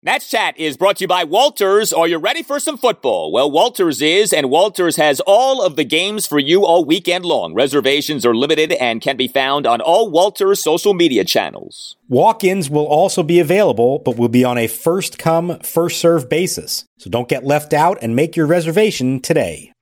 Nats 0.00 0.30
Chat 0.30 0.56
is 0.56 0.76
brought 0.76 0.98
to 0.98 1.04
you 1.04 1.08
by 1.08 1.24
Walters. 1.24 1.92
Are 1.92 2.06
you 2.06 2.18
ready 2.18 2.44
for 2.44 2.60
some 2.60 2.78
football? 2.78 3.32
Well, 3.32 3.50
Walters 3.50 4.00
is, 4.00 4.32
and 4.32 4.48
Walters 4.48 4.94
has 4.94 5.18
all 5.26 5.60
of 5.60 5.74
the 5.74 5.82
games 5.82 6.24
for 6.24 6.38
you 6.38 6.64
all 6.64 6.84
weekend 6.84 7.24
long. 7.24 7.52
Reservations 7.52 8.24
are 8.24 8.32
limited 8.32 8.70
and 8.74 9.00
can 9.00 9.16
be 9.16 9.26
found 9.26 9.66
on 9.66 9.80
all 9.80 10.08
Walters 10.08 10.62
social 10.62 10.94
media 10.94 11.24
channels. 11.24 11.96
Walk 12.08 12.44
ins 12.44 12.70
will 12.70 12.86
also 12.86 13.24
be 13.24 13.40
available, 13.40 13.98
but 13.98 14.16
will 14.16 14.28
be 14.28 14.44
on 14.44 14.56
a 14.56 14.68
first 14.68 15.18
come, 15.18 15.58
first 15.64 15.98
serve 15.98 16.28
basis. 16.28 16.84
So 16.98 17.10
don't 17.10 17.28
get 17.28 17.42
left 17.42 17.74
out 17.74 17.98
and 18.00 18.14
make 18.14 18.36
your 18.36 18.46
reservation 18.46 19.18
today. 19.18 19.72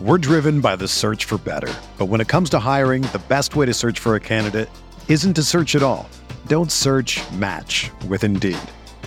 We're 0.00 0.16
driven 0.16 0.62
by 0.62 0.76
the 0.76 0.88
search 0.88 1.26
for 1.26 1.36
better. 1.36 1.74
But 1.98 2.06
when 2.06 2.22
it 2.22 2.28
comes 2.28 2.48
to 2.50 2.58
hiring, 2.58 3.02
the 3.02 3.22
best 3.28 3.54
way 3.54 3.66
to 3.66 3.74
search 3.74 3.98
for 3.98 4.14
a 4.14 4.20
candidate 4.20 4.70
isn't 5.08 5.34
to 5.34 5.42
search 5.42 5.76
at 5.76 5.82
all. 5.82 6.08
Don't 6.46 6.72
search 6.72 7.20
match 7.32 7.90
with 8.08 8.24
Indeed. 8.24 8.56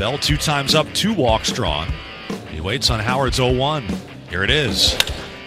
Bell 0.00 0.16
two 0.16 0.38
times 0.38 0.74
up, 0.74 0.90
two 0.94 1.12
walks 1.12 1.52
drawn. 1.52 1.92
He 2.50 2.58
waits 2.58 2.88
on 2.88 3.00
Howard's 3.00 3.36
0 3.36 3.52
1. 3.52 3.84
Here 4.30 4.42
it 4.42 4.48
is. 4.48 4.96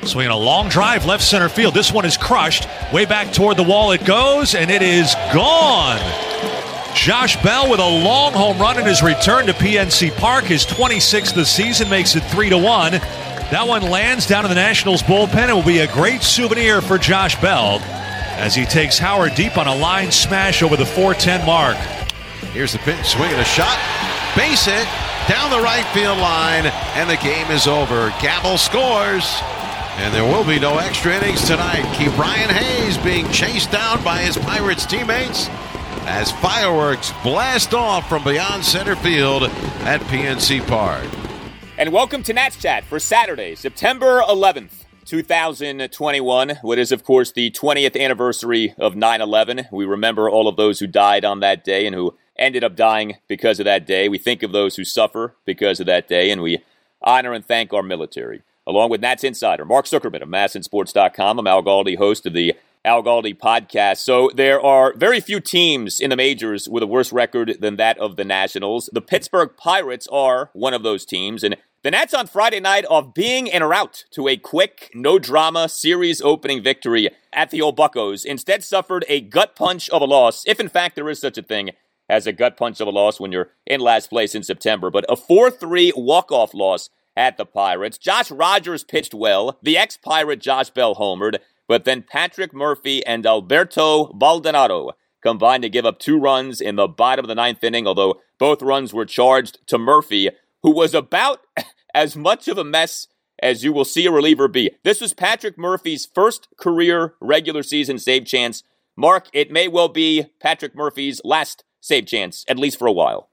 Swinging 0.04 0.30
a 0.30 0.38
long 0.38 0.70
drive 0.70 1.08
left 1.08 1.24
center 1.24 1.50
field. 1.50 1.74
This 1.74 1.92
one 1.92 2.06
is 2.06 2.18
crushed. 2.18 2.68
Way 2.94 3.06
back 3.06 3.34
toward 3.34 3.58
the 3.58 3.64
wall 3.64 3.94
it 3.94 4.06
goes, 4.06 4.54
and 4.54 4.70
it 4.70 4.84
is 4.84 5.16
gone. 5.34 5.98
Josh 6.94 7.36
Bell 7.42 7.68
with 7.68 7.80
a 7.80 8.04
long 8.06 8.34
home 8.34 8.60
run 8.60 8.78
in 8.78 8.86
his 8.86 9.02
return 9.02 9.48
to 9.48 9.54
PNC 9.54 10.16
Park. 10.18 10.44
His 10.44 10.68
26th 10.68 11.32
of 11.32 11.36
the 11.38 11.46
season 11.46 11.90
makes 11.90 12.16
it 12.16 12.22
3 12.26 12.50
to 12.50 12.58
1. 12.60 12.92
That 12.92 13.66
one 13.68 13.82
lands 13.82 14.28
down 14.28 14.46
in 14.46 14.50
the 14.50 14.56
Nationals 14.56 15.02
bullpen 15.02 15.48
and 15.48 15.56
will 15.56 15.64
be 15.64 15.80
a 15.80 15.92
great 15.92 16.22
souvenir 16.22 16.80
for 16.82 17.00
Josh 17.00 17.42
Bell 17.42 17.80
as 18.38 18.54
he 18.54 18.66
takes 18.66 19.00
Howard 19.00 19.34
deep 19.34 19.58
on 19.58 19.66
a 19.66 19.76
line 19.76 20.12
smash 20.12 20.62
over 20.62 20.78
the 20.78 20.86
410 20.86 21.44
mark. 21.44 21.76
Here's 22.54 22.72
the 22.72 22.78
pitch, 22.78 23.04
swinging 23.04 23.40
a 23.40 23.44
shot, 23.44 23.80
base 24.36 24.66
hit 24.66 24.88
down 25.30 25.52
the 25.52 25.60
right 25.60 25.86
field 25.94 26.18
line, 26.18 26.66
and 26.96 27.10
the 27.10 27.18
game 27.18 27.50
is 27.52 27.68
over. 27.68 28.14
Gamel 28.22 28.58
scores, 28.58 29.40
and 29.98 30.14
there 30.14 30.24
will 30.24 30.44
be 30.44 30.60
no 30.60 30.80
extra 30.80 31.16
innings 31.16 31.46
tonight. 31.46 31.84
Ke'Bryan 31.96 32.50
Hayes 32.50 32.98
being 32.98 33.30
chased 33.32 33.72
down 33.72 34.04
by 34.04 34.18
his 34.18 34.38
Pirates 34.38 34.86
teammates 34.86 35.50
as 36.06 36.32
fireworks 36.32 37.14
blast 37.24 37.74
off 37.74 38.10
from 38.10 38.24
beyond 38.24 38.66
center 38.66 38.96
field 38.96 39.44
at 39.44 40.02
PNC 40.02 40.68
Park. 40.68 41.06
And 41.78 41.94
welcome 41.94 42.24
to 42.24 42.34
Nats 42.34 42.58
Chat 42.58 42.84
for 42.84 43.00
Saturday, 43.00 43.56
September 43.56 44.22
11th. 44.22 44.84
2021, 45.06 46.60
what 46.62 46.80
is, 46.80 46.92
of 46.92 47.04
course, 47.04 47.34
the 47.34 47.52
20th 47.52 48.00
anniversary 48.00 48.74
of 48.78 48.96
9 48.96 49.22
11. 49.22 49.68
We 49.72 49.86
remember 49.86 50.30
all 50.30 50.48
of 50.48 50.56
those 50.56 50.80
who 50.80 50.88
died 50.88 51.26
on 51.26 51.42
that 51.42 51.64
day 51.64 51.86
and 51.86 51.94
who 51.94 52.18
ended 52.38 52.64
up 52.64 52.76
dying 52.76 53.18
because 53.28 53.60
of 53.60 53.66
that 53.66 53.86
day. 53.86 54.10
We 54.10 54.18
think 54.18 54.44
of 54.44 54.52
those 54.52 54.76
who 54.76 54.84
suffer 54.84 55.36
because 55.46 55.80
of 55.80 55.86
that 55.86 56.08
day, 56.08 56.32
and 56.32 56.42
we 56.42 56.64
honor 57.02 57.34
and 57.34 57.46
thank 57.46 57.74
our 57.74 57.84
military. 57.84 58.42
Along 58.66 58.90
with 58.90 59.02
Nats 59.02 59.24
Insider, 59.24 59.66
Mark 59.66 59.86
Zuckerman 59.86 60.22
of 60.22 60.30
MASNsports.com, 60.30 61.40
I'm 61.40 61.48
Al 61.48 61.64
Galdi, 61.64 61.98
host 61.98 62.26
of 62.26 62.34
the 62.34 62.54
Al 62.86 63.04
Galdi 63.04 63.38
podcast. 63.38 63.98
So 63.98 64.30
there 64.34 64.62
are 64.62 64.94
very 64.96 65.20
few 65.20 65.40
teams 65.40 66.00
in 66.00 66.10
the 66.10 66.16
majors 66.16 66.68
with 66.70 66.84
a 66.84 66.88
worse 66.88 67.12
record 67.12 67.58
than 67.60 67.76
that 67.78 67.98
of 67.98 68.16
the 68.16 68.24
Nationals. 68.24 68.90
The 68.92 69.02
Pittsburgh 69.02 69.52
Pirates 69.58 70.08
are 70.08 70.50
one 70.54 70.74
of 70.74 70.84
those 70.84 71.06
teams, 71.06 71.44
and 71.44 71.58
the 71.84 71.92
Nats 71.92 72.14
on 72.14 72.28
Friday 72.28 72.62
night 72.62 72.86
of 72.86 73.14
being 73.14 73.52
en 73.52 73.62
route 73.64 74.06
to 74.12 74.30
a 74.30 74.38
quick, 74.38 74.90
no 74.94 75.20
drama 75.20 75.68
series 75.68 76.22
opening 76.22 76.64
victory 76.64 77.10
at 77.34 77.52
the 77.52 77.62
Old 77.62 77.76
Buckos 77.76 78.24
instead 78.24 78.64
suffered 78.64 79.04
a 79.10 79.20
gut 79.20 79.56
punch 79.58 79.90
of 79.90 80.02
a 80.02 80.06
loss, 80.06 80.44
if 80.48 80.62
in 80.62 80.70
fact 80.70 80.96
there 80.96 81.10
is 81.10 81.20
such 81.20 81.38
a 81.38 81.44
thing 81.44 81.72
as 82.14 82.28
a 82.28 82.32
gut 82.32 82.56
punch 82.56 82.80
of 82.80 82.88
a 82.88 82.92
loss 82.92 83.20
when 83.20 83.32
you're 83.32 83.50
in 83.66 83.82
last 83.82 84.12
place 84.12 84.36
in 84.36 84.44
September, 84.44 84.92
but 84.92 85.04
a 85.10 85.16
4 85.16 85.50
3 85.50 85.94
walk 85.96 86.32
off 86.32 86.54
loss 86.54 86.92
at 87.18 87.38
the 87.38 87.46
Pirates. 87.46 87.98
Josh 87.98 88.30
Rogers 88.30 88.84
pitched 88.84 89.16
well. 89.16 89.58
The 89.64 89.78
ex 89.78 89.98
Pirate 89.98 90.40
Josh 90.40 90.70
Bell 90.70 90.94
homered, 90.94 91.40
but 91.68 91.86
then 91.86 92.04
Patrick 92.04 92.54
Murphy 92.54 93.04
and 93.04 93.26
Alberto 93.26 94.14
Baldonado 94.14 94.92
combined 95.24 95.64
to 95.64 95.70
give 95.70 95.88
up 95.88 95.98
two 95.98 96.20
runs 96.20 96.62
in 96.62 96.76
the 96.76 96.88
bottom 96.88 97.26
of 97.26 97.30
the 97.30 97.36
ninth 97.36 97.64
inning, 97.64 97.88
although 97.88 98.22
both 98.38 98.62
runs 98.62 98.94
were 98.94 99.06
charged 99.06 99.66
to 99.66 99.80
Murphy, 99.80 100.30
who 100.62 100.70
was 100.70 100.94
about 100.94 101.40
as 101.96 102.16
much 102.16 102.48
of 102.48 102.60
a 102.60 102.64
mess 102.64 103.08
as 103.42 103.64
you 103.64 103.74
will 103.74 103.86
see 103.86 104.06
a 104.06 104.12
reliever 104.12 104.48
be. 104.48 104.70
This 104.84 105.02
was 105.02 105.16
Patrick 105.16 105.58
Murphy's 105.58 106.06
first 106.06 106.48
career 106.58 107.16
regular 107.20 107.64
season 107.64 107.98
save 107.98 108.26
chance. 108.26 108.64
Mark, 108.96 109.30
it 109.34 109.50
may 109.50 109.68
well 109.68 109.90
be 109.90 110.28
Patrick 110.40 110.76
Murphy's 110.76 111.20
last 111.24 111.64
save 111.84 112.06
chance, 112.06 112.46
at 112.48 112.58
least 112.58 112.80
for 112.80 112.88
a 112.88 112.94
while. 112.94 113.30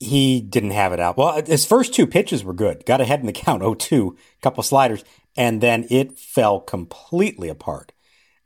He 0.00 0.40
didn't 0.40 0.70
have 0.70 0.94
it 0.94 1.00
out. 1.00 1.18
Well, 1.18 1.42
his 1.44 1.66
first 1.66 1.92
two 1.92 2.06
pitches 2.06 2.42
were 2.42 2.54
good. 2.54 2.86
Got 2.86 3.02
ahead 3.02 3.20
in 3.20 3.26
the 3.26 3.32
count 3.32 3.62
0 3.62 3.74
2, 3.74 4.16
couple 4.40 4.62
sliders, 4.62 5.04
and 5.36 5.60
then 5.60 5.86
it 5.90 6.18
fell 6.18 6.60
completely 6.60 7.50
apart 7.50 7.92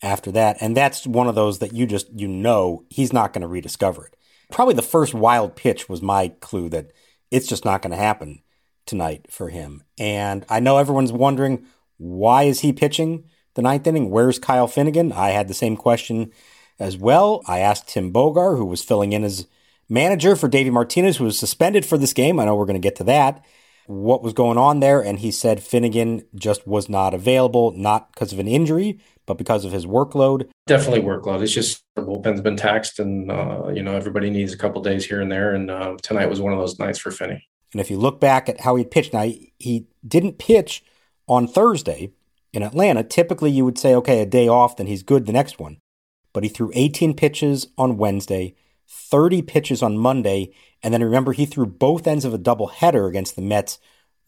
after 0.02 0.32
that. 0.32 0.56
And 0.60 0.76
that's 0.76 1.06
one 1.06 1.28
of 1.28 1.36
those 1.36 1.60
that 1.60 1.72
you 1.72 1.86
just, 1.86 2.08
you 2.12 2.26
know, 2.26 2.84
he's 2.90 3.12
not 3.12 3.32
going 3.32 3.42
to 3.42 3.48
rediscover 3.48 4.04
it. 4.06 4.16
Probably 4.50 4.74
the 4.74 4.82
first 4.82 5.14
wild 5.14 5.54
pitch 5.54 5.88
was 5.88 6.02
my 6.02 6.28
clue 6.40 6.68
that 6.70 6.90
it's 7.30 7.46
just 7.46 7.64
not 7.64 7.80
going 7.80 7.92
to 7.92 7.96
happen 7.96 8.42
tonight 8.86 9.26
for 9.30 9.48
him. 9.48 9.84
And 9.96 10.44
I 10.48 10.58
know 10.58 10.78
everyone's 10.78 11.12
wondering 11.12 11.66
why 11.96 12.42
is 12.42 12.60
he 12.60 12.72
pitching 12.72 13.24
the 13.54 13.62
ninth 13.62 13.86
inning? 13.86 14.10
Where's 14.10 14.40
Kyle 14.40 14.66
Finnegan? 14.66 15.12
I 15.12 15.30
had 15.30 15.46
the 15.46 15.54
same 15.54 15.76
question 15.76 16.32
as 16.78 16.96
well. 16.96 17.42
I 17.46 17.60
asked 17.60 17.88
Tim 17.88 18.12
Bogar, 18.12 18.56
who 18.56 18.64
was 18.64 18.82
filling 18.82 19.12
in 19.12 19.24
as 19.24 19.46
manager 19.88 20.36
for 20.36 20.48
Davey 20.48 20.70
Martinez, 20.70 21.16
who 21.16 21.24
was 21.24 21.38
suspended 21.38 21.84
for 21.84 21.98
this 21.98 22.12
game. 22.12 22.40
I 22.40 22.44
know 22.44 22.56
we're 22.56 22.66
going 22.66 22.80
to 22.80 22.86
get 22.86 22.96
to 22.96 23.04
that. 23.04 23.44
What 23.86 24.22
was 24.22 24.32
going 24.32 24.56
on 24.56 24.80
there? 24.80 25.02
And 25.02 25.18
he 25.18 25.30
said 25.30 25.62
Finnegan 25.62 26.26
just 26.34 26.66
was 26.66 26.88
not 26.88 27.12
available, 27.12 27.72
not 27.72 28.12
because 28.12 28.32
of 28.32 28.38
an 28.38 28.48
injury, 28.48 28.98
but 29.26 29.36
because 29.36 29.64
of 29.64 29.72
his 29.72 29.84
workload. 29.84 30.48
Definitely 30.66 31.02
workload. 31.02 31.42
It's 31.42 31.52
just 31.52 31.82
the 31.94 32.02
bullpen's 32.02 32.40
been 32.40 32.56
taxed, 32.56 32.98
and 32.98 33.30
uh, 33.30 33.68
you 33.74 33.82
know 33.82 33.94
everybody 33.94 34.30
needs 34.30 34.54
a 34.54 34.58
couple 34.58 34.80
days 34.82 35.04
here 35.04 35.20
and 35.20 35.30
there. 35.30 35.54
And 35.54 35.70
uh, 35.70 35.96
tonight 36.02 36.30
was 36.30 36.40
one 36.40 36.52
of 36.52 36.58
those 36.58 36.78
nights 36.78 36.98
for 36.98 37.10
Finney. 37.10 37.46
And 37.72 37.80
if 37.80 37.90
you 37.90 37.98
look 37.98 38.20
back 38.20 38.48
at 38.48 38.60
how 38.60 38.76
he 38.76 38.84
pitched, 38.84 39.12
now 39.12 39.24
he, 39.24 39.52
he 39.58 39.86
didn't 40.06 40.38
pitch 40.38 40.82
on 41.26 41.46
Thursday 41.46 42.12
in 42.52 42.62
Atlanta. 42.62 43.02
Typically, 43.02 43.50
you 43.50 43.64
would 43.64 43.78
say, 43.78 43.94
okay, 43.96 44.20
a 44.20 44.26
day 44.26 44.48
off, 44.48 44.76
then 44.76 44.86
he's 44.86 45.02
good 45.02 45.26
the 45.26 45.32
next 45.32 45.58
one. 45.58 45.78
But 46.34 46.42
he 46.42 46.50
threw 46.50 46.70
18 46.74 47.14
pitches 47.14 47.68
on 47.78 47.96
Wednesday, 47.96 48.54
30 48.86 49.40
pitches 49.40 49.82
on 49.82 49.96
Monday, 49.96 50.52
and 50.82 50.92
then 50.92 51.02
remember, 51.02 51.32
he 51.32 51.46
threw 51.46 51.64
both 51.64 52.06
ends 52.06 52.26
of 52.26 52.34
a 52.34 52.38
doubleheader 52.38 53.08
against 53.08 53.36
the 53.36 53.42
Mets 53.42 53.78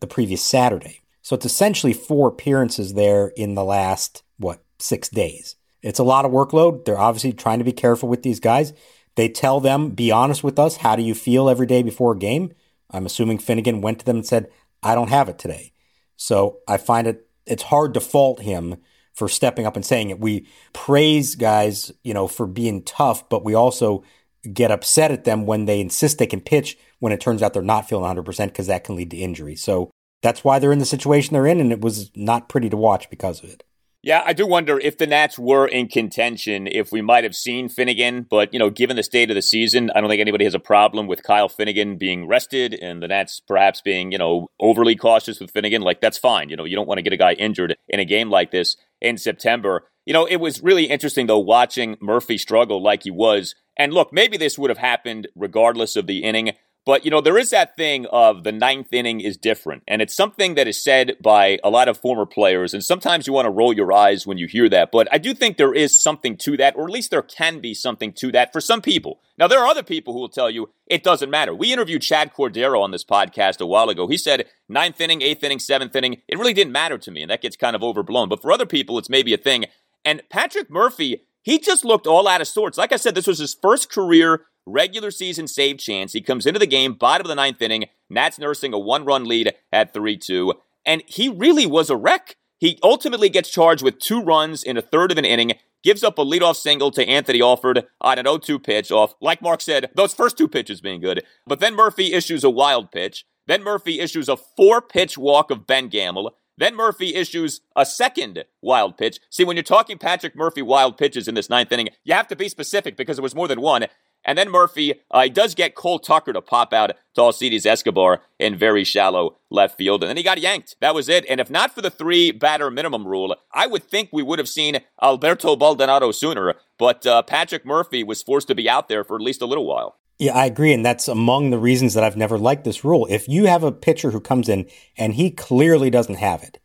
the 0.00 0.06
previous 0.06 0.42
Saturday. 0.42 1.02
So 1.20 1.36
it's 1.36 1.44
essentially 1.44 1.92
four 1.92 2.28
appearances 2.28 2.94
there 2.94 3.28
in 3.36 3.54
the 3.54 3.64
last, 3.64 4.22
what, 4.38 4.62
six 4.78 5.10
days. 5.10 5.56
It's 5.82 5.98
a 5.98 6.04
lot 6.04 6.24
of 6.24 6.32
workload. 6.32 6.84
They're 6.84 6.98
obviously 6.98 7.34
trying 7.34 7.58
to 7.58 7.64
be 7.64 7.72
careful 7.72 8.08
with 8.08 8.22
these 8.22 8.40
guys. 8.40 8.72
They 9.16 9.28
tell 9.28 9.60
them, 9.60 9.90
be 9.90 10.10
honest 10.10 10.42
with 10.42 10.58
us. 10.58 10.78
How 10.78 10.96
do 10.96 11.02
you 11.02 11.14
feel 11.14 11.50
every 11.50 11.66
day 11.66 11.82
before 11.82 12.12
a 12.12 12.18
game? 12.18 12.52
I'm 12.90 13.06
assuming 13.06 13.38
Finnegan 13.38 13.80
went 13.80 13.98
to 13.98 14.04
them 14.04 14.16
and 14.16 14.26
said, 14.26 14.50
I 14.82 14.94
don't 14.94 15.10
have 15.10 15.28
it 15.28 15.38
today. 15.38 15.72
So 16.16 16.58
I 16.68 16.76
find 16.76 17.06
it 17.06 17.26
it's 17.46 17.64
hard 17.64 17.94
to 17.94 18.00
fault 18.00 18.40
him 18.40 18.76
for 19.16 19.28
stepping 19.28 19.66
up 19.66 19.76
and 19.76 19.84
saying 19.84 20.10
it. 20.10 20.20
We 20.20 20.46
praise 20.72 21.34
guys, 21.34 21.90
you 22.04 22.14
know, 22.14 22.28
for 22.28 22.46
being 22.46 22.82
tough, 22.84 23.28
but 23.28 23.44
we 23.44 23.54
also 23.54 24.04
get 24.52 24.70
upset 24.70 25.10
at 25.10 25.24
them 25.24 25.46
when 25.46 25.64
they 25.64 25.80
insist 25.80 26.18
they 26.18 26.26
can 26.26 26.40
pitch 26.40 26.78
when 27.00 27.12
it 27.12 27.20
turns 27.20 27.42
out 27.42 27.52
they're 27.52 27.62
not 27.62 27.88
feeling 27.88 28.04
100% 28.04 28.46
because 28.46 28.68
that 28.68 28.84
can 28.84 28.94
lead 28.94 29.10
to 29.10 29.16
injury. 29.16 29.56
So 29.56 29.90
that's 30.22 30.44
why 30.44 30.58
they're 30.58 30.72
in 30.72 30.78
the 30.78 30.84
situation 30.84 31.34
they're 31.34 31.46
in, 31.46 31.60
and 31.60 31.72
it 31.72 31.80
was 31.80 32.10
not 32.14 32.48
pretty 32.48 32.70
to 32.70 32.76
watch 32.76 33.10
because 33.10 33.42
of 33.42 33.50
it. 33.50 33.64
Yeah, 34.06 34.22
I 34.24 34.34
do 34.34 34.46
wonder 34.46 34.78
if 34.78 34.98
the 34.98 35.06
Nats 35.08 35.36
were 35.36 35.66
in 35.66 35.88
contention, 35.88 36.68
if 36.68 36.92
we 36.92 37.02
might 37.02 37.24
have 37.24 37.34
seen 37.34 37.68
Finnegan. 37.68 38.24
But, 38.30 38.52
you 38.52 38.58
know, 38.60 38.70
given 38.70 38.94
the 38.94 39.02
state 39.02 39.32
of 39.32 39.34
the 39.34 39.42
season, 39.42 39.90
I 39.96 40.00
don't 40.00 40.08
think 40.08 40.20
anybody 40.20 40.44
has 40.44 40.54
a 40.54 40.60
problem 40.60 41.08
with 41.08 41.24
Kyle 41.24 41.48
Finnegan 41.48 41.98
being 41.98 42.28
rested 42.28 42.72
and 42.74 43.02
the 43.02 43.08
Nats 43.08 43.42
perhaps 43.48 43.80
being, 43.80 44.12
you 44.12 44.18
know, 44.18 44.46
overly 44.60 44.94
cautious 44.94 45.40
with 45.40 45.50
Finnegan. 45.50 45.82
Like, 45.82 46.00
that's 46.00 46.18
fine. 46.18 46.50
You 46.50 46.56
know, 46.56 46.64
you 46.64 46.76
don't 46.76 46.86
want 46.86 46.98
to 46.98 47.02
get 47.02 47.14
a 47.14 47.16
guy 47.16 47.32
injured 47.32 47.74
in 47.88 47.98
a 47.98 48.04
game 48.04 48.30
like 48.30 48.52
this 48.52 48.76
in 49.00 49.18
September. 49.18 49.88
You 50.04 50.12
know, 50.12 50.24
it 50.24 50.36
was 50.36 50.62
really 50.62 50.84
interesting, 50.84 51.26
though, 51.26 51.40
watching 51.40 51.96
Murphy 52.00 52.38
struggle 52.38 52.80
like 52.80 53.02
he 53.02 53.10
was. 53.10 53.56
And 53.76 53.92
look, 53.92 54.12
maybe 54.12 54.36
this 54.36 54.56
would 54.56 54.70
have 54.70 54.78
happened 54.78 55.26
regardless 55.34 55.96
of 55.96 56.06
the 56.06 56.22
inning. 56.22 56.52
But, 56.86 57.04
you 57.04 57.10
know, 57.10 57.20
there 57.20 57.36
is 57.36 57.50
that 57.50 57.76
thing 57.76 58.06
of 58.06 58.44
the 58.44 58.52
ninth 58.52 58.92
inning 58.92 59.20
is 59.20 59.36
different. 59.36 59.82
And 59.88 60.00
it's 60.00 60.14
something 60.14 60.54
that 60.54 60.68
is 60.68 60.80
said 60.80 61.16
by 61.20 61.58
a 61.64 61.68
lot 61.68 61.88
of 61.88 61.98
former 61.98 62.26
players. 62.26 62.72
And 62.72 62.82
sometimes 62.82 63.26
you 63.26 63.32
want 63.32 63.46
to 63.46 63.50
roll 63.50 63.72
your 63.72 63.92
eyes 63.92 64.24
when 64.24 64.38
you 64.38 64.46
hear 64.46 64.68
that. 64.68 64.92
But 64.92 65.08
I 65.10 65.18
do 65.18 65.34
think 65.34 65.56
there 65.56 65.74
is 65.74 66.00
something 66.00 66.36
to 66.38 66.56
that, 66.58 66.76
or 66.76 66.84
at 66.84 66.92
least 66.92 67.10
there 67.10 67.22
can 67.22 67.58
be 67.58 67.74
something 67.74 68.12
to 68.14 68.30
that 68.30 68.52
for 68.52 68.60
some 68.60 68.80
people. 68.80 69.20
Now, 69.36 69.48
there 69.48 69.58
are 69.58 69.66
other 69.66 69.82
people 69.82 70.14
who 70.14 70.20
will 70.20 70.28
tell 70.28 70.48
you 70.48 70.70
it 70.86 71.02
doesn't 71.02 71.28
matter. 71.28 71.52
We 71.52 71.72
interviewed 71.72 72.02
Chad 72.02 72.32
Cordero 72.32 72.80
on 72.80 72.92
this 72.92 73.04
podcast 73.04 73.60
a 73.60 73.66
while 73.66 73.88
ago. 73.88 74.06
He 74.06 74.16
said 74.16 74.46
ninth 74.68 75.00
inning, 75.00 75.22
eighth 75.22 75.42
inning, 75.42 75.58
seventh 75.58 75.96
inning, 75.96 76.22
it 76.28 76.38
really 76.38 76.54
didn't 76.54 76.72
matter 76.72 76.98
to 76.98 77.10
me. 77.10 77.20
And 77.20 77.32
that 77.32 77.42
gets 77.42 77.56
kind 77.56 77.74
of 77.74 77.82
overblown. 77.82 78.28
But 78.28 78.40
for 78.40 78.52
other 78.52 78.64
people, 78.64 78.96
it's 78.96 79.10
maybe 79.10 79.34
a 79.34 79.38
thing. 79.38 79.64
And 80.04 80.22
Patrick 80.30 80.70
Murphy, 80.70 81.22
he 81.42 81.58
just 81.58 81.84
looked 81.84 82.06
all 82.06 82.28
out 82.28 82.40
of 82.40 82.46
sorts. 82.46 82.78
Like 82.78 82.92
I 82.92 82.96
said, 82.96 83.16
this 83.16 83.26
was 83.26 83.40
his 83.40 83.54
first 83.54 83.90
career 83.90 84.46
regular 84.66 85.10
season 85.10 85.46
save 85.46 85.78
chance. 85.78 86.12
He 86.12 86.20
comes 86.20 86.46
into 86.46 86.58
the 86.58 86.66
game, 86.66 86.94
bottom 86.94 87.24
of 87.24 87.28
the 87.28 87.34
ninth 87.34 87.62
inning. 87.62 87.86
Nats 88.10 88.38
nursing 88.38 88.72
a 88.72 88.78
one 88.78 89.04
run 89.04 89.24
lead 89.24 89.54
at 89.72 89.94
3 89.94 90.16
2. 90.16 90.54
And 90.84 91.02
he 91.06 91.28
really 91.28 91.66
was 91.66 91.90
a 91.90 91.96
wreck. 91.96 92.36
He 92.58 92.78
ultimately 92.82 93.28
gets 93.28 93.50
charged 93.50 93.82
with 93.82 93.98
two 93.98 94.22
runs 94.22 94.62
in 94.62 94.76
a 94.76 94.82
third 94.82 95.12
of 95.12 95.18
an 95.18 95.24
inning, 95.24 95.52
gives 95.82 96.02
up 96.02 96.18
a 96.18 96.24
leadoff 96.24 96.56
single 96.56 96.90
to 96.92 97.06
Anthony 97.06 97.42
Alford 97.42 97.86
on 98.00 98.18
an 98.18 98.26
0 98.26 98.38
2 98.38 98.58
pitch 98.58 98.90
off, 98.90 99.14
like 99.20 99.42
Mark 99.42 99.60
said, 99.60 99.90
those 99.94 100.14
first 100.14 100.38
two 100.38 100.48
pitches 100.48 100.80
being 100.80 101.00
good. 101.00 101.22
But 101.46 101.60
then 101.60 101.74
Murphy 101.74 102.12
issues 102.12 102.44
a 102.44 102.50
wild 102.50 102.90
pitch. 102.90 103.24
Then 103.46 103.62
Murphy 103.62 104.00
issues 104.00 104.28
a 104.28 104.36
four 104.36 104.80
pitch 104.82 105.16
walk 105.16 105.50
of 105.50 105.66
Ben 105.66 105.88
Gamel. 105.88 106.34
Then 106.58 106.74
Murphy 106.74 107.14
issues 107.14 107.60
a 107.76 107.84
second 107.84 108.44
wild 108.62 108.96
pitch. 108.96 109.20
See, 109.30 109.44
when 109.44 109.56
you're 109.56 109.62
talking 109.62 109.98
Patrick 109.98 110.34
Murphy 110.34 110.62
wild 110.62 110.96
pitches 110.96 111.28
in 111.28 111.34
this 111.34 111.50
ninth 111.50 111.70
inning, 111.70 111.90
you 112.04 112.14
have 112.14 112.28
to 112.28 112.36
be 112.36 112.48
specific 112.48 112.96
because 112.96 113.18
it 113.18 113.22
was 113.22 113.34
more 113.34 113.46
than 113.46 113.60
one. 113.60 113.86
And 114.26 114.36
then 114.36 114.50
Murphy, 114.50 114.94
uh, 115.10 115.28
does 115.28 115.54
get 115.54 115.76
Cole 115.76 116.00
Tucker 116.00 116.32
to 116.32 116.42
pop 116.42 116.72
out 116.72 116.92
to 117.14 117.20
Alcides 117.22 117.64
Escobar 117.64 118.20
in 118.38 118.56
very 118.56 118.82
shallow 118.84 119.38
left 119.50 119.78
field. 119.78 120.02
And 120.02 120.10
then 120.10 120.16
he 120.16 120.22
got 120.24 120.40
yanked. 120.40 120.76
That 120.80 120.94
was 120.94 121.08
it. 121.08 121.24
And 121.30 121.40
if 121.40 121.48
not 121.48 121.72
for 121.72 121.80
the 121.80 121.90
three 121.90 122.32
batter 122.32 122.70
minimum 122.70 123.06
rule, 123.06 123.36
I 123.54 123.66
would 123.68 123.84
think 123.84 124.10
we 124.12 124.24
would 124.24 124.40
have 124.40 124.48
seen 124.48 124.80
Alberto 125.00 125.54
Baldonado 125.54 126.10
sooner. 126.10 126.54
But 126.76 127.06
uh, 127.06 127.22
Patrick 127.22 127.64
Murphy 127.64 128.02
was 128.02 128.22
forced 128.22 128.48
to 128.48 128.54
be 128.54 128.68
out 128.68 128.88
there 128.88 129.04
for 129.04 129.14
at 129.14 129.22
least 129.22 129.40
a 129.40 129.46
little 129.46 129.66
while. 129.66 129.96
Yeah, 130.18 130.32
I 130.32 130.46
agree. 130.46 130.72
And 130.72 130.84
that's 130.84 131.08
among 131.08 131.50
the 131.50 131.58
reasons 131.58 131.94
that 131.94 132.02
I've 132.02 132.16
never 132.16 132.38
liked 132.38 132.64
this 132.64 132.84
rule. 132.84 133.06
If 133.08 133.28
you 133.28 133.46
have 133.46 133.62
a 133.62 133.72
pitcher 133.72 134.10
who 134.10 134.20
comes 134.20 134.48
in 134.48 134.66
and 134.96 135.14
he 135.14 135.30
clearly 135.30 135.90
doesn't 135.90 136.16
have 136.16 136.42
it, 136.42 136.58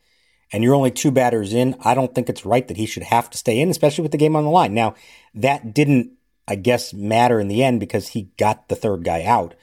and 0.53 0.63
you're 0.63 0.75
only 0.75 0.91
two 0.91 1.11
batters 1.11 1.53
in, 1.53 1.75
I 1.81 1.93
don't 1.93 2.13
think 2.13 2.27
it's 2.27 2.45
right 2.45 2.67
that 2.67 2.77
he 2.77 2.85
should 2.85 3.03
have 3.03 3.29
to 3.29 3.37
stay 3.37 3.59
in, 3.59 3.69
especially 3.69 4.01
with 4.01 4.11
the 4.11 4.17
game 4.17 4.35
on 4.35 4.43
the 4.43 4.49
line. 4.49 4.73
Now, 4.73 4.95
that 5.33 5.73
didn't 5.73 6.11
I 6.51 6.55
guess, 6.55 6.93
matter 6.93 7.39
in 7.39 7.47
the 7.47 7.63
end 7.63 7.79
because 7.79 8.09
he 8.09 8.29
got 8.37 8.67
the 8.67 8.75
third 8.75 9.05
guy 9.05 9.23
out. 9.23 9.55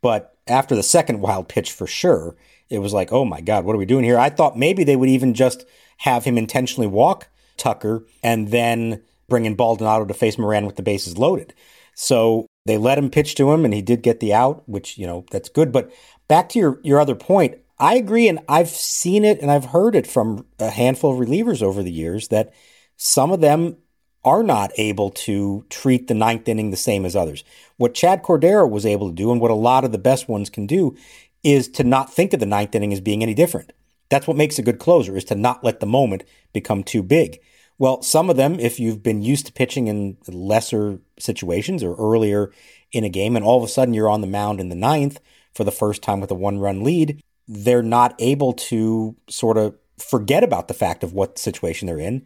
But 0.00 0.36
after 0.48 0.74
the 0.74 0.82
second 0.82 1.20
wild 1.20 1.48
pitch, 1.48 1.70
for 1.70 1.86
sure, 1.86 2.34
it 2.68 2.78
was 2.78 2.92
like, 2.92 3.12
oh 3.12 3.24
my 3.24 3.40
God, 3.40 3.64
what 3.64 3.76
are 3.76 3.78
we 3.78 3.86
doing 3.86 4.04
here? 4.04 4.18
I 4.18 4.28
thought 4.28 4.58
maybe 4.58 4.82
they 4.82 4.96
would 4.96 5.08
even 5.08 5.34
just 5.34 5.64
have 5.98 6.24
him 6.24 6.36
intentionally 6.36 6.88
walk 6.88 7.28
Tucker 7.56 8.04
and 8.24 8.48
then 8.48 9.02
bring 9.28 9.44
in 9.44 9.54
Baldonado 9.54 10.04
to 10.04 10.14
face 10.14 10.36
Moran 10.36 10.66
with 10.66 10.74
the 10.74 10.82
bases 10.82 11.16
loaded. 11.16 11.54
So 11.94 12.46
they 12.66 12.76
let 12.76 12.98
him 12.98 13.08
pitch 13.08 13.36
to 13.36 13.52
him 13.52 13.64
and 13.64 13.72
he 13.72 13.82
did 13.82 14.02
get 14.02 14.18
the 14.18 14.34
out, 14.34 14.68
which, 14.68 14.98
you 14.98 15.06
know, 15.06 15.24
that's 15.30 15.48
good. 15.48 15.70
But 15.70 15.92
back 16.26 16.48
to 16.50 16.58
your, 16.58 16.80
your 16.82 16.98
other 16.98 17.14
point, 17.14 17.58
I 17.78 17.94
agree. 17.94 18.26
And 18.26 18.40
I've 18.48 18.68
seen 18.68 19.24
it 19.24 19.40
and 19.40 19.48
I've 19.48 19.66
heard 19.66 19.94
it 19.94 20.08
from 20.08 20.44
a 20.58 20.70
handful 20.70 21.12
of 21.12 21.24
relievers 21.28 21.62
over 21.62 21.84
the 21.84 21.92
years 21.92 22.28
that 22.28 22.52
some 22.96 23.30
of 23.30 23.40
them 23.40 23.76
are 24.24 24.42
not 24.42 24.70
able 24.76 25.10
to 25.10 25.64
treat 25.68 26.06
the 26.06 26.14
ninth 26.14 26.48
inning 26.48 26.70
the 26.70 26.76
same 26.76 27.04
as 27.04 27.16
others. 27.16 27.42
What 27.76 27.94
Chad 27.94 28.22
Cordero 28.22 28.68
was 28.68 28.86
able 28.86 29.08
to 29.08 29.14
do, 29.14 29.32
and 29.32 29.40
what 29.40 29.50
a 29.50 29.54
lot 29.54 29.84
of 29.84 29.92
the 29.92 29.98
best 29.98 30.28
ones 30.28 30.48
can 30.48 30.66
do, 30.66 30.96
is 31.42 31.68
to 31.68 31.84
not 31.84 32.12
think 32.12 32.32
of 32.32 32.40
the 32.40 32.46
ninth 32.46 32.74
inning 32.74 32.92
as 32.92 33.00
being 33.00 33.22
any 33.22 33.34
different. 33.34 33.72
That's 34.10 34.26
what 34.26 34.36
makes 34.36 34.58
a 34.58 34.62
good 34.62 34.78
closer, 34.78 35.16
is 35.16 35.24
to 35.24 35.34
not 35.34 35.64
let 35.64 35.80
the 35.80 35.86
moment 35.86 36.24
become 36.52 36.84
too 36.84 37.02
big. 37.02 37.40
Well, 37.78 38.02
some 38.02 38.30
of 38.30 38.36
them, 38.36 38.60
if 38.60 38.78
you've 38.78 39.02
been 39.02 39.22
used 39.22 39.46
to 39.46 39.52
pitching 39.52 39.88
in 39.88 40.16
lesser 40.28 41.00
situations 41.18 41.82
or 41.82 41.96
earlier 41.96 42.52
in 42.92 43.02
a 43.02 43.08
game, 43.08 43.34
and 43.34 43.44
all 43.44 43.58
of 43.58 43.64
a 43.64 43.68
sudden 43.68 43.94
you're 43.94 44.08
on 44.08 44.20
the 44.20 44.26
mound 44.26 44.60
in 44.60 44.68
the 44.68 44.76
ninth 44.76 45.18
for 45.52 45.64
the 45.64 45.72
first 45.72 46.00
time 46.00 46.20
with 46.20 46.30
a 46.30 46.34
one 46.34 46.60
run 46.60 46.84
lead, 46.84 47.20
they're 47.48 47.82
not 47.82 48.14
able 48.20 48.52
to 48.52 49.16
sort 49.28 49.58
of 49.58 49.74
forget 49.98 50.44
about 50.44 50.68
the 50.68 50.74
fact 50.74 51.02
of 51.02 51.12
what 51.12 51.38
situation 51.38 51.86
they're 51.86 51.98
in 51.98 52.24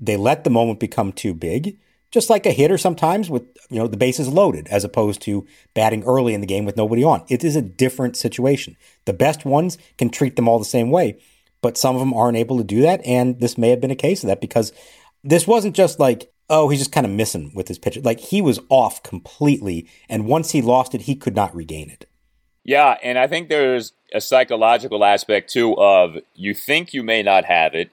they 0.00 0.16
let 0.16 0.44
the 0.44 0.50
moment 0.50 0.80
become 0.80 1.12
too 1.12 1.34
big, 1.34 1.78
just 2.10 2.30
like 2.30 2.46
a 2.46 2.52
hitter 2.52 2.78
sometimes 2.78 3.30
with 3.30 3.44
you 3.68 3.78
know 3.78 3.86
the 3.86 3.96
bases 3.96 4.28
loaded, 4.28 4.66
as 4.68 4.84
opposed 4.84 5.20
to 5.22 5.46
batting 5.74 6.02
early 6.04 6.34
in 6.34 6.40
the 6.40 6.46
game 6.46 6.64
with 6.64 6.76
nobody 6.76 7.04
on. 7.04 7.24
It 7.28 7.44
is 7.44 7.54
a 7.54 7.62
different 7.62 8.16
situation. 8.16 8.76
The 9.04 9.12
best 9.12 9.44
ones 9.44 9.78
can 9.98 10.10
treat 10.10 10.36
them 10.36 10.48
all 10.48 10.58
the 10.58 10.64
same 10.64 10.90
way, 10.90 11.20
but 11.60 11.76
some 11.76 11.94
of 11.94 12.00
them 12.00 12.14
aren't 12.14 12.38
able 12.38 12.58
to 12.58 12.64
do 12.64 12.82
that, 12.82 13.04
and 13.04 13.38
this 13.40 13.58
may 13.58 13.68
have 13.70 13.80
been 13.80 13.90
a 13.90 13.96
case 13.96 14.22
of 14.22 14.28
that 14.28 14.40
because 14.40 14.72
this 15.22 15.46
wasn't 15.46 15.76
just 15.76 16.00
like 16.00 16.32
oh 16.48 16.68
he's 16.68 16.80
just 16.80 16.92
kind 16.92 17.06
of 17.06 17.12
missing 17.12 17.52
with 17.54 17.68
his 17.68 17.78
pitch. 17.78 17.98
Like 18.02 18.20
he 18.20 18.42
was 18.42 18.58
off 18.68 19.02
completely, 19.02 19.88
and 20.08 20.26
once 20.26 20.50
he 20.50 20.62
lost 20.62 20.94
it, 20.94 21.02
he 21.02 21.14
could 21.14 21.36
not 21.36 21.54
regain 21.54 21.90
it. 21.90 22.06
Yeah, 22.64 22.98
and 23.02 23.18
I 23.18 23.26
think 23.26 23.48
there's 23.48 23.92
a 24.12 24.20
psychological 24.20 25.04
aspect 25.04 25.52
too 25.52 25.76
of 25.78 26.18
you 26.34 26.54
think 26.54 26.92
you 26.92 27.02
may 27.02 27.22
not 27.22 27.44
have 27.44 27.74
it 27.74 27.90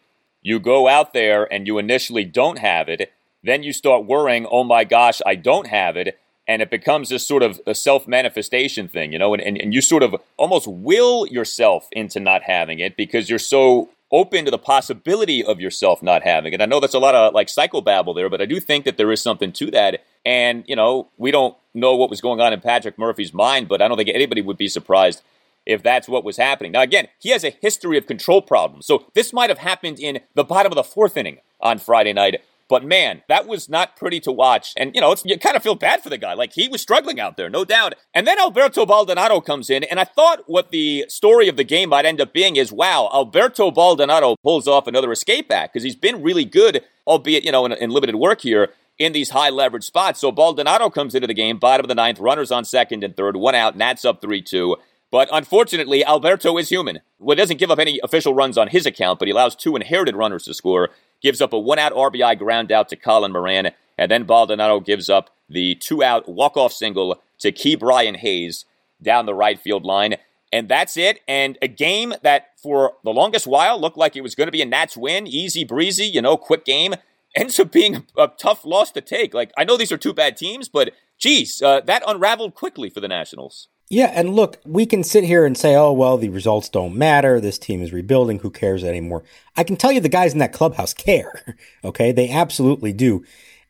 you 0.47 0.61
go 0.61 0.87
out 0.87 1.11
there 1.11 1.51
and 1.51 1.67
you 1.67 1.77
initially 1.77 2.23
don't 2.23 2.59
have 2.59 2.87
it. 2.87 3.11
Then 3.43 3.63
you 3.63 3.73
start 3.73 4.05
worrying, 4.05 4.47
oh 4.49 4.63
my 4.63 4.85
gosh, 4.85 5.21
I 5.25 5.35
don't 5.35 5.67
have 5.67 5.97
it. 5.97 6.17
And 6.47 6.61
it 6.61 6.69
becomes 6.69 7.09
this 7.09 7.27
sort 7.27 7.43
of 7.43 7.59
a 7.67 7.75
self 7.75 8.07
manifestation 8.07 8.87
thing, 8.87 9.11
you 9.11 9.19
know, 9.19 9.33
and, 9.33 9.43
and, 9.43 9.57
and 9.57 9.73
you 9.73 9.81
sort 9.81 10.03
of 10.03 10.15
almost 10.37 10.65
will 10.65 11.27
yourself 11.27 11.89
into 11.91 12.21
not 12.21 12.43
having 12.43 12.79
it 12.79 12.95
because 12.95 13.29
you're 13.29 13.39
so 13.39 13.89
open 14.09 14.45
to 14.45 14.51
the 14.51 14.57
possibility 14.57 15.43
of 15.43 15.59
yourself 15.59 16.01
not 16.01 16.23
having 16.23 16.53
it. 16.53 16.61
I 16.61 16.65
know 16.65 16.79
that's 16.79 16.93
a 16.93 16.99
lot 16.99 17.13
of 17.13 17.33
like 17.33 17.47
psychobabble 17.47 18.15
there, 18.15 18.29
but 18.29 18.41
I 18.41 18.45
do 18.45 18.61
think 18.61 18.85
that 18.85 18.95
there 18.95 19.11
is 19.11 19.21
something 19.21 19.51
to 19.51 19.69
that. 19.71 20.05
And, 20.25 20.63
you 20.65 20.77
know, 20.77 21.09
we 21.17 21.29
don't 21.29 21.57
know 21.73 21.97
what 21.97 22.09
was 22.09 22.21
going 22.21 22.39
on 22.39 22.53
in 22.53 22.61
Patrick 22.61 22.97
Murphy's 22.97 23.33
mind, 23.33 23.67
but 23.67 23.81
I 23.81 23.89
don't 23.89 23.97
think 23.97 24.09
anybody 24.13 24.41
would 24.41 24.57
be 24.57 24.69
surprised 24.69 25.21
if 25.67 25.83
that's 25.83 26.07
what 26.07 26.23
was 26.23 26.37
happening. 26.37 26.71
Now, 26.71 26.81
again, 26.81 27.09
he 27.19 27.29
has 27.29 27.43
a 27.43 27.49
history 27.61 27.97
of 27.97 28.07
control 28.07 28.41
problems. 28.41 28.87
So 28.87 29.05
this 29.13 29.33
might 29.33 29.49
have 29.49 29.59
happened 29.59 29.99
in 29.99 30.21
the 30.33 30.43
bottom 30.43 30.71
of 30.71 30.77
the 30.77 30.83
fourth 30.83 31.17
inning 31.17 31.39
on 31.59 31.77
Friday 31.77 32.13
night. 32.13 32.41
But 32.69 32.83
man, 32.83 33.21
that 33.29 33.47
was 33.47 33.69
not 33.69 33.95
pretty 33.95 34.19
to 34.21 34.31
watch. 34.31 34.73
And, 34.75 34.93
you 34.93 34.99
know, 34.99 35.15
you 35.23 35.37
kind 35.37 35.55
of 35.55 35.63
feel 35.63 35.75
bad 35.75 36.01
for 36.01 36.09
the 36.09 36.17
guy. 36.17 36.33
Like, 36.33 36.53
he 36.53 36.67
was 36.67 36.81
struggling 36.81 37.19
out 37.19 37.37
there, 37.37 37.49
no 37.49 37.63
doubt. 37.63 37.95
And 38.13 38.27
then 38.27 38.39
Alberto 38.39 38.85
Baldonado 38.85 39.39
comes 39.39 39.69
in. 39.69 39.83
And 39.85 39.99
I 39.99 40.03
thought 40.03 40.43
what 40.47 40.71
the 40.71 41.05
story 41.07 41.47
of 41.47 41.55
the 41.55 41.63
game 41.63 41.89
might 41.89 42.05
end 42.05 42.19
up 42.19 42.33
being 42.33 42.55
is 42.55 42.71
wow, 42.71 43.09
Alberto 43.13 43.71
Baldonado 43.71 44.35
pulls 44.43 44.67
off 44.67 44.87
another 44.87 45.11
escape 45.11 45.51
act 45.51 45.73
because 45.73 45.83
he's 45.83 45.95
been 45.95 46.21
really 46.21 46.45
good, 46.45 46.83
albeit, 47.05 47.45
you 47.45 47.51
know, 47.51 47.65
in, 47.65 47.71
in 47.73 47.89
limited 47.89 48.15
work 48.15 48.41
here 48.41 48.69
in 48.97 49.13
these 49.13 49.29
high 49.29 49.49
leverage 49.49 49.83
spots. 49.83 50.19
So 50.19 50.31
Baldonado 50.31 50.89
comes 50.89 51.15
into 51.15 51.27
the 51.27 51.33
game, 51.33 51.59
bottom 51.59 51.83
of 51.83 51.87
the 51.87 51.95
ninth, 51.95 52.19
runners 52.19 52.51
on 52.51 52.65
second 52.65 53.03
and 53.03 53.15
third, 53.15 53.37
one 53.37 53.55
out, 53.55 53.77
Nats 53.77 54.05
up 54.05 54.21
3 54.21 54.41
2. 54.41 54.75
But 55.09 55.29
unfortunately, 55.31 56.03
Alberto 56.03 56.57
is 56.57 56.69
human. 56.69 56.99
Well, 57.19 57.37
doesn't 57.37 57.59
give 57.59 57.71
up 57.71 57.79
any 57.79 57.99
official 58.03 58.33
runs 58.33 58.57
on 58.57 58.67
his 58.67 58.85
account, 58.85 59.19
but 59.19 59.27
he 59.27 59.31
allows 59.31 59.55
two 59.55 59.75
inherited 59.75 60.15
runners 60.15 60.43
to 60.45 60.53
score, 60.53 60.89
gives 61.21 61.41
up 61.41 61.53
a 61.53 61.59
one 61.59 61.79
out 61.79 61.93
RBI 61.93 62.37
ground 62.37 62.71
out 62.71 62.89
to 62.89 62.95
Colin 62.95 63.31
Moran, 63.31 63.71
and 63.97 64.11
then 64.11 64.25
Baldonado 64.25 64.79
gives 64.79 65.09
up 65.09 65.29
the 65.49 65.75
two 65.75 66.03
out 66.03 66.27
walk 66.27 66.57
off 66.57 66.73
single 66.73 67.21
to 67.39 67.51
Ke'Bryan 67.51 68.17
Hayes 68.17 68.65
down 69.01 69.25
the 69.25 69.33
right 69.33 69.59
field 69.59 69.85
line. 69.85 70.15
And 70.51 70.69
that's 70.69 70.97
it. 70.97 71.21
And 71.27 71.57
a 71.61 71.67
game 71.67 72.13
that 72.23 72.51
for 72.61 72.93
the 73.03 73.11
longest 73.11 73.47
while 73.47 73.79
looked 73.79 73.97
like 73.97 74.15
it 74.15 74.21
was 74.21 74.35
going 74.35 74.47
to 74.47 74.51
be 74.51 74.61
a 74.61 74.65
Nats 74.65 74.95
win, 74.95 75.27
easy 75.27 75.63
breezy, 75.63 76.05
you 76.05 76.21
know, 76.21 76.37
quick 76.37 76.65
game, 76.65 76.95
ends 77.35 77.59
up 77.59 77.71
being 77.71 78.05
a 78.17 78.27
tough 78.27 78.65
loss 78.65 78.91
to 78.91 79.01
take. 79.01 79.33
Like, 79.33 79.51
I 79.57 79.63
know 79.63 79.77
these 79.77 79.91
are 79.91 79.97
two 79.97 80.13
bad 80.13 80.37
teams, 80.37 80.69
but 80.69 80.91
geez, 81.17 81.61
uh, 81.61 81.81
that 81.81 82.03
unraveled 82.07 82.55
quickly 82.55 82.89
for 82.89 82.99
the 82.99 83.07
Nationals. 83.07 83.67
Yeah, 83.89 84.11
and 84.13 84.35
look, 84.35 84.57
we 84.65 84.85
can 84.85 85.03
sit 85.03 85.23
here 85.23 85.45
and 85.45 85.57
say, 85.57 85.73
oh, 85.75 85.93
well, 85.93 86.17
the 86.17 86.27
results 86.29 86.67
don't 86.67 86.97
matter. 86.97 87.39
This 87.39 87.57
team 87.57 87.81
is 87.81 87.93
rebuilding. 87.93 88.39
Who 88.39 88.49
cares 88.49 88.83
anymore? 88.83 89.23
I 89.55 89.63
can 89.63 89.77
tell 89.77 89.93
you 89.93 90.01
the 90.01 90.09
guys 90.09 90.33
in 90.33 90.39
that 90.39 90.51
clubhouse 90.51 90.93
care. 90.93 91.55
okay. 91.83 92.11
They 92.11 92.29
absolutely 92.29 92.91
do. 92.91 93.23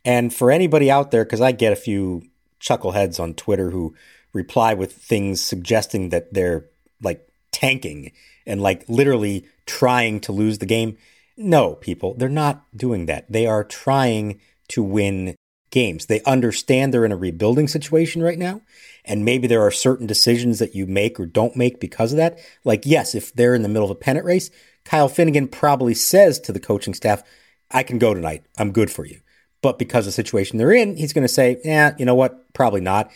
And 0.04 0.34
for 0.34 0.50
anybody 0.50 0.90
out 0.90 1.12
there, 1.12 1.24
because 1.24 1.42
I 1.42 1.52
get 1.52 1.74
a 1.74 1.78
few 1.78 2.24
chuckleheads 2.60 3.20
on 3.20 3.36
Twitter 3.36 3.70
who 3.70 3.94
reply 4.34 4.74
with 4.74 4.94
things 4.94 5.42
suggesting 5.42 6.10
that 6.10 6.34
they're 6.34 6.66
like 7.02 7.28
tanking 7.52 8.12
and 8.46 8.62
like 8.62 8.88
literally 8.88 9.46
trying 9.66 10.20
to 10.22 10.32
lose 10.32 10.58
the 10.58 10.66
game. 10.66 10.98
No, 11.36 11.76
people, 11.76 12.16
they're 12.16 12.30
not 12.30 12.66
doing 12.76 13.06
that. 13.06 13.32
They 13.32 13.46
are 13.46 13.64
trying 13.64 14.40
to 14.70 14.82
win 14.82 15.36
games. 15.70 16.06
They 16.06 16.22
understand 16.24 16.94
they're 16.94 17.06
in 17.06 17.12
a 17.12 17.18
rebuilding 17.18 17.68
situation 17.68 18.22
right 18.22 18.38
now. 18.38 18.62
And 19.06 19.24
maybe 19.24 19.48
there 19.48 19.62
are 19.62 19.72
certain 19.72 20.08
decisions 20.08 20.60
that 20.60 20.76
you 20.76 20.86
make 20.86 21.20
or 21.20 21.26
don't 21.26 21.56
make 21.56 21.80
because 21.80 22.12
of 22.12 22.18
that. 22.18 22.40
Like, 22.64 22.86
yes, 22.86 23.16
if 23.16 23.34
they're 23.34 23.56
in 23.56 23.62
the 23.62 23.70
middle 23.70 23.86
of 23.86 23.92
a 23.92 23.96
pennant 23.96 24.26
race, 24.26 24.50
Kyle 24.84 25.10
Finnegan 25.10 25.48
probably 25.48 25.94
says 25.94 26.40
to 26.42 26.52
the 26.52 26.60
coaching 26.60 26.94
staff, 26.94 27.24
I 27.72 27.84
can 27.84 28.00
go 28.00 28.14
tonight. 28.14 28.46
I'm 28.58 28.72
good 28.72 28.92
for 28.92 29.06
you. 29.06 29.20
But 29.62 29.80
because 29.80 30.06
of 30.06 30.10
the 30.10 30.12
situation 30.14 30.58
they're 30.58 30.72
in, 30.72 30.96
he's 30.96 31.14
going 31.14 31.26
to 31.26 31.34
say, 31.34 31.60
yeah, 31.64 31.96
you 31.98 32.06
know 32.06 32.16
what? 32.16 32.54
Probably 32.54 32.82
not. 32.82 33.12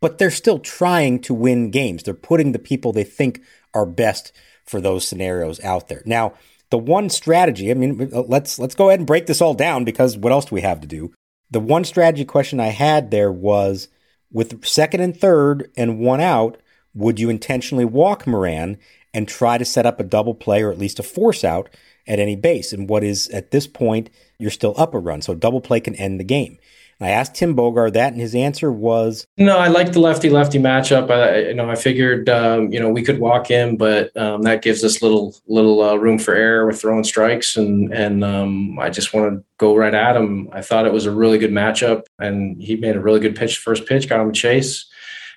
But 0.00 0.18
they're 0.18 0.30
still 0.30 0.58
trying 0.58 1.20
to 1.20 1.34
win 1.34 1.70
games. 1.70 2.02
They're 2.02 2.14
putting 2.14 2.52
the 2.52 2.58
people 2.58 2.92
they 2.92 3.04
think 3.04 3.40
are 3.72 3.86
best 3.86 4.32
for 4.64 4.80
those 4.80 5.06
scenarios 5.06 5.60
out 5.60 5.88
there. 5.88 6.02
Now, 6.04 6.34
the 6.70 6.78
one 6.78 7.10
strategy, 7.10 7.70
I 7.70 7.74
mean, 7.74 8.10
let's 8.10 8.58
let's 8.58 8.74
go 8.74 8.88
ahead 8.88 8.98
and 8.98 9.06
break 9.06 9.26
this 9.26 9.40
all 9.40 9.54
down 9.54 9.84
because 9.84 10.16
what 10.16 10.32
else 10.32 10.46
do 10.46 10.54
we 10.54 10.62
have 10.62 10.80
to 10.80 10.86
do? 10.86 11.12
The 11.52 11.60
one 11.60 11.84
strategy 11.84 12.24
question 12.24 12.60
I 12.60 12.68
had 12.68 13.10
there 13.10 13.30
was 13.30 13.88
with 14.32 14.64
second 14.64 15.02
and 15.02 15.14
third 15.14 15.70
and 15.76 15.98
one 15.98 16.22
out, 16.22 16.56
would 16.94 17.20
you 17.20 17.28
intentionally 17.28 17.84
walk 17.84 18.26
Moran 18.26 18.78
and 19.12 19.28
try 19.28 19.58
to 19.58 19.64
set 19.66 19.84
up 19.84 20.00
a 20.00 20.04
double 20.04 20.34
play 20.34 20.62
or 20.62 20.72
at 20.72 20.78
least 20.78 20.98
a 20.98 21.02
force 21.02 21.44
out 21.44 21.68
at 22.06 22.18
any 22.18 22.36
base? 22.36 22.72
And 22.72 22.88
what 22.88 23.04
is 23.04 23.28
at 23.28 23.50
this 23.50 23.66
point, 23.66 24.08
you're 24.38 24.50
still 24.50 24.72
up 24.78 24.94
a 24.94 24.98
run. 24.98 25.20
So 25.20 25.34
double 25.34 25.60
play 25.60 25.78
can 25.80 25.94
end 25.96 26.18
the 26.18 26.24
game. 26.24 26.58
I 27.04 27.10
asked 27.10 27.34
Tim 27.34 27.56
Bogar 27.56 27.92
that, 27.92 28.12
and 28.12 28.20
his 28.20 28.34
answer 28.34 28.70
was 28.70 29.26
No, 29.36 29.58
I 29.58 29.68
like 29.68 29.92
the 29.92 30.00
lefty 30.00 30.30
lefty 30.30 30.58
matchup. 30.58 31.10
I, 31.10 31.48
you 31.48 31.54
know, 31.54 31.70
I 31.70 31.74
figured 31.74 32.28
um, 32.28 32.72
you 32.72 32.80
know 32.80 32.90
we 32.90 33.02
could 33.02 33.18
walk 33.18 33.46
him, 33.46 33.76
but 33.76 34.16
um, 34.16 34.42
that 34.42 34.62
gives 34.62 34.84
us 34.84 35.02
little 35.02 35.34
little 35.46 35.82
uh, 35.82 35.96
room 35.96 36.18
for 36.18 36.34
error 36.34 36.66
with 36.66 36.80
throwing 36.80 37.04
strikes, 37.04 37.56
and 37.56 37.92
and 37.92 38.24
um, 38.24 38.78
I 38.78 38.90
just 38.90 39.12
want 39.12 39.32
to 39.32 39.44
go 39.58 39.76
right 39.76 39.94
at 39.94 40.16
him. 40.16 40.48
I 40.52 40.62
thought 40.62 40.86
it 40.86 40.92
was 40.92 41.06
a 41.06 41.12
really 41.12 41.38
good 41.38 41.50
matchup, 41.50 42.04
and 42.18 42.60
he 42.60 42.76
made 42.76 42.96
a 42.96 43.00
really 43.00 43.20
good 43.20 43.36
pitch. 43.36 43.58
First 43.58 43.86
pitch 43.86 44.08
got 44.08 44.20
him 44.20 44.30
a 44.30 44.32
chase. 44.32 44.86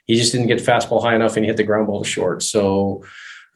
He 0.05 0.15
just 0.15 0.31
didn't 0.31 0.47
get 0.47 0.59
fastball 0.59 1.01
high 1.01 1.15
enough, 1.15 1.35
and 1.35 1.45
he 1.45 1.47
hit 1.47 1.57
the 1.57 1.63
ground 1.63 1.87
ball 1.87 2.03
short. 2.03 2.43
So 2.43 3.03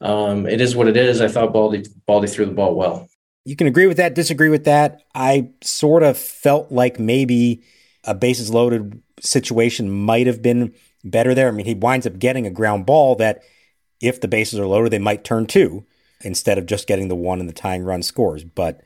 um, 0.00 0.46
it 0.46 0.60
is 0.60 0.74
what 0.74 0.88
it 0.88 0.96
is. 0.96 1.20
I 1.20 1.28
thought 1.28 1.52
Baldy 1.52 1.84
Baldy 2.06 2.28
threw 2.28 2.46
the 2.46 2.52
ball 2.52 2.74
well. 2.74 3.08
You 3.44 3.56
can 3.56 3.66
agree 3.66 3.86
with 3.86 3.96
that, 3.96 4.14
disagree 4.14 4.50
with 4.50 4.64
that. 4.64 5.02
I 5.14 5.50
sort 5.62 6.02
of 6.02 6.18
felt 6.18 6.70
like 6.70 6.98
maybe 6.98 7.62
a 8.10 8.14
bases 8.14 8.50
loaded 8.50 9.02
situation 9.20 9.90
might 9.90 10.26
have 10.26 10.42
been 10.42 10.74
better 11.04 11.34
there. 11.34 11.48
I 11.48 11.52
mean, 11.52 11.66
he 11.66 11.74
winds 11.74 12.06
up 12.06 12.18
getting 12.18 12.46
a 12.46 12.50
ground 12.50 12.86
ball 12.86 13.14
that, 13.16 13.42
if 14.00 14.20
the 14.20 14.28
bases 14.28 14.58
are 14.58 14.66
loaded, 14.66 14.90
they 14.90 14.98
might 14.98 15.24
turn 15.24 15.46
two 15.46 15.84
instead 16.22 16.56
of 16.58 16.66
just 16.66 16.86
getting 16.86 17.08
the 17.08 17.14
one 17.14 17.38
and 17.38 17.48
the 17.48 17.54
tying 17.54 17.82
run 17.84 18.02
scores. 18.02 18.44
But, 18.44 18.80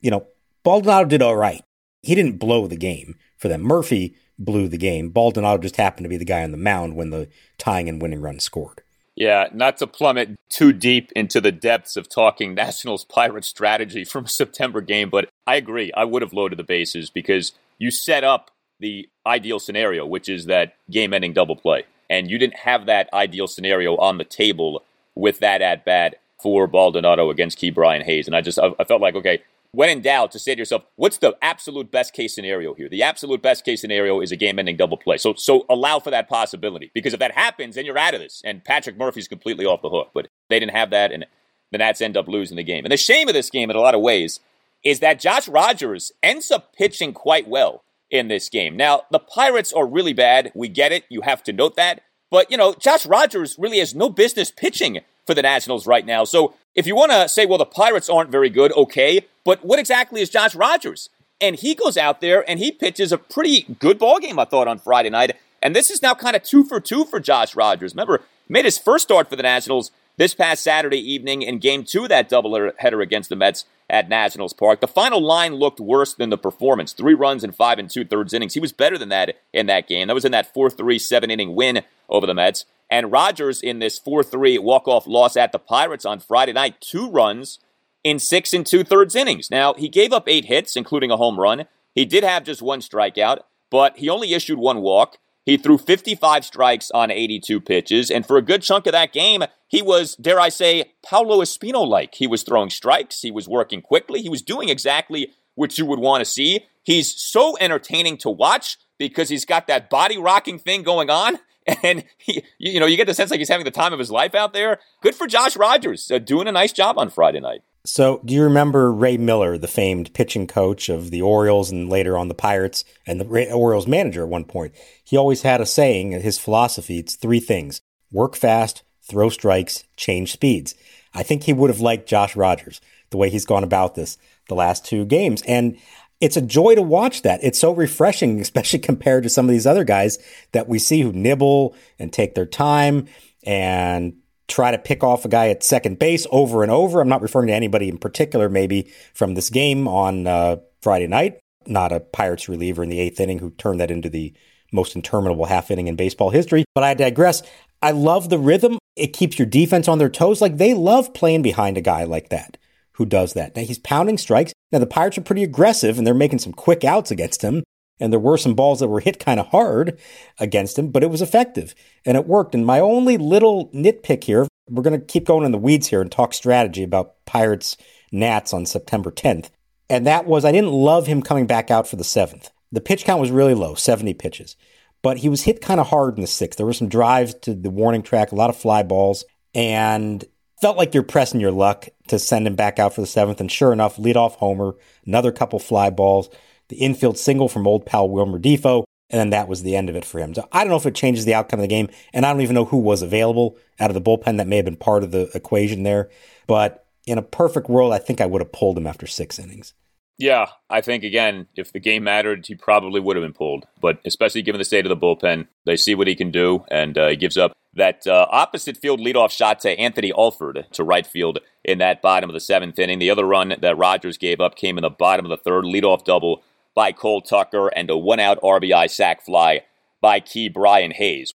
you 0.00 0.10
know, 0.10 0.26
Baldonado 0.62 1.08
did 1.08 1.22
all 1.22 1.36
right. 1.36 1.62
He 2.02 2.14
didn't 2.14 2.38
blow 2.38 2.66
the 2.66 2.76
game 2.76 3.16
for 3.38 3.48
them. 3.48 3.62
Murphy 3.62 4.14
blew 4.38 4.68
the 4.68 4.76
game. 4.76 5.08
Baldonado 5.08 5.62
just 5.62 5.76
happened 5.76 6.04
to 6.04 6.10
be 6.10 6.18
the 6.18 6.24
guy 6.24 6.42
on 6.44 6.52
the 6.52 6.58
mound 6.58 6.96
when 6.96 7.10
the 7.10 7.28
tying 7.56 7.88
and 7.88 8.00
winning 8.00 8.20
run 8.20 8.40
scored. 8.40 8.82
Yeah, 9.16 9.48
not 9.52 9.78
to 9.78 9.86
plummet 9.86 10.38
too 10.48 10.72
deep 10.72 11.10
into 11.16 11.40
the 11.40 11.50
depths 11.50 11.96
of 11.96 12.08
talking 12.08 12.54
Nationals 12.54 13.04
Pirate 13.04 13.44
strategy 13.44 14.04
from 14.04 14.26
a 14.26 14.28
September 14.28 14.80
game, 14.80 15.10
but 15.10 15.28
I 15.46 15.56
agree. 15.56 15.90
I 15.96 16.04
would 16.04 16.22
have 16.22 16.32
loaded 16.32 16.58
the 16.58 16.62
bases 16.62 17.10
because 17.10 17.52
you 17.78 17.90
set 17.90 18.22
up 18.22 18.52
the 18.80 19.08
ideal 19.26 19.58
scenario, 19.58 20.06
which 20.06 20.28
is 20.28 20.46
that 20.46 20.74
game 20.90 21.12
ending 21.12 21.32
double 21.32 21.56
play. 21.56 21.84
And 22.10 22.30
you 22.30 22.38
didn't 22.38 22.58
have 22.60 22.86
that 22.86 23.12
ideal 23.12 23.46
scenario 23.46 23.96
on 23.96 24.18
the 24.18 24.24
table 24.24 24.84
with 25.14 25.40
that 25.40 25.60
at 25.60 25.84
bat 25.84 26.16
for 26.40 26.66
Baldonado 26.66 27.30
against 27.30 27.58
Ke'Bryan 27.58 28.02
Hayes. 28.04 28.26
And 28.26 28.36
I 28.36 28.40
just, 28.40 28.58
I, 28.58 28.70
I 28.78 28.84
felt 28.84 29.02
like, 29.02 29.14
okay, 29.16 29.42
when 29.72 29.90
in 29.90 30.00
doubt, 30.00 30.32
to 30.32 30.38
say 30.38 30.54
to 30.54 30.58
yourself, 30.58 30.84
what's 30.96 31.18
the 31.18 31.36
absolute 31.42 31.90
best 31.90 32.14
case 32.14 32.34
scenario 32.34 32.72
here? 32.74 32.88
The 32.88 33.02
absolute 33.02 33.42
best 33.42 33.64
case 33.64 33.80
scenario 33.80 34.20
is 34.20 34.32
a 34.32 34.36
game 34.36 34.58
ending 34.58 34.76
double 34.76 34.96
play. 34.96 35.18
So, 35.18 35.34
so 35.34 35.66
allow 35.68 35.98
for 35.98 36.10
that 36.10 36.28
possibility 36.28 36.90
because 36.94 37.12
if 37.12 37.20
that 37.20 37.32
happens, 37.32 37.74
then 37.74 37.84
you're 37.84 37.98
out 37.98 38.14
of 38.14 38.20
this. 38.20 38.40
And 38.44 38.64
Patrick 38.64 38.96
Murphy's 38.96 39.28
completely 39.28 39.66
off 39.66 39.82
the 39.82 39.90
hook. 39.90 40.10
But 40.14 40.28
they 40.48 40.58
didn't 40.58 40.74
have 40.74 40.90
that, 40.90 41.12
and 41.12 41.26
the 41.70 41.78
Nats 41.78 42.00
end 42.00 42.16
up 42.16 42.28
losing 42.28 42.56
the 42.56 42.62
game. 42.62 42.84
And 42.84 42.92
the 42.92 42.96
shame 42.96 43.28
of 43.28 43.34
this 43.34 43.50
game, 43.50 43.68
in 43.68 43.76
a 43.76 43.80
lot 43.80 43.94
of 43.94 44.00
ways, 44.00 44.40
is 44.84 45.00
that 45.00 45.20
Josh 45.20 45.48
Rogers 45.48 46.12
ends 46.22 46.50
up 46.50 46.74
pitching 46.74 47.12
quite 47.12 47.46
well 47.46 47.82
in 48.10 48.28
this 48.28 48.48
game. 48.48 48.76
Now, 48.76 49.02
the 49.10 49.18
Pirates 49.18 49.72
are 49.72 49.86
really 49.86 50.12
bad. 50.12 50.52
We 50.54 50.68
get 50.68 50.92
it. 50.92 51.04
You 51.08 51.22
have 51.22 51.42
to 51.44 51.52
note 51.52 51.76
that. 51.76 52.02
But, 52.30 52.50
you 52.50 52.56
know, 52.56 52.74
Josh 52.74 53.06
Rogers 53.06 53.56
really 53.58 53.78
has 53.78 53.94
no 53.94 54.08
business 54.08 54.50
pitching 54.50 55.00
for 55.26 55.34
the 55.34 55.42
Nationals 55.42 55.86
right 55.86 56.04
now. 56.04 56.24
So 56.24 56.54
if 56.74 56.86
you 56.86 56.94
want 56.94 57.12
to 57.12 57.28
say, 57.28 57.46
well, 57.46 57.58
the 57.58 57.64
Pirates 57.64 58.08
aren't 58.08 58.30
very 58.30 58.50
good, 58.50 58.72
okay. 58.72 59.26
But 59.44 59.64
what 59.64 59.78
exactly 59.78 60.20
is 60.20 60.30
Josh 60.30 60.54
Rogers? 60.54 61.10
And 61.40 61.56
he 61.56 61.74
goes 61.74 61.96
out 61.96 62.20
there 62.20 62.48
and 62.48 62.58
he 62.58 62.72
pitches 62.72 63.12
a 63.12 63.18
pretty 63.18 63.62
good 63.78 63.98
ball 63.98 64.18
game, 64.18 64.38
I 64.38 64.44
thought, 64.44 64.68
on 64.68 64.78
Friday 64.78 65.10
night. 65.10 65.36
And 65.62 65.74
this 65.74 65.90
is 65.90 66.02
now 66.02 66.14
kind 66.14 66.36
of 66.36 66.42
two 66.42 66.64
for 66.64 66.80
two 66.80 67.04
for 67.04 67.20
Josh 67.20 67.56
Rogers. 67.56 67.92
Remember, 67.92 68.22
made 68.48 68.64
his 68.64 68.78
first 68.78 69.04
start 69.04 69.28
for 69.28 69.36
the 69.36 69.42
Nationals 69.42 69.90
this 70.16 70.34
past 70.34 70.62
Saturday 70.62 70.98
evening 70.98 71.42
in 71.42 71.58
game 71.58 71.84
two 71.84 72.04
of 72.04 72.08
that 72.08 72.28
doubleheader 72.28 73.02
against 73.02 73.28
the 73.28 73.36
Mets 73.36 73.64
at 73.90 74.08
Nationals 74.08 74.52
Park. 74.52 74.80
The 74.80 74.88
final 74.88 75.20
line 75.20 75.54
looked 75.54 75.80
worse 75.80 76.14
than 76.14 76.30
the 76.30 76.38
performance. 76.38 76.92
Three 76.92 77.14
runs 77.14 77.42
in 77.42 77.52
five 77.52 77.78
and 77.78 77.88
two 77.88 78.04
thirds 78.04 78.34
innings. 78.34 78.54
He 78.54 78.60
was 78.60 78.72
better 78.72 78.98
than 78.98 79.08
that 79.08 79.36
in 79.52 79.66
that 79.66 79.88
game. 79.88 80.08
That 80.08 80.14
was 80.14 80.24
in 80.24 80.32
that 80.32 80.52
4 80.52 80.70
3 80.70 80.98
seven 80.98 81.30
inning 81.30 81.54
win 81.54 81.82
over 82.08 82.26
the 82.26 82.34
Mets. 82.34 82.64
And 82.90 83.12
Rogers 83.12 83.60
in 83.60 83.78
this 83.78 83.98
4 83.98 84.22
3 84.22 84.58
walk 84.58 84.88
off 84.88 85.06
loss 85.06 85.36
at 85.36 85.52
the 85.52 85.58
Pirates 85.58 86.04
on 86.04 86.20
Friday 86.20 86.52
night, 86.52 86.80
two 86.80 87.10
runs 87.10 87.58
in 88.04 88.18
six 88.18 88.52
and 88.52 88.64
two 88.64 88.84
thirds 88.84 89.14
innings. 89.14 89.50
Now, 89.50 89.74
he 89.74 89.88
gave 89.88 90.12
up 90.12 90.28
eight 90.28 90.46
hits, 90.46 90.76
including 90.76 91.10
a 91.10 91.16
home 91.16 91.38
run. 91.38 91.66
He 91.94 92.04
did 92.04 92.24
have 92.24 92.44
just 92.44 92.62
one 92.62 92.80
strikeout, 92.80 93.40
but 93.70 93.98
he 93.98 94.08
only 94.08 94.34
issued 94.34 94.58
one 94.58 94.80
walk. 94.80 95.18
He 95.48 95.56
threw 95.56 95.78
55 95.78 96.44
strikes 96.44 96.90
on 96.90 97.10
82 97.10 97.62
pitches, 97.62 98.10
and 98.10 98.26
for 98.26 98.36
a 98.36 98.42
good 98.42 98.60
chunk 98.60 98.86
of 98.86 98.92
that 98.92 99.14
game, 99.14 99.44
he 99.66 99.80
was, 99.80 100.14
dare 100.16 100.38
I 100.38 100.50
say, 100.50 100.92
Paolo 101.02 101.40
Espino 101.40 101.88
like. 101.88 102.16
He 102.16 102.26
was 102.26 102.42
throwing 102.42 102.68
strikes, 102.68 103.22
he 103.22 103.30
was 103.30 103.48
working 103.48 103.80
quickly, 103.80 104.20
he 104.20 104.28
was 104.28 104.42
doing 104.42 104.68
exactly 104.68 105.32
what 105.54 105.78
you 105.78 105.86
would 105.86 106.00
want 106.00 106.20
to 106.20 106.26
see. 106.26 106.66
He's 106.82 107.18
so 107.18 107.56
entertaining 107.62 108.18
to 108.18 108.28
watch 108.28 108.76
because 108.98 109.30
he's 109.30 109.46
got 109.46 109.68
that 109.68 109.88
body 109.88 110.18
rocking 110.18 110.58
thing 110.58 110.82
going 110.82 111.08
on. 111.08 111.38
And 111.82 112.04
he, 112.16 112.42
you 112.56 112.80
know, 112.80 112.86
you 112.86 112.96
get 112.96 113.06
the 113.06 113.12
sense 113.12 113.30
like 113.30 113.40
he's 113.40 113.50
having 113.50 113.66
the 113.66 113.70
time 113.70 113.92
of 113.92 113.98
his 113.98 114.10
life 114.10 114.34
out 114.34 114.54
there. 114.54 114.78
Good 115.02 115.14
for 115.14 115.26
Josh 115.26 115.54
Rogers, 115.54 116.10
uh, 116.10 116.18
doing 116.18 116.48
a 116.48 116.52
nice 116.52 116.72
job 116.72 116.96
on 116.96 117.10
Friday 117.10 117.40
night. 117.40 117.60
So, 117.84 118.20
do 118.24 118.34
you 118.34 118.42
remember 118.42 118.92
Ray 118.92 119.16
Miller, 119.16 119.56
the 119.56 119.68
famed 119.68 120.12
pitching 120.12 120.46
coach 120.46 120.88
of 120.88 121.10
the 121.10 121.22
Orioles 121.22 121.70
and 121.70 121.88
later 121.88 122.18
on 122.18 122.28
the 122.28 122.34
Pirates, 122.34 122.84
and 123.06 123.20
the 123.20 123.52
Orioles 123.52 123.86
manager 123.86 124.22
at 124.22 124.28
one 124.28 124.44
point? 124.44 124.74
He 125.04 125.16
always 125.16 125.42
had 125.42 125.60
a 125.60 125.66
saying, 125.66 126.12
his 126.12 126.38
philosophy 126.38 126.98
it's 126.98 127.16
three 127.16 127.40
things 127.40 127.80
work 128.10 128.36
fast, 128.36 128.82
throw 129.02 129.28
strikes, 129.28 129.84
change 129.96 130.32
speeds. 130.32 130.74
I 131.14 131.22
think 131.22 131.44
he 131.44 131.52
would 131.52 131.70
have 131.70 131.80
liked 131.80 132.08
Josh 132.08 132.36
Rogers, 132.36 132.80
the 133.10 133.16
way 133.16 133.30
he's 133.30 133.44
gone 133.44 133.64
about 133.64 133.94
this 133.94 134.18
the 134.48 134.54
last 134.54 134.84
two 134.84 135.04
games. 135.04 135.42
And 135.42 135.78
it's 136.20 136.36
a 136.36 136.42
joy 136.42 136.74
to 136.74 136.82
watch 136.82 137.22
that. 137.22 137.40
It's 137.42 137.58
so 137.58 137.72
refreshing, 137.72 138.40
especially 138.40 138.80
compared 138.80 139.22
to 139.22 139.30
some 139.30 139.46
of 139.46 139.50
these 139.50 139.66
other 139.66 139.84
guys 139.84 140.18
that 140.52 140.68
we 140.68 140.78
see 140.78 141.02
who 141.02 141.12
nibble 141.12 141.74
and 141.98 142.12
take 142.12 142.34
their 142.34 142.46
time 142.46 143.06
and 143.44 144.16
try 144.48 144.70
to 144.70 144.78
pick 144.78 145.04
off 145.04 145.24
a 145.24 145.28
guy 145.28 145.48
at 145.48 145.62
second 145.62 145.98
base 145.98 146.26
over 146.30 146.62
and 146.62 146.72
over. 146.72 147.00
I'm 147.00 147.08
not 147.08 147.22
referring 147.22 147.48
to 147.48 147.54
anybody 147.54 147.88
in 147.88 147.98
particular, 147.98 148.48
maybe 148.48 148.90
from 149.14 149.34
this 149.34 149.50
game 149.50 149.86
on 149.86 150.26
uh, 150.26 150.56
Friday 150.80 151.06
night. 151.06 151.38
Not 151.66 151.92
a 151.92 152.00
Pirates 152.00 152.48
reliever 152.48 152.82
in 152.82 152.88
the 152.88 153.00
eighth 153.00 153.20
inning 153.20 153.38
who 153.38 153.50
turned 153.50 153.80
that 153.80 153.90
into 153.90 154.08
the 154.08 154.32
most 154.72 154.96
interminable 154.96 155.46
half 155.46 155.70
inning 155.70 155.86
in 155.86 155.96
baseball 155.96 156.30
history. 156.30 156.64
But 156.74 156.84
I 156.84 156.94
digress. 156.94 157.42
I 157.82 157.92
love 157.92 158.28
the 158.28 158.38
rhythm. 158.38 158.78
It 158.96 159.12
keeps 159.12 159.38
your 159.38 159.46
defense 159.46 159.86
on 159.86 159.98
their 159.98 160.08
toes. 160.08 160.40
Like 160.40 160.56
they 160.56 160.74
love 160.74 161.14
playing 161.14 161.42
behind 161.42 161.76
a 161.76 161.82
guy 161.82 162.04
like 162.04 162.30
that 162.30 162.56
who 162.92 163.06
does 163.06 163.34
that. 163.34 163.54
Now 163.54 163.62
he's 163.62 163.78
pounding 163.78 164.18
strikes. 164.18 164.52
Now 164.72 164.78
the 164.80 164.86
Pirates 164.86 165.18
are 165.18 165.22
pretty 165.22 165.44
aggressive 165.44 165.98
and 165.98 166.06
they're 166.06 166.14
making 166.14 166.40
some 166.40 166.52
quick 166.52 166.84
outs 166.84 167.10
against 167.10 167.42
him. 167.42 167.62
And 168.00 168.12
there 168.12 168.20
were 168.20 168.38
some 168.38 168.54
balls 168.54 168.80
that 168.80 168.88
were 168.88 169.00
hit 169.00 169.18
kind 169.18 169.40
of 169.40 169.48
hard 169.48 169.98
against 170.38 170.78
him, 170.78 170.90
but 170.90 171.02
it 171.02 171.10
was 171.10 171.22
effective 171.22 171.74
and 172.04 172.16
it 172.16 172.26
worked. 172.26 172.54
And 172.54 172.64
my 172.64 172.80
only 172.80 173.16
little 173.16 173.68
nitpick 173.70 174.24
here, 174.24 174.46
we're 174.68 174.82
going 174.82 174.98
to 174.98 175.04
keep 175.04 175.24
going 175.24 175.44
in 175.44 175.52
the 175.52 175.58
weeds 175.58 175.88
here 175.88 176.00
and 176.00 176.10
talk 176.10 176.34
strategy 176.34 176.82
about 176.82 177.24
Pirates 177.26 177.76
Nats 178.12 178.52
on 178.52 178.66
September 178.66 179.10
10th. 179.10 179.50
And 179.90 180.06
that 180.06 180.26
was, 180.26 180.44
I 180.44 180.52
didn't 180.52 180.72
love 180.72 181.06
him 181.06 181.22
coming 181.22 181.46
back 181.46 181.70
out 181.70 181.88
for 181.88 181.96
the 181.96 182.04
seventh. 182.04 182.50
The 182.70 182.80
pitch 182.80 183.04
count 183.04 183.20
was 183.20 183.30
really 183.30 183.54
low, 183.54 183.74
70 183.74 184.14
pitches, 184.14 184.56
but 185.02 185.18
he 185.18 185.28
was 185.28 185.42
hit 185.42 185.62
kind 185.62 185.80
of 185.80 185.88
hard 185.88 186.16
in 186.16 186.20
the 186.20 186.26
sixth. 186.26 186.58
There 186.58 186.66
were 186.66 186.74
some 186.74 186.88
drives 186.88 187.34
to 187.42 187.54
the 187.54 187.70
warning 187.70 188.02
track, 188.02 188.30
a 188.30 188.34
lot 188.34 188.50
of 188.50 188.56
fly 188.56 188.82
balls, 188.82 189.24
and 189.54 190.22
felt 190.60 190.76
like 190.76 190.92
you're 190.92 191.02
pressing 191.02 191.40
your 191.40 191.52
luck 191.52 191.88
to 192.08 192.18
send 192.18 192.46
him 192.46 192.56
back 192.56 192.78
out 192.78 192.94
for 192.94 193.00
the 193.00 193.06
seventh. 193.06 193.40
And 193.40 193.50
sure 193.50 193.72
enough, 193.72 193.98
lead 193.98 194.16
off 194.16 194.36
homer, 194.36 194.74
another 195.06 195.32
couple 195.32 195.58
fly 195.58 195.88
balls 195.88 196.28
the 196.68 196.76
infield 196.76 197.18
single 197.18 197.48
from 197.48 197.66
old 197.66 197.86
pal 197.86 198.08
Wilmer 198.08 198.38
Difo, 198.38 198.84
And 199.10 199.18
then 199.18 199.30
that 199.30 199.48
was 199.48 199.62
the 199.62 199.76
end 199.76 199.88
of 199.88 199.96
it 199.96 200.04
for 200.04 200.18
him. 200.18 200.34
So 200.34 200.48
I 200.52 200.60
don't 200.60 200.70
know 200.70 200.76
if 200.76 200.86
it 200.86 200.94
changes 200.94 201.24
the 201.24 201.34
outcome 201.34 201.60
of 201.60 201.62
the 201.62 201.68
game. 201.68 201.88
And 202.12 202.26
I 202.26 202.32
don't 202.32 202.42
even 202.42 202.54
know 202.54 202.66
who 202.66 202.78
was 202.78 203.02
available 203.02 203.56
out 203.80 203.90
of 203.90 203.94
the 203.94 204.02
bullpen 204.02 204.36
that 204.36 204.46
may 204.46 204.56
have 204.56 204.64
been 204.64 204.76
part 204.76 205.02
of 205.02 205.10
the 205.10 205.30
equation 205.34 205.82
there. 205.82 206.10
But 206.46 206.86
in 207.06 207.18
a 207.18 207.22
perfect 207.22 207.68
world, 207.68 207.92
I 207.92 207.98
think 207.98 208.20
I 208.20 208.26
would 208.26 208.42
have 208.42 208.52
pulled 208.52 208.76
him 208.76 208.86
after 208.86 209.06
six 209.06 209.38
innings. 209.38 209.74
Yeah, 210.18 210.46
I 210.68 210.80
think 210.80 211.04
again, 211.04 211.46
if 211.54 211.72
the 211.72 211.78
game 211.78 212.04
mattered, 212.04 212.44
he 212.44 212.56
probably 212.56 213.00
would 213.00 213.16
have 213.16 213.24
been 213.24 213.32
pulled. 213.32 213.66
But 213.80 214.00
especially 214.04 214.42
given 214.42 214.58
the 214.58 214.64
state 214.64 214.84
of 214.84 214.90
the 214.90 214.96
bullpen, 214.96 215.46
they 215.64 215.76
see 215.76 215.94
what 215.94 216.08
he 216.08 216.16
can 216.16 216.32
do, 216.32 216.64
and 216.72 216.98
uh, 216.98 217.08
he 217.08 217.16
gives 217.16 217.38
up 217.38 217.52
that 217.74 218.04
uh, 218.04 218.26
opposite 218.28 218.76
field 218.76 218.98
leadoff 218.98 219.30
shot 219.30 219.60
to 219.60 219.78
Anthony 219.78 220.12
Alford 220.12 220.66
to 220.72 220.82
right 220.82 221.06
field 221.06 221.38
in 221.64 221.78
that 221.78 222.02
bottom 222.02 222.28
of 222.28 222.34
the 222.34 222.40
seventh 222.40 222.80
inning. 222.80 222.98
The 222.98 223.10
other 223.10 223.24
run 223.24 223.54
that 223.60 223.78
Rogers 223.78 224.18
gave 224.18 224.40
up 224.40 224.56
came 224.56 224.76
in 224.76 224.82
the 224.82 224.90
bottom 224.90 225.24
of 225.24 225.30
the 225.30 225.36
third, 225.36 225.64
leadoff 225.64 226.04
double 226.04 226.42
by 226.78 226.92
Cole 226.92 227.22
Tucker, 227.22 227.66
and 227.74 227.90
a 227.90 227.98
one 227.98 228.20
out 228.20 228.40
RBI 228.40 228.88
sac 228.88 229.24
fly 229.24 229.62
by 230.00 230.20
Ke'Bryan 230.20 230.92
Hayes. 230.92 231.32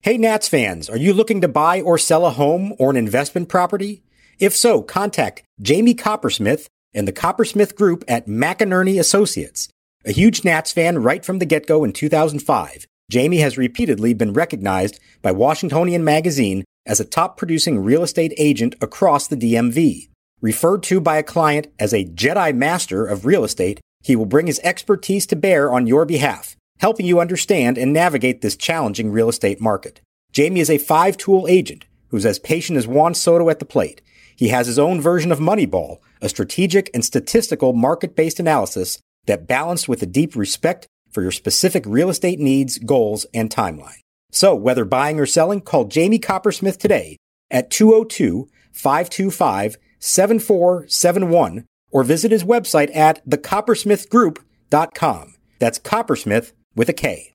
Hey, 0.00 0.18
Nats 0.18 0.48
fans, 0.48 0.90
are 0.90 0.96
you 0.96 1.14
looking 1.14 1.40
to 1.40 1.46
buy 1.46 1.80
or 1.80 1.96
sell 1.96 2.26
a 2.26 2.30
home 2.30 2.74
or 2.80 2.90
an 2.90 2.96
investment 2.96 3.48
property? 3.48 4.02
If 4.40 4.56
so, 4.56 4.82
contact 4.82 5.44
Jamie 5.62 5.94
Coppersmith 5.94 6.66
and 6.92 7.06
the 7.06 7.12
Coppersmith 7.12 7.76
Group 7.76 8.02
at 8.08 8.26
McEnearney 8.26 8.98
Associates. 8.98 9.68
A 10.04 10.10
huge 10.10 10.44
Nats 10.44 10.72
fan 10.72 11.00
right 11.00 11.24
from 11.24 11.38
the 11.38 11.46
get-go 11.46 11.84
in 11.84 11.92
2005, 11.92 12.88
Jamie 13.08 13.38
has 13.38 13.56
repeatedly 13.56 14.14
been 14.14 14.32
recognized 14.32 14.98
by 15.22 15.30
Washingtonian 15.30 16.02
Magazine 16.02 16.64
as 16.84 16.98
a 16.98 17.04
top 17.04 17.36
producing 17.36 17.84
real 17.84 18.02
estate 18.02 18.34
agent 18.36 18.74
across 18.80 19.28
the 19.28 19.36
DMV. 19.36 20.08
Referred 20.44 20.82
to 20.82 21.00
by 21.00 21.16
a 21.16 21.22
client 21.22 21.68
as 21.78 21.94
a 21.94 22.04
Jedi 22.04 22.54
Master 22.54 23.06
of 23.06 23.24
real 23.24 23.44
estate, 23.44 23.80
he 24.02 24.14
will 24.14 24.26
bring 24.26 24.46
his 24.46 24.60
expertise 24.62 25.24
to 25.28 25.36
bear 25.36 25.72
on 25.72 25.86
your 25.86 26.04
behalf, 26.04 26.54
helping 26.80 27.06
you 27.06 27.18
understand 27.18 27.78
and 27.78 27.94
navigate 27.94 28.42
this 28.42 28.54
challenging 28.54 29.10
real 29.10 29.30
estate 29.30 29.58
market. 29.58 30.02
Jamie 30.32 30.60
is 30.60 30.68
a 30.68 30.76
five 30.76 31.16
tool 31.16 31.46
agent 31.48 31.86
who's 32.08 32.26
as 32.26 32.38
patient 32.38 32.76
as 32.76 32.86
Juan 32.86 33.14
Soto 33.14 33.48
at 33.48 33.58
the 33.58 33.64
plate 33.64 34.02
he 34.36 34.48
has 34.48 34.66
his 34.66 34.78
own 34.78 35.00
version 35.00 35.32
of 35.32 35.38
Moneyball, 35.38 36.00
a 36.20 36.28
strategic 36.28 36.90
and 36.92 37.02
statistical 37.02 37.72
market 37.72 38.14
based 38.14 38.38
analysis 38.38 38.98
that 39.24 39.46
balanced 39.46 39.88
with 39.88 40.02
a 40.02 40.06
deep 40.06 40.36
respect 40.36 40.86
for 41.10 41.22
your 41.22 41.30
specific 41.30 41.84
real 41.86 42.10
estate 42.10 42.38
needs, 42.38 42.76
goals, 42.76 43.24
and 43.32 43.48
timeline. 43.48 44.00
So, 44.30 44.54
whether 44.54 44.84
buying 44.84 45.18
or 45.18 45.24
selling, 45.24 45.62
call 45.62 45.86
Jamie 45.86 46.18
Coppersmith 46.18 46.76
today 46.76 47.16
at 47.50 47.70
202 47.70 48.46
525 48.72 49.78
7471 50.04 51.64
or 51.90 52.04
visit 52.04 52.30
his 52.30 52.44
website 52.44 52.94
at 52.94 53.26
thecoppersmithgroup.com. 53.28 55.34
That's 55.58 55.78
Coppersmith 55.78 56.52
with 56.74 56.90
a 56.90 56.92
K. 56.92 57.32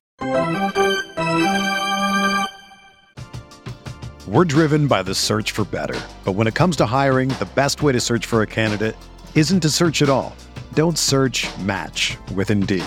We're 4.28 4.44
driven 4.44 4.86
by 4.86 5.02
the 5.02 5.14
search 5.14 5.50
for 5.50 5.64
better. 5.64 5.98
But 6.24 6.32
when 6.32 6.46
it 6.46 6.54
comes 6.54 6.76
to 6.76 6.86
hiring, 6.86 7.30
the 7.30 7.48
best 7.56 7.82
way 7.82 7.92
to 7.92 8.00
search 8.00 8.26
for 8.26 8.42
a 8.42 8.46
candidate 8.46 8.94
isn't 9.34 9.60
to 9.60 9.70
search 9.70 10.02
at 10.02 10.08
all. 10.08 10.36
Don't 10.74 10.96
search 10.96 11.48
match 11.58 12.16
with 12.36 12.50
Indeed. 12.50 12.84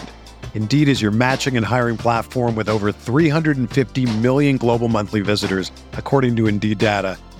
Indeed 0.53 0.87
is 0.87 1.01
your 1.01 1.11
matching 1.11 1.57
and 1.57 1.65
hiring 1.65 1.97
platform 1.97 2.55
with 2.55 2.69
over 2.69 2.93
350 2.93 4.17
million 4.19 4.57
global 4.57 4.87
monthly 4.87 5.21
visitors, 5.21 5.71
according 5.93 6.37
to 6.37 6.47
Indeed 6.47 6.77
data, 6.77 7.17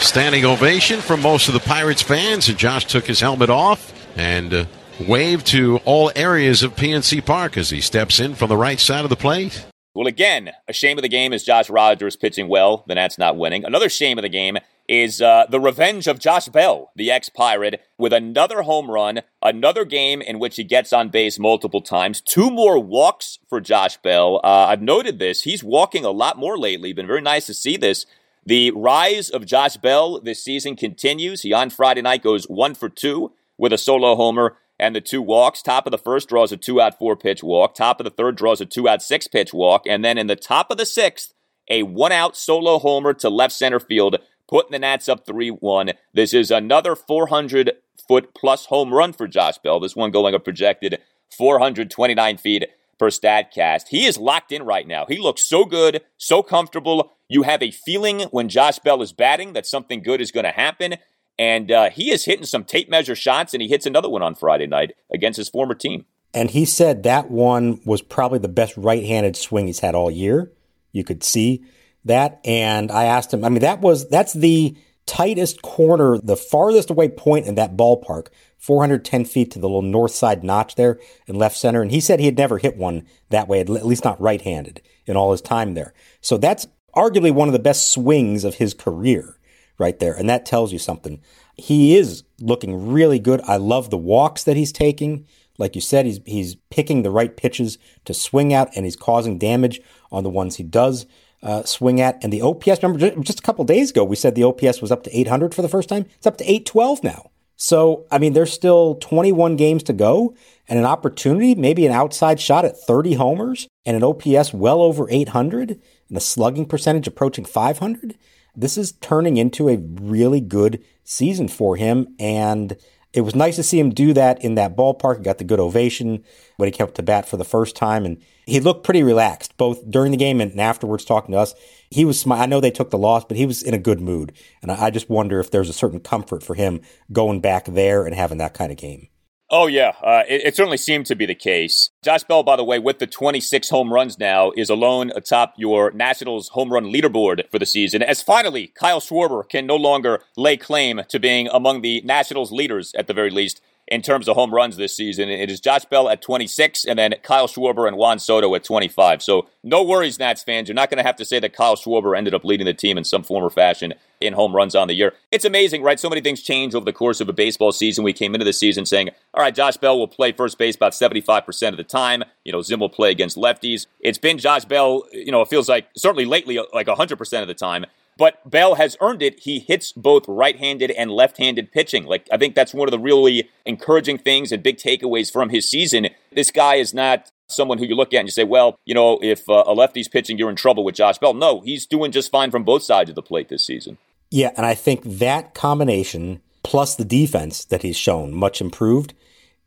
Standing 0.00 0.44
ovation 0.44 1.00
from 1.00 1.20
most 1.22 1.48
of 1.48 1.54
the 1.54 1.60
Pirates 1.60 2.00
fans, 2.00 2.48
and 2.48 2.56
Josh 2.56 2.84
took 2.84 3.04
his 3.04 3.18
helmet 3.18 3.50
off 3.50 3.92
and 4.16 4.54
uh, 4.54 4.64
waved 5.08 5.44
to 5.48 5.78
all 5.78 6.12
areas 6.14 6.62
of 6.62 6.76
PNC 6.76 7.26
Park 7.26 7.56
as 7.56 7.70
he 7.70 7.80
steps 7.80 8.20
in 8.20 8.36
from 8.36 8.48
the 8.48 8.56
right 8.56 8.78
side 8.78 9.02
of 9.02 9.10
the 9.10 9.16
plate. 9.16 9.66
Well, 9.92 10.06
again, 10.06 10.52
a 10.68 10.72
shame 10.72 10.98
of 10.98 11.02
the 11.02 11.08
game 11.08 11.32
is 11.32 11.42
Josh 11.42 11.68
Rogers 11.68 12.14
pitching 12.14 12.48
well. 12.48 12.84
The 12.86 12.94
Nats 12.94 13.18
not 13.18 13.36
winning. 13.36 13.64
Another 13.64 13.88
shame 13.88 14.18
of 14.18 14.22
the 14.22 14.28
game 14.28 14.58
is 14.88 15.22
uh, 15.22 15.46
the 15.48 15.60
revenge 15.60 16.06
of 16.06 16.18
Josh 16.18 16.48
Bell, 16.48 16.92
the 16.94 17.10
ex 17.10 17.28
Pirate, 17.28 17.80
with 17.98 18.12
another 18.12 18.62
home 18.62 18.90
run, 18.90 19.20
another 19.42 19.84
game 19.84 20.20
in 20.20 20.38
which 20.38 20.56
he 20.56 20.64
gets 20.64 20.92
on 20.92 21.08
base 21.08 21.38
multiple 21.38 21.80
times, 21.80 22.20
two 22.20 22.50
more 22.50 22.78
walks 22.78 23.38
for 23.48 23.60
Josh 23.60 23.96
Bell. 23.98 24.40
Uh, 24.44 24.66
I've 24.68 24.82
noted 24.82 25.18
this. 25.18 25.42
He's 25.42 25.64
walking 25.64 26.04
a 26.04 26.10
lot 26.10 26.36
more 26.36 26.58
lately. 26.58 26.92
Been 26.92 27.06
very 27.06 27.22
nice 27.22 27.46
to 27.46 27.54
see 27.54 27.76
this. 27.76 28.06
The 28.46 28.70
rise 28.72 29.30
of 29.30 29.46
Josh 29.46 29.78
Bell 29.78 30.20
this 30.20 30.42
season 30.42 30.76
continues. 30.76 31.42
He 31.42 31.52
on 31.52 31.70
Friday 31.70 32.02
night 32.02 32.22
goes 32.22 32.44
one 32.44 32.74
for 32.74 32.90
two 32.90 33.32
with 33.56 33.72
a 33.72 33.78
solo 33.78 34.16
homer 34.16 34.58
and 34.78 34.94
the 34.94 35.00
two 35.00 35.22
walks. 35.22 35.62
Top 35.62 35.86
of 35.86 35.92
the 35.92 35.98
first 35.98 36.28
draws 36.28 36.52
a 36.52 36.56
two 36.56 36.80
out 36.80 36.98
four 36.98 37.16
pitch 37.16 37.42
walk. 37.42 37.74
Top 37.74 38.00
of 38.00 38.04
the 38.04 38.10
third 38.10 38.36
draws 38.36 38.60
a 38.60 38.66
two 38.66 38.88
out 38.88 39.02
six 39.02 39.26
pitch 39.26 39.54
walk. 39.54 39.86
And 39.86 40.04
then 40.04 40.18
in 40.18 40.26
the 40.26 40.36
top 40.36 40.70
of 40.70 40.76
the 40.76 40.86
sixth, 40.86 41.32
a 41.70 41.82
one 41.84 42.12
out 42.12 42.36
solo 42.36 42.78
homer 42.78 43.14
to 43.14 43.30
left 43.30 43.54
center 43.54 43.80
field, 43.80 44.16
putting 44.48 44.72
the 44.72 44.78
Nats 44.78 45.08
up 45.08 45.26
3 45.26 45.50
1. 45.50 45.92
This 46.12 46.34
is 46.34 46.50
another 46.50 46.94
400 46.94 47.72
foot 48.06 48.34
plus 48.34 48.66
home 48.66 48.92
run 48.92 49.12
for 49.12 49.26
Josh 49.26 49.58
Bell. 49.58 49.80
This 49.80 49.96
one 49.96 50.10
going 50.10 50.34
a 50.34 50.40
projected 50.40 51.00
429 51.36 52.36
feet 52.36 52.66
per 52.98 53.10
StatCast. 53.10 53.88
He 53.88 54.04
is 54.04 54.18
locked 54.18 54.52
in 54.52 54.62
right 54.62 54.86
now. 54.86 55.06
He 55.06 55.18
looks 55.18 55.48
so 55.48 55.64
good, 55.64 56.02
so 56.16 56.42
comfortable. 56.42 57.12
You 57.28 57.42
have 57.42 57.62
a 57.62 57.70
feeling 57.70 58.22
when 58.30 58.48
Josh 58.48 58.78
Bell 58.78 59.02
is 59.02 59.12
batting 59.12 59.52
that 59.54 59.66
something 59.66 60.02
good 60.02 60.20
is 60.20 60.30
going 60.30 60.44
to 60.44 60.50
happen. 60.50 60.96
And 61.38 61.72
uh, 61.72 61.90
he 61.90 62.12
is 62.12 62.26
hitting 62.26 62.46
some 62.46 62.62
tape 62.64 62.88
measure 62.88 63.16
shots, 63.16 63.54
and 63.54 63.62
he 63.62 63.68
hits 63.68 63.86
another 63.86 64.08
one 64.08 64.22
on 64.22 64.36
Friday 64.36 64.68
night 64.68 64.92
against 65.12 65.36
his 65.36 65.48
former 65.48 65.74
team. 65.74 66.04
And 66.32 66.50
he 66.50 66.64
said 66.64 67.02
that 67.02 67.30
one 67.30 67.80
was 67.84 68.02
probably 68.02 68.38
the 68.38 68.48
best 68.48 68.76
right 68.76 69.04
handed 69.04 69.36
swing 69.36 69.66
he's 69.66 69.80
had 69.80 69.94
all 69.94 70.10
year. 70.10 70.52
You 70.92 71.02
could 71.02 71.24
see 71.24 71.64
that. 72.04 72.40
And 72.44 72.90
I 72.90 73.04
asked 73.04 73.32
him, 73.32 73.44
I 73.44 73.48
mean, 73.48 73.60
that 73.60 73.80
was, 73.80 74.08
that's 74.08 74.32
the 74.32 74.76
tightest 75.06 75.62
corner, 75.62 76.18
the 76.18 76.36
farthest 76.36 76.90
away 76.90 77.08
point 77.08 77.46
in 77.46 77.54
that 77.56 77.76
ballpark, 77.76 78.28
410 78.58 79.24
feet 79.24 79.50
to 79.52 79.58
the 79.58 79.68
little 79.68 79.82
north 79.82 80.12
side 80.12 80.42
notch 80.42 80.74
there 80.74 80.98
in 81.26 81.36
left 81.36 81.56
center. 81.56 81.82
And 81.82 81.90
he 81.90 82.00
said 82.00 82.20
he 82.20 82.26
had 82.26 82.38
never 82.38 82.58
hit 82.58 82.76
one 82.76 83.06
that 83.30 83.48
way, 83.48 83.60
at 83.60 83.68
least 83.68 84.04
not 84.04 84.20
right 84.20 84.40
handed 84.40 84.80
in 85.06 85.16
all 85.16 85.32
his 85.32 85.42
time 85.42 85.74
there. 85.74 85.92
So 86.20 86.38
that's 86.38 86.66
arguably 86.94 87.32
one 87.32 87.48
of 87.48 87.52
the 87.52 87.58
best 87.58 87.90
swings 87.90 88.44
of 88.44 88.56
his 88.56 88.74
career 88.74 89.38
right 89.78 89.98
there. 89.98 90.14
And 90.14 90.28
that 90.28 90.46
tells 90.46 90.72
you 90.72 90.78
something. 90.78 91.20
He 91.56 91.96
is 91.96 92.24
looking 92.40 92.92
really 92.92 93.18
good. 93.18 93.40
I 93.42 93.56
love 93.56 93.90
the 93.90 93.98
walks 93.98 94.44
that 94.44 94.56
he's 94.56 94.72
taking. 94.72 95.26
Like 95.58 95.74
you 95.74 95.80
said, 95.80 96.06
he's 96.06 96.20
he's 96.26 96.56
picking 96.70 97.02
the 97.02 97.10
right 97.10 97.36
pitches 97.36 97.78
to 98.06 98.14
swing 98.14 98.52
out 98.52 98.70
and 98.74 98.84
he's 98.84 98.96
causing 98.96 99.38
damage 99.38 99.80
on 100.10 100.24
the 100.24 100.30
ones 100.30 100.56
he 100.56 100.64
does 100.64 101.06
uh, 101.44 101.62
swing 101.62 102.00
at. 102.00 102.22
And 102.24 102.32
the 102.32 102.42
OPS, 102.42 102.82
remember, 102.82 103.22
just 103.22 103.38
a 103.38 103.42
couple 103.42 103.64
days 103.64 103.90
ago, 103.90 104.02
we 104.02 104.16
said 104.16 104.34
the 104.34 104.44
OPS 104.44 104.80
was 104.80 104.90
up 104.90 105.04
to 105.04 105.16
800 105.16 105.54
for 105.54 105.62
the 105.62 105.68
first 105.68 105.88
time. 105.88 106.06
It's 106.16 106.26
up 106.26 106.38
to 106.38 106.44
812 106.44 107.04
now. 107.04 107.30
So, 107.56 108.06
I 108.10 108.18
mean, 108.18 108.32
there's 108.32 108.52
still 108.52 108.96
21 108.96 109.56
games 109.56 109.84
to 109.84 109.92
go 109.92 110.34
and 110.68 110.78
an 110.78 110.84
opportunity, 110.84 111.54
maybe 111.54 111.86
an 111.86 111.92
outside 111.92 112.40
shot 112.40 112.64
at 112.64 112.80
30 112.80 113.14
homers 113.14 113.68
and 113.86 113.96
an 113.96 114.02
OPS 114.02 114.52
well 114.52 114.82
over 114.82 115.06
800 115.08 115.80
and 116.08 116.16
a 116.16 116.20
slugging 116.20 116.66
percentage 116.66 117.06
approaching 117.06 117.44
500. 117.44 118.16
this 118.56 118.76
is 118.76 118.92
turning 118.92 119.36
into 119.36 119.68
a 119.68 119.76
really 119.76 120.40
good 120.40 120.82
season 121.04 121.48
for 121.48 121.76
him. 121.76 122.14
And 122.18 122.76
it 123.14 123.20
was 123.20 123.36
nice 123.36 123.54
to 123.56 123.62
see 123.62 123.78
him 123.78 123.90
do 123.90 124.12
that 124.12 124.44
in 124.44 124.56
that 124.56 124.76
ballpark. 124.76 125.18
He 125.18 125.22
got 125.22 125.38
the 125.38 125.44
good 125.44 125.60
ovation 125.60 126.24
when 126.56 126.66
he 126.66 126.72
came 126.72 126.88
up 126.88 126.94
to 126.94 127.02
bat 127.02 127.28
for 127.28 127.36
the 127.36 127.44
first 127.44 127.76
time. 127.76 128.04
And 128.04 128.20
he 128.44 128.58
looked 128.58 128.84
pretty 128.84 129.04
relaxed, 129.04 129.56
both 129.56 129.88
during 129.88 130.10
the 130.10 130.18
game 130.18 130.40
and 130.40 130.60
afterwards 130.60 131.04
talking 131.04 131.32
to 131.32 131.38
us. 131.38 131.54
He 131.90 132.04
was, 132.04 132.26
I 132.26 132.46
know 132.46 132.60
they 132.60 132.72
took 132.72 132.90
the 132.90 132.98
loss, 132.98 133.24
but 133.24 133.36
he 133.36 133.46
was 133.46 133.62
in 133.62 133.72
a 133.72 133.78
good 133.78 134.00
mood. 134.00 134.32
And 134.62 134.72
I 134.72 134.90
just 134.90 135.08
wonder 135.08 135.38
if 135.38 135.52
there's 135.52 135.68
a 135.68 135.72
certain 135.72 136.00
comfort 136.00 136.42
for 136.42 136.54
him 136.54 136.80
going 137.12 137.40
back 137.40 137.66
there 137.66 138.04
and 138.04 138.16
having 138.16 138.38
that 138.38 138.52
kind 138.52 138.72
of 138.72 138.78
game. 138.78 139.08
Oh, 139.50 139.66
yeah. 139.66 139.92
Uh, 140.02 140.22
it, 140.26 140.42
it, 140.46 140.56
certainly 140.56 140.78
seemed 140.78 141.04
to 141.06 141.14
be 141.14 141.26
the 141.26 141.34
case. 141.34 141.90
Josh 142.02 142.24
Bell, 142.24 142.42
by 142.42 142.56
the 142.56 142.64
way, 142.64 142.78
with 142.78 142.98
the 142.98 143.06
26 143.06 143.68
home 143.68 143.92
runs 143.92 144.18
now, 144.18 144.52
is 144.56 144.70
alone 144.70 145.12
atop 145.14 145.54
your 145.56 145.90
Nationals 145.90 146.48
home 146.48 146.72
run 146.72 146.86
leaderboard 146.86 147.48
for 147.50 147.58
the 147.58 147.66
season, 147.66 148.02
as 148.02 148.22
finally 148.22 148.68
Kyle 148.68 149.00
Schwarber 149.00 149.46
can 149.46 149.66
no 149.66 149.76
longer 149.76 150.22
lay 150.36 150.56
claim 150.56 151.02
to 151.08 151.20
being 151.20 151.48
among 151.52 151.82
the 151.82 152.00
Nationals 152.04 152.52
leaders, 152.52 152.94
at 152.96 153.06
the 153.06 153.12
very 153.12 153.30
least, 153.30 153.60
in 153.94 154.02
terms 154.02 154.26
of 154.26 154.34
home 154.34 154.52
runs 154.52 154.76
this 154.76 154.96
season. 154.96 155.28
It 155.28 155.48
is 155.48 155.60
Josh 155.60 155.84
Bell 155.84 156.08
at 156.08 156.20
26 156.20 156.84
and 156.84 156.98
then 156.98 157.14
Kyle 157.22 157.46
Schwarber 157.46 157.86
and 157.86 157.96
Juan 157.96 158.18
Soto 158.18 158.52
at 158.56 158.64
25. 158.64 159.22
So 159.22 159.46
no 159.62 159.84
worries, 159.84 160.18
Nats 160.18 160.42
fans. 160.42 160.68
You're 160.68 160.74
not 160.74 160.90
going 160.90 160.98
to 160.98 161.04
have 161.04 161.14
to 161.16 161.24
say 161.24 161.38
that 161.38 161.52
Kyle 161.52 161.76
Schwarber 161.76 162.18
ended 162.18 162.34
up 162.34 162.44
leading 162.44 162.66
the 162.66 162.74
team 162.74 162.98
in 162.98 163.04
some 163.04 163.22
form 163.22 163.44
or 163.44 163.50
fashion 163.50 163.94
in 164.20 164.32
home 164.32 164.54
runs 164.54 164.74
on 164.74 164.88
the 164.88 164.94
year. 164.94 165.12
It's 165.30 165.44
amazing, 165.44 165.84
right? 165.84 166.00
So 166.00 166.08
many 166.08 166.20
things 166.20 166.42
change 166.42 166.74
over 166.74 166.84
the 166.84 166.92
course 166.92 167.20
of 167.20 167.28
a 167.28 167.32
baseball 167.32 167.70
season. 167.70 168.02
We 168.02 168.12
came 168.12 168.34
into 168.34 168.44
the 168.44 168.52
season 168.52 168.84
saying, 168.84 169.10
all 169.32 169.42
right, 169.42 169.54
Josh 169.54 169.76
Bell 169.76 169.96
will 169.96 170.08
play 170.08 170.32
first 170.32 170.58
base 170.58 170.74
about 170.74 170.90
75% 170.90 171.68
of 171.68 171.76
the 171.76 171.84
time. 171.84 172.24
You 172.44 172.50
know, 172.50 172.62
Zim 172.62 172.80
will 172.80 172.88
play 172.88 173.12
against 173.12 173.36
lefties. 173.36 173.86
It's 174.00 174.18
been 174.18 174.38
Josh 174.38 174.64
Bell, 174.64 175.04
you 175.12 175.30
know, 175.30 175.40
it 175.40 175.48
feels 175.48 175.68
like 175.68 175.86
certainly 175.96 176.24
lately 176.24 176.58
like 176.72 176.88
100% 176.88 177.42
of 177.42 177.46
the 177.46 177.54
time. 177.54 177.86
But 178.16 178.48
Bell 178.48 178.76
has 178.76 178.96
earned 179.00 179.22
it. 179.22 179.40
He 179.40 179.58
hits 179.58 179.92
both 179.92 180.24
right 180.28 180.58
handed 180.58 180.90
and 180.92 181.10
left 181.10 181.38
handed 181.38 181.72
pitching. 181.72 182.04
Like, 182.06 182.28
I 182.32 182.36
think 182.36 182.54
that's 182.54 182.72
one 182.72 182.86
of 182.86 182.92
the 182.92 182.98
really 182.98 183.50
encouraging 183.66 184.18
things 184.18 184.52
and 184.52 184.62
big 184.62 184.76
takeaways 184.76 185.32
from 185.32 185.50
his 185.50 185.68
season. 185.68 186.08
This 186.32 186.50
guy 186.50 186.76
is 186.76 186.94
not 186.94 187.30
someone 187.48 187.78
who 187.78 187.84
you 187.84 187.94
look 187.94 188.14
at 188.14 188.18
and 188.18 188.28
you 188.28 188.32
say, 188.32 188.44
well, 188.44 188.78
you 188.84 188.94
know, 188.94 189.18
if 189.22 189.48
uh, 189.48 189.64
a 189.66 189.74
lefty's 189.74 190.08
pitching, 190.08 190.38
you're 190.38 190.50
in 190.50 190.56
trouble 190.56 190.84
with 190.84 190.94
Josh 190.94 191.18
Bell. 191.18 191.34
No, 191.34 191.60
he's 191.60 191.86
doing 191.86 192.12
just 192.12 192.30
fine 192.30 192.50
from 192.50 192.64
both 192.64 192.82
sides 192.82 193.10
of 193.10 193.16
the 193.16 193.22
plate 193.22 193.48
this 193.48 193.64
season. 193.64 193.98
Yeah, 194.30 194.50
and 194.56 194.64
I 194.64 194.74
think 194.74 195.02
that 195.04 195.54
combination 195.54 196.40
plus 196.62 196.96
the 196.96 197.04
defense 197.04 197.64
that 197.66 197.82
he's 197.82 197.96
shown, 197.96 198.32
much 198.32 198.60
improved, 198.60 199.14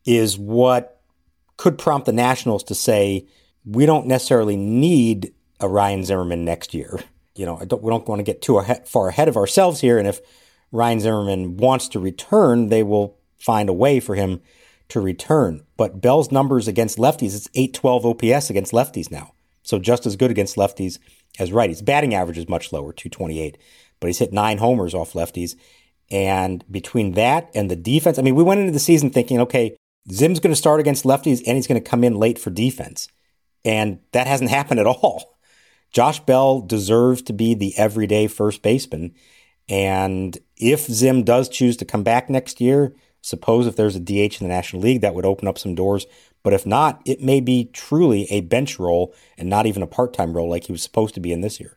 is 0.05 0.37
what 0.37 1.01
could 1.57 1.77
prompt 1.77 2.05
the 2.05 2.13
Nationals 2.13 2.63
to 2.65 2.75
say, 2.75 3.27
we 3.65 3.85
don't 3.85 4.07
necessarily 4.07 4.55
need 4.55 5.33
a 5.59 5.67
Ryan 5.67 6.03
Zimmerman 6.03 6.45
next 6.45 6.73
year 6.73 6.99
you 7.37 7.45
know, 7.45 7.61
don't, 7.65 7.81
we 7.81 7.89
don't 7.89 8.07
want 8.07 8.19
to 8.19 8.23
get 8.23 8.41
too 8.41 8.61
far 8.85 9.09
ahead 9.09 9.27
of 9.27 9.37
ourselves 9.37 9.81
here. 9.81 9.97
And 9.97 10.07
if 10.07 10.21
Ryan 10.71 10.99
Zimmerman 10.99 11.57
wants 11.57 11.87
to 11.89 11.99
return, 11.99 12.69
they 12.69 12.83
will 12.83 13.17
find 13.37 13.69
a 13.69 13.73
way 13.73 13.99
for 13.99 14.15
him 14.15 14.41
to 14.89 14.99
return. 14.99 15.63
But 15.75 16.01
Bell's 16.01 16.31
numbers 16.31 16.67
against 16.67 16.97
lefties, 16.97 17.35
it's 17.35 17.49
812 17.53 18.05
OPS 18.05 18.49
against 18.49 18.73
lefties 18.73 19.11
now. 19.11 19.33
So 19.63 19.79
just 19.79 20.05
as 20.05 20.15
good 20.15 20.31
against 20.31 20.55
lefties 20.55 20.97
as 21.39 21.51
righties. 21.51 21.83
Batting 21.83 22.13
average 22.13 22.37
is 22.37 22.49
much 22.49 22.71
lower, 22.71 22.93
228, 22.93 23.57
but 23.99 24.07
he's 24.07 24.19
hit 24.19 24.33
nine 24.33 24.57
homers 24.57 24.93
off 24.93 25.13
lefties. 25.13 25.55
And 26.09 26.63
between 26.71 27.13
that 27.13 27.49
and 27.53 27.69
the 27.69 27.75
defense, 27.75 28.17
I 28.17 28.21
mean, 28.21 28.35
we 28.35 28.43
went 28.43 28.61
into 28.61 28.71
the 28.71 28.79
season 28.79 29.09
thinking, 29.09 29.39
okay, 29.41 29.75
Zim's 30.11 30.39
going 30.39 30.53
to 30.53 30.55
start 30.55 30.79
against 30.79 31.03
lefties 31.03 31.43
and 31.45 31.57
he's 31.57 31.67
going 31.67 31.81
to 31.81 31.89
come 31.89 32.03
in 32.03 32.15
late 32.15 32.39
for 32.39 32.49
defense. 32.49 33.09
And 33.65 33.99
that 34.13 34.27
hasn't 34.27 34.49
happened 34.49 34.79
at 34.79 34.87
all. 34.87 35.36
Josh 35.91 36.19
Bell 36.21 36.61
deserves 36.61 37.21
to 37.23 37.33
be 37.33 37.53
the 37.53 37.77
everyday 37.77 38.27
first 38.27 38.61
baseman. 38.61 39.13
And 39.69 40.37
if 40.55 40.85
Zim 40.85 41.23
does 41.23 41.49
choose 41.49 41.77
to 41.77 41.85
come 41.85 42.03
back 42.03 42.29
next 42.29 42.61
year, 42.61 42.95
suppose 43.21 43.67
if 43.67 43.75
there's 43.75 43.95
a 43.95 43.99
DH 43.99 44.39
in 44.39 44.47
the 44.47 44.47
National 44.47 44.81
League, 44.81 45.01
that 45.01 45.13
would 45.13 45.25
open 45.25 45.47
up 45.47 45.57
some 45.57 45.75
doors. 45.75 46.05
But 46.43 46.53
if 46.53 46.65
not, 46.65 47.01
it 47.05 47.21
may 47.21 47.41
be 47.41 47.65
truly 47.73 48.25
a 48.31 48.41
bench 48.41 48.79
role 48.79 49.13
and 49.37 49.49
not 49.49 49.65
even 49.65 49.83
a 49.83 49.87
part 49.87 50.13
time 50.13 50.33
role 50.33 50.49
like 50.49 50.65
he 50.65 50.71
was 50.71 50.83
supposed 50.83 51.13
to 51.15 51.19
be 51.19 51.33
in 51.33 51.41
this 51.41 51.59
year. 51.59 51.76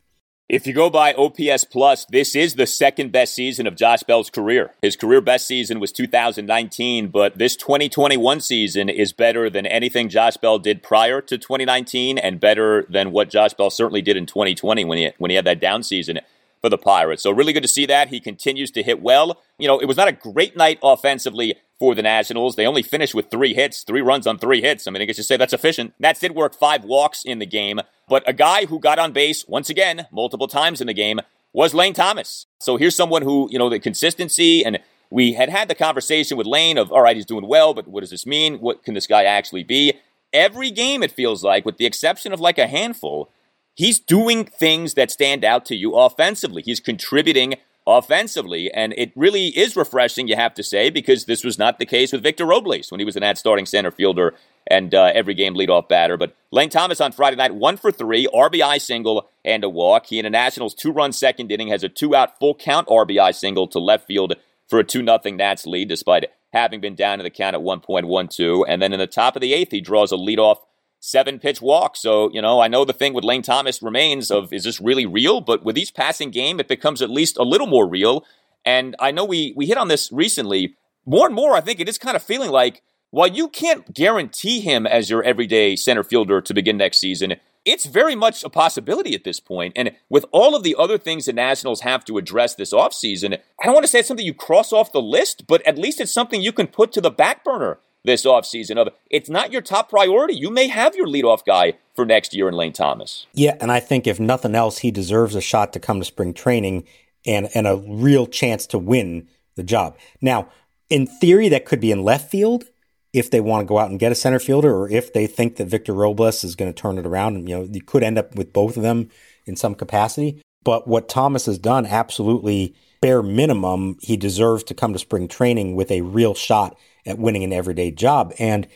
If 0.51 0.67
you 0.67 0.73
go 0.73 0.91
by 0.91 1.15
OPS 1.15 1.63
Plus, 1.63 2.05
this 2.07 2.35
is 2.35 2.57
the 2.57 2.67
second 2.67 3.13
best 3.13 3.37
season 3.37 3.69
of 3.69 3.77
Josh 3.77 4.03
Bell's 4.03 4.31
career. 4.31 4.73
His 4.83 4.97
career 4.97 5.21
best 5.21 5.47
season 5.47 5.79
was 5.79 5.93
2019, 5.93 7.07
but 7.07 7.39
this 7.39 7.55
2021 7.55 8.41
season 8.41 8.89
is 8.89 9.13
better 9.13 9.49
than 9.49 9.65
anything 9.65 10.09
Josh 10.09 10.37
Bell 10.39 10.59
did 10.59 10.83
prior 10.83 11.21
to 11.21 11.39
2019 11.39 12.19
and 12.19 12.41
better 12.41 12.85
than 12.89 13.13
what 13.13 13.31
Josh 13.31 13.55
Bell 13.55 13.71
certainly 13.71 14.03
did 14.03 14.17
in 14.17 14.27
2020 14.27 14.85
when 14.87 14.99
he, 14.99 15.11
when 15.19 15.31
he 15.31 15.37
had 15.37 15.45
that 15.45 15.61
down 15.61 15.85
season 15.85 16.19
for 16.61 16.69
the 16.69 16.79
Pirates. 16.79 17.23
So 17.23 17.31
really 17.31 17.53
good 17.53 17.63
to 17.63 17.69
see 17.69 17.87
that. 17.87 18.09
He 18.09 18.21
continues 18.21 18.71
to 18.73 18.83
hit 18.83 19.01
well. 19.01 19.41
You 19.59 19.69
know, 19.69 19.79
it 19.79 19.87
was 19.87 19.97
not 19.97 20.09
a 20.09 20.13
great 20.13 20.57
night 20.57 20.79
offensively 20.83 21.57
for 21.79 21.95
the 21.95 22.03
Nationals. 22.03 22.57
They 22.57 22.67
only 22.67 22.83
finished 22.83 23.15
with 23.15 23.31
three 23.31 23.55
hits, 23.55 23.83
three 23.83 24.03
runs 24.03 24.27
on 24.27 24.39
three 24.39 24.61
hits. 24.61 24.87
I 24.87 24.91
mean, 24.91 25.03
I 25.03 25.07
guess 25.07 25.17
you 25.17 25.25
say 25.25 25.37
that's 25.37 25.53
efficient. 25.53 25.95
Nats 25.99 26.21
did 26.21 26.35
work 26.35 26.55
five 26.55 26.85
walks 26.85 27.25
in 27.25 27.39
the 27.39 27.47
game, 27.47 27.81
but 28.09 28.23
a 28.29 28.33
guy 28.33 28.67
who 28.67 28.79
got 28.79 28.99
on 28.99 29.13
base 29.13 29.47
once 29.49 29.71
again, 29.71 30.07
multiple 30.13 30.49
times 30.49 30.81
in 30.81 30.87
the 30.87 30.95
game, 30.95 31.21
was 31.53 31.75
Lane 31.75 31.95
Thomas. 31.95 32.47
So 32.61 32.77
here's 32.77 32.95
someone 32.95 33.23
who, 33.23 33.49
you 33.51 33.59
know, 33.59 33.71
the 33.71 33.81
consistency 33.81 34.65
and 34.65 34.79
we 35.11 35.33
had 35.33 35.49
had 35.49 35.69
the 35.69 35.75
conversation 35.75 36.37
with 36.37 36.47
Lane 36.47 36.79
of, 36.79 36.93
all 36.93 37.03
right, 37.03 37.17
he's 37.17 37.27
doing 37.27 37.49
well, 37.49 37.75
but 37.75 37.89
what 37.89 38.01
does 38.03 38.11
this 38.11 38.27
mean? 38.27 38.61
What 38.61 38.85
can 38.85 38.95
this 38.95 39.09
guy 39.09 39.25
actually 39.25 39.65
be? 39.65 39.95
Every 40.33 40.71
game, 40.71 41.03
it 41.03 41.11
feels 41.11 41.43
like, 41.43 41.65
with 41.65 41.79
the 41.79 41.87
exception 41.87 42.33
of 42.33 42.39
like 42.39 42.59
a 42.59 42.69
handful, 42.69 43.33
he's 43.81 43.99
doing 43.99 44.45
things 44.45 44.93
that 44.93 45.11
stand 45.11 45.43
out 45.43 45.65
to 45.65 45.75
you 45.75 45.95
offensively. 45.95 46.61
He's 46.61 46.81
contributing 46.81 47.55
offensively, 47.87 48.71
and 48.71 48.93
it 48.99 49.11
really 49.17 49.47
is 49.47 49.75
refreshing, 49.75 50.29
you 50.29 50.37
have 50.37 50.53
to 50.55 50.63
say, 50.63 50.91
because 50.91 51.25
this 51.25 51.43
was 51.43 51.59
not 51.59 51.79
the 51.79 51.87
case 51.87 52.13
with 52.13 52.23
Victor 52.23 52.45
Robles 52.45 52.91
when 52.91 53.01
he 53.01 53.07
was 53.07 53.17
an 53.17 53.23
ad 53.23 53.39
starting 53.39 53.65
center 53.65 53.91
fielder 53.91 54.35
and 54.67 54.95
uh, 54.95 55.11
every 55.15 55.33
game 55.33 55.55
leadoff 55.55 55.89
batter. 55.89 56.19
But 56.19 56.37
Lane 56.53 56.69
Thomas 56.69 57.01
on 57.01 57.13
Friday 57.13 57.37
night, 57.37 57.55
one 57.55 57.79
for 57.79 57.91
three, 57.91 58.29
RBI 58.35 58.83
single 58.83 59.31
and 59.47 59.65
a 59.65 59.71
walk. 59.71 60.07
He 60.07 60.19
in 60.19 60.27
a 60.27 60.31
Nationals 60.31 60.75
two 60.75 60.93
run 60.93 61.11
second 61.11 61.51
inning 61.51 61.69
has 61.69 61.83
a 61.83 61.89
two 61.89 62.15
out 62.15 62.39
full 62.39 62.55
count 62.55 62.87
RBI 62.89 63.35
single 63.35 63.67
to 63.69 63.79
left 63.79 64.07
field 64.07 64.35
for 64.69 64.79
a 64.79 64.85
2 64.85 65.05
0 65.05 65.19
Nats 65.37 65.67
lead, 65.67 65.89
despite 65.89 66.27
having 66.53 66.81
been 66.81 66.95
down 66.95 67.19
in 67.19 67.25
the 67.25 67.31
count 67.31 67.57
at 67.57 67.63
1.12. 67.63 68.65
And 68.69 68.83
then 68.83 68.93
in 68.93 68.99
the 68.99 69.07
top 69.07 69.37
of 69.37 69.41
the 69.41 69.55
eighth, 69.55 69.73
he 69.73 69.81
draws 69.81 70.13
a 70.13 70.17
leadoff 70.17 70.59
seven 71.01 71.39
pitch 71.39 71.61
walk. 71.61 71.97
So, 71.97 72.31
you 72.31 72.41
know, 72.41 72.61
I 72.61 72.69
know 72.69 72.85
the 72.85 72.93
thing 72.93 73.15
with 73.15 73.25
Lane 73.25 73.43
Thomas 73.43 73.83
remains 73.83 74.31
of 74.31 74.53
is 74.53 74.65
this 74.65 74.81
really 74.81 75.07
real? 75.07 75.41
But 75.41 75.65
with 75.65 75.77
each 75.77 75.95
passing 75.95 76.31
game, 76.31 76.61
it 76.61 76.69
becomes 76.69 77.03
at 77.03 77.11
least 77.11 77.39
a 77.39 77.43
little 77.43 77.67
more 77.67 77.89
real. 77.89 78.25
And 78.65 78.95
I 79.01 79.11
know 79.11 79.25
we 79.25 79.55
we 79.57 79.67
hit 79.67 79.79
on 79.79 79.89
this 79.89 80.13
recently. 80.13 80.77
More 81.07 81.27
and 81.27 81.35
more, 81.35 81.55
I 81.55 81.63
think 81.63 81.81
it 81.81 81.89
is 81.89 81.99
kind 81.99 82.15
of 82.15 82.23
feeling 82.23 82.51
like 82.51 82.83
while 83.11 83.27
you 83.27 83.49
can't 83.49 83.93
guarantee 83.93 84.61
him 84.61 84.87
as 84.87 85.11
your 85.11 85.23
everyday 85.23 85.75
center 85.75 86.05
fielder 86.05 86.41
to 86.43 86.55
begin 86.55 86.77
next 86.77 86.99
season, 86.99 87.37
it's 87.65 87.87
very 87.87 88.15
much 88.15 88.45
a 88.45 88.51
possibility 88.51 89.15
at 89.15 89.25
this 89.25 89.41
point. 89.41 89.73
And 89.77 89.93
with 90.09 90.25
all 90.31 90.55
of 90.55 90.63
the 90.63 90.77
other 90.79 90.99
things 90.99 91.25
the 91.25 91.33
Nationals 91.33 91.81
have 91.81 92.05
to 92.05 92.19
address 92.19 92.55
this 92.55 92.73
offseason, 92.73 93.39
I 93.61 93.65
don't 93.65 93.75
want 93.75 93.85
to 93.85 93.89
say 93.89 94.01
it's 94.01 94.09
something 94.09 94.25
you 94.25 94.35
cross 94.35 94.73
off 94.73 94.93
the 94.93 95.03
list, 95.03 95.47
but 95.47 95.67
at 95.67 95.79
least 95.79 96.01
it's 96.01 96.13
something 96.13 96.41
you 96.41 96.53
can 96.53 96.69
put 96.69 96.93
to 96.93 97.01
the 97.01 97.11
back 97.11 97.43
burner 97.43 97.79
this 98.05 98.25
offseason 98.25 98.79
of 98.79 98.89
it's 99.11 99.29
not 99.29 99.53
your 99.53 99.63
top 99.63 99.91
priority. 99.91 100.35
You 100.35 100.51
may 100.51 100.69
have 100.69 100.95
your 100.95 101.07
leadoff 101.07 101.45
guy 101.45 101.75
for 101.95 102.05
next 102.05 102.35
year 102.35 102.49
in 102.49 102.55
Lane 102.55 102.73
Thomas. 102.73 103.27
Yeah, 103.35 103.57
and 103.61 103.71
I 103.71 103.81
think 103.81 104.07
if 104.07 104.19
nothing 104.19 104.55
else, 104.55 104.79
he 104.79 104.91
deserves 104.91 105.35
a 105.35 105.41
shot 105.41 105.73
to 105.73 105.81
come 105.81 105.99
to 105.99 106.05
spring 106.05 106.35
training 106.35 106.85
and 107.27 107.49
and 107.55 107.67
a 107.67 107.77
real 107.77 108.27
chance 108.27 108.67
to 108.69 108.79
win 108.79 109.29
the 109.57 109.63
job. 109.63 109.97
Now, 110.21 110.49
in 110.89 111.07
theory, 111.07 111.49
that 111.51 111.67
could 111.67 111.81
be 111.81 111.93
in 111.93 112.03
left 112.03 112.31
field 112.31 112.65
if 113.13 113.31
they 113.31 113.41
want 113.41 113.63
to 113.63 113.69
go 113.69 113.79
out 113.79 113.91
and 113.91 113.99
get 113.99 114.13
a 114.13 114.15
center 114.17 114.39
fielder, 114.39 114.75
or 114.75 114.89
if 114.89 115.13
they 115.13 115.27
think 115.27 115.57
that 115.57 115.67
Victor 115.67 115.93
Robles 115.93 116.45
is 116.45 116.55
going 116.55 116.73
to 116.73 116.81
turn 116.81 116.97
it 116.97 117.07
around. 117.07 117.37
And, 117.37 117.49
you 117.49 117.57
know, 117.57 117.69
you 117.71 117.83
could 117.83 118.05
end 118.05 118.19
up 118.19 118.37
with 118.37 118.53
both 118.53 118.77
of 118.77 118.83
them 118.83 119.11
in 119.47 119.57
some 119.57 119.75
capacity. 119.75 120.41
But 120.63 120.87
what 120.87 121.09
Thomas 121.09 121.47
has 121.47 121.59
done, 121.59 121.87
absolutely 121.87 122.75
bare 123.01 123.23
minimum, 123.23 123.97
he 124.01 124.17
deserves 124.17 124.63
to 124.65 124.75
come 124.75 124.93
to 124.93 124.99
spring 124.99 125.27
training 125.27 125.75
with 125.75 125.91
a 125.91 126.03
real 126.03 126.35
shot 126.35 126.79
at 127.07 127.19
winning 127.19 127.45
an 127.45 127.53
everyday 127.53 127.91
job. 127.91 128.33
And 128.39 128.67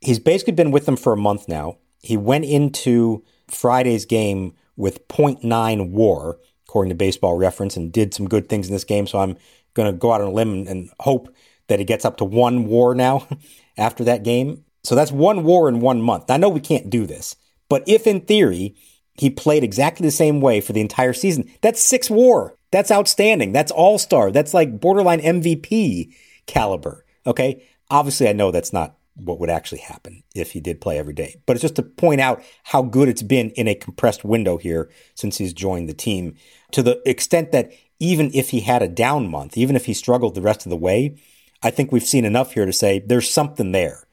he's 0.00 0.18
basically 0.18 0.52
been 0.52 0.70
with 0.70 0.86
them 0.86 0.96
for 0.96 1.12
a 1.12 1.16
month 1.16 1.48
now. 1.48 1.78
He 2.00 2.16
went 2.16 2.44
into 2.44 3.24
Friday's 3.48 4.04
game 4.04 4.54
with 4.76 5.08
0.9 5.08 5.90
war, 5.90 6.38
according 6.68 6.90
to 6.90 6.94
baseball 6.94 7.36
reference, 7.36 7.76
and 7.76 7.92
did 7.92 8.14
some 8.14 8.28
good 8.28 8.48
things 8.48 8.68
in 8.68 8.72
this 8.72 8.84
game. 8.84 9.06
So 9.06 9.18
I'm 9.18 9.36
going 9.74 9.92
to 9.92 9.98
go 9.98 10.12
out 10.12 10.20
on 10.20 10.28
a 10.28 10.32
limb 10.32 10.66
and 10.66 10.90
hope 11.00 11.34
that 11.68 11.78
he 11.78 11.84
gets 11.84 12.04
up 12.04 12.16
to 12.18 12.24
one 12.24 12.66
war 12.66 12.94
now 12.94 13.26
after 13.78 14.04
that 14.04 14.22
game. 14.22 14.64
So 14.84 14.94
that's 14.94 15.10
one 15.10 15.44
war 15.44 15.68
in 15.68 15.80
one 15.80 16.00
month. 16.00 16.30
I 16.30 16.36
know 16.36 16.48
we 16.48 16.60
can't 16.60 16.90
do 16.90 17.06
this, 17.06 17.34
but 17.68 17.82
if 17.88 18.06
in 18.06 18.20
theory 18.20 18.76
he 19.14 19.30
played 19.30 19.64
exactly 19.64 20.06
the 20.06 20.12
same 20.12 20.40
way 20.40 20.60
for 20.60 20.72
the 20.72 20.80
entire 20.80 21.12
season, 21.12 21.50
that's 21.60 21.82
six 21.82 22.08
war. 22.08 22.56
That's 22.70 22.90
outstanding. 22.90 23.52
That's 23.52 23.72
all 23.72 23.98
star. 23.98 24.30
That's 24.30 24.54
like 24.54 24.80
borderline 24.80 25.20
MVP 25.20 26.14
caliber. 26.46 27.05
Okay. 27.26 27.66
Obviously, 27.90 28.28
I 28.28 28.32
know 28.32 28.50
that's 28.50 28.72
not 28.72 28.96
what 29.14 29.40
would 29.40 29.50
actually 29.50 29.78
happen 29.78 30.22
if 30.34 30.52
he 30.52 30.60
did 30.60 30.80
play 30.80 30.98
every 30.98 31.14
day. 31.14 31.36
But 31.46 31.56
it's 31.56 31.62
just 31.62 31.76
to 31.76 31.82
point 31.82 32.20
out 32.20 32.42
how 32.64 32.82
good 32.82 33.08
it's 33.08 33.22
been 33.22 33.50
in 33.50 33.66
a 33.66 33.74
compressed 33.74 34.24
window 34.24 34.58
here 34.58 34.90
since 35.14 35.38
he's 35.38 35.54
joined 35.54 35.88
the 35.88 35.94
team 35.94 36.34
to 36.72 36.82
the 36.82 37.00
extent 37.08 37.52
that 37.52 37.72
even 37.98 38.30
if 38.34 38.50
he 38.50 38.60
had 38.60 38.82
a 38.82 38.88
down 38.88 39.30
month, 39.30 39.56
even 39.56 39.74
if 39.74 39.86
he 39.86 39.94
struggled 39.94 40.34
the 40.34 40.42
rest 40.42 40.66
of 40.66 40.70
the 40.70 40.76
way, 40.76 41.16
I 41.62 41.70
think 41.70 41.90
we've 41.90 42.04
seen 42.04 42.26
enough 42.26 42.52
here 42.52 42.66
to 42.66 42.72
say 42.72 42.98
there's 42.98 43.30
something 43.30 43.72
there 43.72 44.06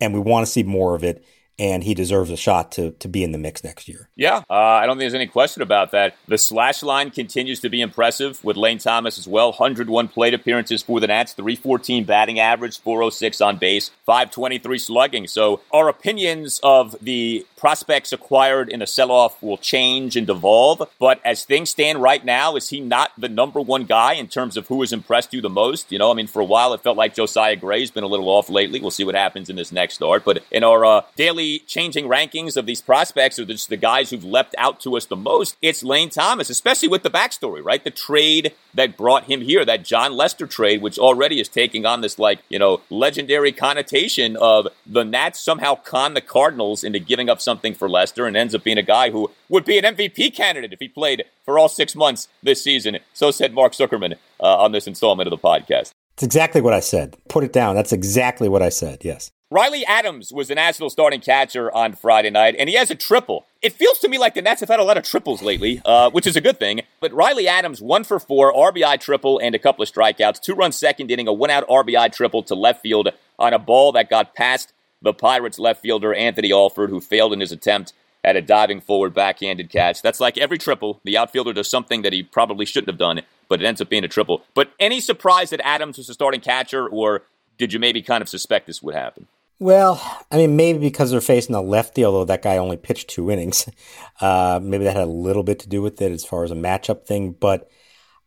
and 0.00 0.12
we 0.12 0.20
want 0.20 0.46
to 0.46 0.52
see 0.52 0.62
more 0.62 0.94
of 0.94 1.04
it 1.04 1.24
and 1.60 1.84
he 1.84 1.92
deserves 1.92 2.30
a 2.30 2.36
shot 2.38 2.72
to 2.72 2.92
to 2.92 3.06
be 3.06 3.22
in 3.22 3.32
the 3.32 3.38
mix 3.38 3.62
next 3.62 3.86
year. 3.86 4.08
Yeah, 4.16 4.42
uh, 4.48 4.54
I 4.54 4.86
don't 4.86 4.96
think 4.96 5.02
there's 5.02 5.14
any 5.14 5.26
question 5.26 5.62
about 5.62 5.90
that. 5.90 6.16
The 6.26 6.38
slash 6.38 6.82
line 6.82 7.10
continues 7.10 7.60
to 7.60 7.68
be 7.68 7.82
impressive 7.82 8.42
with 8.42 8.56
Lane 8.56 8.78
Thomas 8.78 9.18
as 9.18 9.28
well. 9.28 9.50
101 9.50 10.08
plate 10.08 10.32
appearances 10.32 10.82
for 10.82 10.98
the 11.00 11.06
Nats, 11.06 11.34
314 11.34 12.04
batting 12.04 12.40
average, 12.40 12.80
406 12.80 13.40
on 13.42 13.58
base, 13.58 13.90
523 14.06 14.78
slugging. 14.78 15.26
So 15.26 15.60
our 15.70 15.88
opinions 15.88 16.60
of 16.62 16.96
the 17.02 17.46
prospects 17.60 18.12
acquired 18.12 18.70
in 18.70 18.80
a 18.80 18.86
sell-off 18.86 19.40
will 19.42 19.58
change 19.58 20.16
and 20.16 20.28
evolve. 20.28 20.82
But 20.98 21.20
as 21.24 21.44
things 21.44 21.70
stand 21.70 22.00
right 22.02 22.24
now, 22.24 22.56
is 22.56 22.70
he 22.70 22.80
not 22.80 23.12
the 23.18 23.28
number 23.28 23.60
one 23.60 23.84
guy 23.84 24.14
in 24.14 24.28
terms 24.28 24.56
of 24.56 24.66
who 24.68 24.80
has 24.80 24.92
impressed 24.92 25.34
you 25.34 25.42
the 25.42 25.50
most? 25.50 25.92
You 25.92 25.98
know, 25.98 26.10
I 26.10 26.14
mean, 26.14 26.26
for 26.26 26.40
a 26.40 26.44
while 26.44 26.72
it 26.72 26.80
felt 26.80 26.96
like 26.96 27.14
Josiah 27.14 27.56
Gray's 27.56 27.90
been 27.90 28.02
a 28.02 28.08
little 28.08 28.30
off 28.30 28.48
lately. 28.48 28.80
We'll 28.80 28.90
see 28.90 29.04
what 29.04 29.14
happens 29.14 29.50
in 29.50 29.56
this 29.56 29.70
next 29.70 29.94
start. 29.94 30.24
But 30.24 30.42
in 30.50 30.64
our 30.64 30.84
uh, 30.84 31.02
daily 31.16 31.58
changing 31.60 32.06
rankings 32.06 32.56
of 32.56 32.64
these 32.64 32.80
prospects 32.80 33.38
or 33.38 33.44
just 33.44 33.68
the 33.68 33.76
guys 33.76 34.08
who've 34.08 34.24
leapt 34.24 34.54
out 34.56 34.80
to 34.80 34.96
us 34.96 35.04
the 35.04 35.16
most, 35.16 35.56
it's 35.60 35.82
Lane 35.82 36.08
Thomas, 36.08 36.48
especially 36.48 36.88
with 36.88 37.02
the 37.02 37.10
backstory, 37.10 37.62
right? 37.62 37.84
The 37.84 37.90
trade 37.90 38.54
that 38.72 38.96
brought 38.96 39.24
him 39.24 39.42
here, 39.42 39.64
that 39.66 39.84
Jon 39.84 40.12
Lester 40.12 40.46
trade, 40.46 40.80
which 40.80 40.98
already 40.98 41.40
is 41.40 41.48
taking 41.48 41.84
on 41.84 42.00
this 42.00 42.18
like, 42.18 42.38
you 42.48 42.58
know, 42.58 42.80
legendary 42.88 43.52
connotation 43.52 44.36
of 44.36 44.68
the 44.86 45.04
Nats 45.04 45.38
somehow 45.40 45.74
con 45.74 46.14
the 46.14 46.20
Cardinals 46.22 46.82
into 46.82 46.98
giving 46.98 47.28
up 47.28 47.40
something 47.40 47.49
for 47.58 47.88
Lester 47.88 48.26
and 48.26 48.36
ends 48.36 48.54
up 48.54 48.64
being 48.64 48.78
a 48.78 48.82
guy 48.82 49.10
who 49.10 49.30
would 49.48 49.64
be 49.64 49.78
an 49.78 49.84
MVP 49.84 50.34
candidate 50.34 50.72
if 50.72 50.78
he 50.78 50.88
played 50.88 51.24
for 51.44 51.58
all 51.58 51.68
six 51.68 51.94
months 51.94 52.28
this 52.42 52.62
season. 52.62 52.98
So 53.12 53.30
said 53.30 53.54
Mark 53.54 53.72
Zuckerman 53.72 54.16
uh, 54.40 54.56
on 54.58 54.72
this 54.72 54.86
installment 54.86 55.26
of 55.26 55.30
the 55.30 55.38
podcast. 55.38 55.92
It's 56.14 56.22
exactly 56.22 56.60
what 56.60 56.74
I 56.74 56.80
said. 56.80 57.16
Put 57.28 57.44
it 57.44 57.52
down. 57.52 57.74
That's 57.74 57.92
exactly 57.92 58.48
what 58.48 58.62
I 58.62 58.68
said. 58.68 59.04
Yes. 59.04 59.30
Riley 59.52 59.84
Adams 59.84 60.32
was 60.32 60.46
the 60.46 60.54
National 60.54 60.90
starting 60.90 61.20
catcher 61.20 61.74
on 61.74 61.94
Friday 61.94 62.30
night, 62.30 62.54
and 62.56 62.68
he 62.68 62.76
has 62.76 62.88
a 62.88 62.94
triple. 62.94 63.46
It 63.62 63.72
feels 63.72 63.98
to 63.98 64.08
me 64.08 64.16
like 64.16 64.34
the 64.34 64.42
Nats 64.42 64.60
have 64.60 64.68
had 64.68 64.78
a 64.78 64.84
lot 64.84 64.96
of 64.96 65.02
triples 65.02 65.42
lately, 65.42 65.82
uh, 65.84 66.10
which 66.10 66.26
is 66.26 66.36
a 66.36 66.40
good 66.40 66.60
thing. 66.60 66.82
But 67.00 67.12
Riley 67.12 67.48
Adams, 67.48 67.82
one 67.82 68.04
for 68.04 68.20
four, 68.20 68.52
RBI 68.52 69.00
triple, 69.00 69.40
and 69.40 69.56
a 69.56 69.58
couple 69.58 69.82
of 69.82 69.90
strikeouts. 69.90 70.40
Two 70.40 70.54
run 70.54 70.70
second 70.70 71.10
inning, 71.10 71.26
a 71.26 71.32
one 71.32 71.50
out 71.50 71.66
RBI 71.66 72.12
triple 72.12 72.44
to 72.44 72.54
left 72.54 72.82
field 72.82 73.08
on 73.40 73.52
a 73.52 73.58
ball 73.58 73.90
that 73.92 74.08
got 74.08 74.36
past 74.36 74.72
the 75.02 75.12
Pirates 75.12 75.58
left 75.58 75.82
fielder 75.82 76.14
Anthony 76.14 76.52
Alford, 76.52 76.90
who 76.90 77.00
failed 77.00 77.32
in 77.32 77.40
his 77.40 77.52
attempt 77.52 77.92
at 78.22 78.36
a 78.36 78.42
diving 78.42 78.80
forward 78.80 79.14
backhanded 79.14 79.70
catch. 79.70 80.02
That's 80.02 80.20
like 80.20 80.36
every 80.38 80.58
triple. 80.58 81.00
The 81.04 81.16
outfielder 81.16 81.52
does 81.52 81.70
something 81.70 82.02
that 82.02 82.12
he 82.12 82.22
probably 82.22 82.66
shouldn't 82.66 82.90
have 82.90 82.98
done, 82.98 83.22
but 83.48 83.62
it 83.62 83.66
ends 83.66 83.80
up 83.80 83.88
being 83.88 84.04
a 84.04 84.08
triple. 84.08 84.42
But 84.54 84.72
any 84.78 85.00
surprise 85.00 85.50
that 85.50 85.64
Adams 85.64 85.98
was 85.98 86.06
the 86.06 86.14
starting 86.14 86.40
catcher, 86.40 86.86
or 86.86 87.22
did 87.58 87.72
you 87.72 87.78
maybe 87.78 88.02
kind 88.02 88.22
of 88.22 88.28
suspect 88.28 88.66
this 88.66 88.82
would 88.82 88.94
happen? 88.94 89.26
Well, 89.58 90.00
I 90.30 90.38
mean, 90.38 90.56
maybe 90.56 90.78
because 90.78 91.10
they're 91.10 91.20
facing 91.20 91.54
a 91.54 91.60
lefty, 91.60 92.02
although 92.04 92.24
that 92.24 92.42
guy 92.42 92.56
only 92.56 92.78
pitched 92.78 93.08
two 93.10 93.30
innings. 93.30 93.68
Uh, 94.22 94.60
maybe 94.62 94.84
that 94.84 94.96
had 94.96 95.04
a 95.04 95.06
little 95.06 95.42
bit 95.42 95.58
to 95.58 95.66
do 95.66 95.80
with 95.80 96.02
it 96.02 96.12
as 96.12 96.26
far 96.26 96.44
as 96.44 96.50
a 96.50 96.54
matchup 96.54 97.06
thing. 97.06 97.32
But 97.32 97.70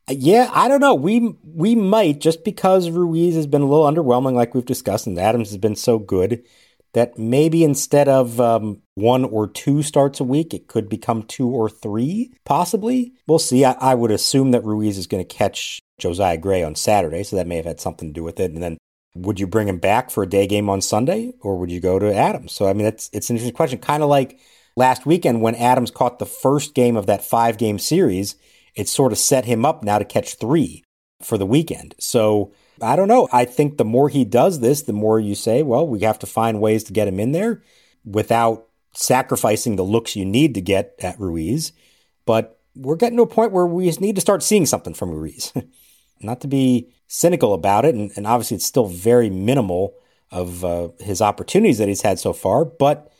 uh, 0.10 0.16
yeah, 0.18 0.50
I 0.52 0.68
don't 0.68 0.80
know. 0.80 0.96
We 0.96 1.36
we 1.44 1.76
might 1.76 2.20
just 2.20 2.44
because 2.44 2.90
Ruiz 2.90 3.36
has 3.36 3.46
been 3.46 3.62
a 3.62 3.68
little 3.68 3.86
underwhelming, 3.86 4.34
like 4.34 4.56
we've 4.56 4.66
discussed, 4.66 5.06
and 5.06 5.20
Adams 5.20 5.50
has 5.50 5.60
been 5.60 5.76
so 5.76 6.00
good 6.00 6.44
that 6.94 7.18
maybe 7.18 7.64
instead 7.64 8.08
of 8.08 8.40
um, 8.40 8.82
one 8.96 9.26
or 9.26 9.48
two 9.48 9.82
starts 9.82 10.20
a 10.20 10.24
week, 10.24 10.54
it 10.54 10.68
could 10.68 10.88
become 10.88 11.24
two 11.24 11.50
or 11.50 11.70
three, 11.70 12.32
possibly. 12.46 13.14
We'll 13.28 13.40
see. 13.40 13.66
I, 13.66 13.74
I 13.74 13.96
would 13.96 14.12
assume 14.12 14.52
that 14.52 14.64
Ruiz 14.64 14.98
is 14.98 15.08
going 15.08 15.26
to 15.26 15.36
catch 15.36 15.80
Josiah 16.00 16.38
Gray 16.38 16.64
on 16.64 16.76
Saturday, 16.76 17.24
so 17.24 17.36
that 17.36 17.48
may 17.48 17.56
have 17.56 17.66
had 17.66 17.80
something 17.80 18.10
to 18.10 18.14
do 18.14 18.24
with 18.24 18.40
it. 18.40 18.52
And 18.52 18.62
then 18.62 18.78
would 19.16 19.40
you 19.40 19.48
bring 19.48 19.68
him 19.68 19.80
back 19.80 20.10
for 20.10 20.24
a 20.24 20.30
day 20.30 20.48
game 20.48 20.70
on 20.70 20.82
Sunday 20.82 21.34
or 21.42 21.58
would 21.58 21.72
you 21.72 21.80
go 21.80 22.00
to 22.00 22.14
Adams? 22.14 22.52
So, 22.52 22.68
I 22.68 22.74
mean, 22.74 22.88
it's, 22.88 23.10
it's 23.14 23.30
an 23.30 23.36
interesting 23.36 23.56
question. 23.56 23.80
Kind 23.80 24.04
of 24.04 24.10
like 24.10 24.40
last 24.76 25.06
weekend 25.06 25.42
when 25.42 25.56
Adams 25.56 25.92
caught 25.92 26.20
the 26.20 26.26
first 26.26 26.74
game 26.74 26.98
of 26.98 27.06
that 27.06 27.24
five 27.24 27.58
game 27.58 27.78
series, 27.78 28.36
it 28.76 28.88
sort 28.88 29.12
of 29.12 29.20
set 29.20 29.46
him 29.46 29.66
up 29.66 29.84
now 29.84 30.00
to 30.00 30.06
catch 30.06 30.36
three 30.36 30.84
for 31.22 31.38
the 31.38 31.46
weekend. 31.46 31.96
So, 32.00 32.54
I 32.82 32.96
don't 32.96 33.08
know. 33.08 33.28
I 33.32 33.46
think 33.46 33.78
the 33.78 33.86
more 33.86 34.10
he 34.10 34.26
does 34.26 34.60
this, 34.60 34.82
the 34.84 34.94
more 34.94 35.20
you 35.20 35.36
say, 35.36 35.64
well, 35.64 35.88
we 35.88 36.00
have 36.02 36.20
to 36.20 36.26
find 36.26 36.62
ways 36.62 36.84
to 36.86 36.94
get 36.94 37.08
him 37.08 37.20
in 37.20 37.32
there 37.32 37.62
without 38.04 38.68
sacrificing 38.94 39.76
the 39.76 39.84
looks 39.84 40.16
you 40.16 40.26
need 40.26 40.54
to 40.56 40.62
get 40.62 40.96
at 41.00 41.20
Ruiz. 41.20 41.72
But 42.26 42.60
we're 42.76 42.96
getting 42.96 43.18
to 43.18 43.24
a 43.24 43.28
point 43.28 43.52
where 43.52 43.66
we 43.66 43.90
need 43.92 44.16
to 44.16 44.22
start 44.22 44.44
seeing 44.44 44.66
something 44.66 44.94
from 44.94 45.12
Ruiz. 45.12 45.54
Not 46.22 46.42
to 46.42 46.48
be 46.48 46.90
cynical 47.08 47.54
about 47.54 47.86
it, 47.86 47.96
and, 47.96 48.12
and 48.16 48.26
obviously 48.26 48.56
it's 48.56 48.66
still 48.66 48.88
very 48.88 49.30
minimal 49.30 49.94
of 50.32 50.66
uh, 50.66 50.90
his 51.00 51.22
opportunities 51.22 51.78
that 51.78 51.88
he's 51.88 52.02
had 52.02 52.18
so 52.18 52.34
far. 52.34 52.66
But 52.66 53.12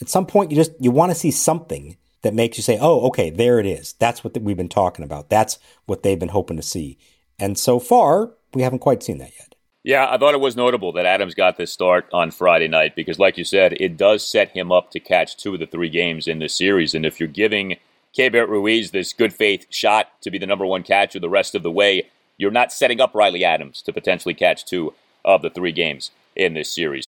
at 0.00 0.08
some 0.08 0.26
point, 0.26 0.50
you 0.50 0.56
just 0.56 0.72
you 0.80 0.90
want 0.90 1.10
to 1.10 1.18
see 1.18 1.30
something 1.30 1.96
that 2.22 2.34
makes 2.34 2.56
you 2.56 2.62
say, 2.62 2.78
"Oh, 2.80 3.06
okay, 3.08 3.30
there 3.30 3.58
it 3.58 3.66
is. 3.66 3.94
That's 3.94 4.22
what 4.22 4.40
we've 4.40 4.56
been 4.56 4.68
talking 4.68 5.04
about. 5.04 5.28
That's 5.28 5.58
what 5.86 6.02
they've 6.02 6.18
been 6.18 6.28
hoping 6.30 6.56
to 6.56 6.62
see." 6.62 6.98
And 7.38 7.58
so 7.58 7.78
far, 7.78 8.34
we 8.54 8.62
haven't 8.62 8.80
quite 8.80 9.02
seen 9.02 9.18
that 9.18 9.32
yet. 9.38 9.54
Yeah, 9.84 10.06
I 10.08 10.16
thought 10.16 10.34
it 10.34 10.40
was 10.40 10.54
notable 10.54 10.92
that 10.92 11.06
Adams 11.06 11.34
got 11.34 11.56
this 11.56 11.72
start 11.72 12.06
on 12.12 12.30
Friday 12.30 12.68
night 12.68 12.94
because, 12.94 13.18
like 13.18 13.36
you 13.36 13.44
said, 13.44 13.72
it 13.80 13.96
does 13.96 14.24
set 14.26 14.50
him 14.50 14.70
up 14.70 14.92
to 14.92 15.00
catch 15.00 15.36
two 15.36 15.54
of 15.54 15.60
the 15.60 15.66
three 15.66 15.88
games 15.88 16.28
in 16.28 16.38
this 16.38 16.54
series. 16.54 16.94
And 16.94 17.04
if 17.04 17.18
you're 17.18 17.28
giving 17.28 17.76
Keibert 18.16 18.48
Ruiz 18.48 18.92
this 18.92 19.12
good 19.12 19.32
faith 19.32 19.66
shot 19.70 20.08
to 20.20 20.30
be 20.30 20.38
the 20.38 20.46
number 20.46 20.66
one 20.66 20.84
catcher 20.84 21.18
the 21.18 21.28
rest 21.28 21.56
of 21.56 21.64
the 21.64 21.70
way, 21.70 22.08
you're 22.36 22.52
not 22.52 22.72
setting 22.72 23.00
up 23.00 23.14
Riley 23.14 23.44
Adams 23.44 23.82
to 23.82 23.92
potentially 23.92 24.34
catch 24.34 24.64
two 24.64 24.94
of 25.24 25.42
the 25.42 25.50
three 25.50 25.72
games 25.72 26.12
in 26.36 26.54
this 26.54 26.70
series. 26.70 27.04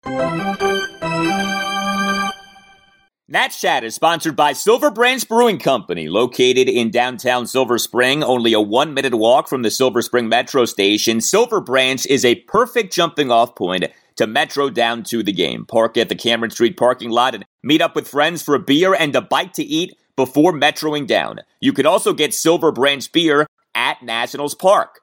Nats 3.30 3.60
Chat 3.60 3.84
is 3.84 3.94
sponsored 3.94 4.36
by 4.36 4.54
Silver 4.54 4.90
Branch 4.90 5.28
Brewing 5.28 5.58
Company, 5.58 6.08
located 6.08 6.66
in 6.66 6.90
downtown 6.90 7.46
Silver 7.46 7.76
Spring, 7.76 8.22
only 8.22 8.54
a 8.54 8.60
one 8.60 8.94
minute 8.94 9.14
walk 9.14 9.48
from 9.48 9.60
the 9.60 9.70
Silver 9.70 10.00
Spring 10.00 10.30
Metro 10.30 10.64
station. 10.64 11.20
Silver 11.20 11.60
Branch 11.60 12.06
is 12.06 12.24
a 12.24 12.36
perfect 12.36 12.90
jumping 12.90 13.30
off 13.30 13.54
point 13.54 13.84
to 14.16 14.26
Metro 14.26 14.70
down 14.70 15.02
to 15.02 15.22
the 15.22 15.34
game. 15.34 15.66
Park 15.66 15.98
at 15.98 16.08
the 16.08 16.14
Cameron 16.14 16.50
Street 16.50 16.78
parking 16.78 17.10
lot 17.10 17.34
and 17.34 17.44
meet 17.62 17.82
up 17.82 17.94
with 17.94 18.08
friends 18.08 18.40
for 18.40 18.54
a 18.54 18.58
beer 18.58 18.94
and 18.94 19.14
a 19.14 19.20
bite 19.20 19.52
to 19.52 19.62
eat 19.62 19.98
before 20.16 20.54
metroing 20.54 21.06
down. 21.06 21.40
You 21.60 21.74
can 21.74 21.84
also 21.84 22.14
get 22.14 22.32
Silver 22.32 22.72
Branch 22.72 23.12
beer 23.12 23.46
at 23.74 24.02
Nationals 24.02 24.54
Park. 24.54 25.02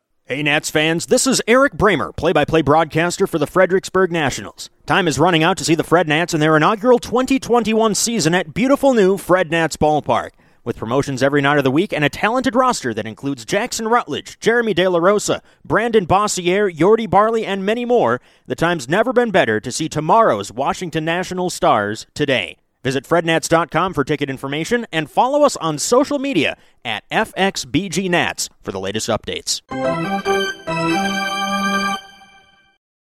Hey, 0.31 0.43
Nats 0.43 0.69
fans, 0.69 1.07
this 1.07 1.27
is 1.27 1.41
Eric 1.45 1.73
Bramer, 1.73 2.15
play 2.15 2.31
by 2.31 2.45
play 2.45 2.61
broadcaster 2.61 3.27
for 3.27 3.37
the 3.37 3.45
Fredericksburg 3.45 4.13
Nationals. 4.13 4.69
Time 4.85 5.05
is 5.05 5.19
running 5.19 5.43
out 5.43 5.57
to 5.57 5.65
see 5.65 5.75
the 5.75 5.83
Fred 5.83 6.07
Nats 6.07 6.33
in 6.33 6.39
their 6.39 6.55
inaugural 6.55 6.99
2021 6.99 7.93
season 7.95 8.33
at 8.33 8.53
beautiful 8.53 8.93
new 8.93 9.17
Fred 9.17 9.51
Nats 9.51 9.75
Ballpark. 9.75 10.29
With 10.63 10.77
promotions 10.77 11.21
every 11.21 11.41
night 11.41 11.57
of 11.57 11.65
the 11.65 11.69
week 11.69 11.91
and 11.91 12.05
a 12.05 12.09
talented 12.09 12.55
roster 12.55 12.93
that 12.93 13.05
includes 13.05 13.43
Jackson 13.43 13.89
Rutledge, 13.89 14.39
Jeremy 14.39 14.73
De 14.73 14.87
La 14.87 14.99
Rosa, 14.99 15.41
Brandon 15.65 16.07
Boissiere, 16.07 16.73
Yordy 16.73 17.09
Barley, 17.09 17.45
and 17.45 17.65
many 17.65 17.83
more, 17.83 18.21
the 18.47 18.55
time's 18.55 18.87
never 18.87 19.11
been 19.11 19.31
better 19.31 19.59
to 19.59 19.69
see 19.69 19.89
tomorrow's 19.89 20.49
Washington 20.49 21.03
Nationals 21.03 21.53
stars 21.53 22.07
today. 22.13 22.60
Visit 22.83 23.03
frednats.com 23.03 23.93
for 23.93 24.03
ticket 24.03 24.29
information 24.29 24.87
and 24.91 25.09
follow 25.09 25.43
us 25.43 25.55
on 25.57 25.77
social 25.77 26.19
media 26.19 26.57
at 26.83 27.07
FXBGNats 27.09 28.49
for 28.61 28.71
the 28.71 28.79
latest 28.79 29.07
updates. 29.07 29.61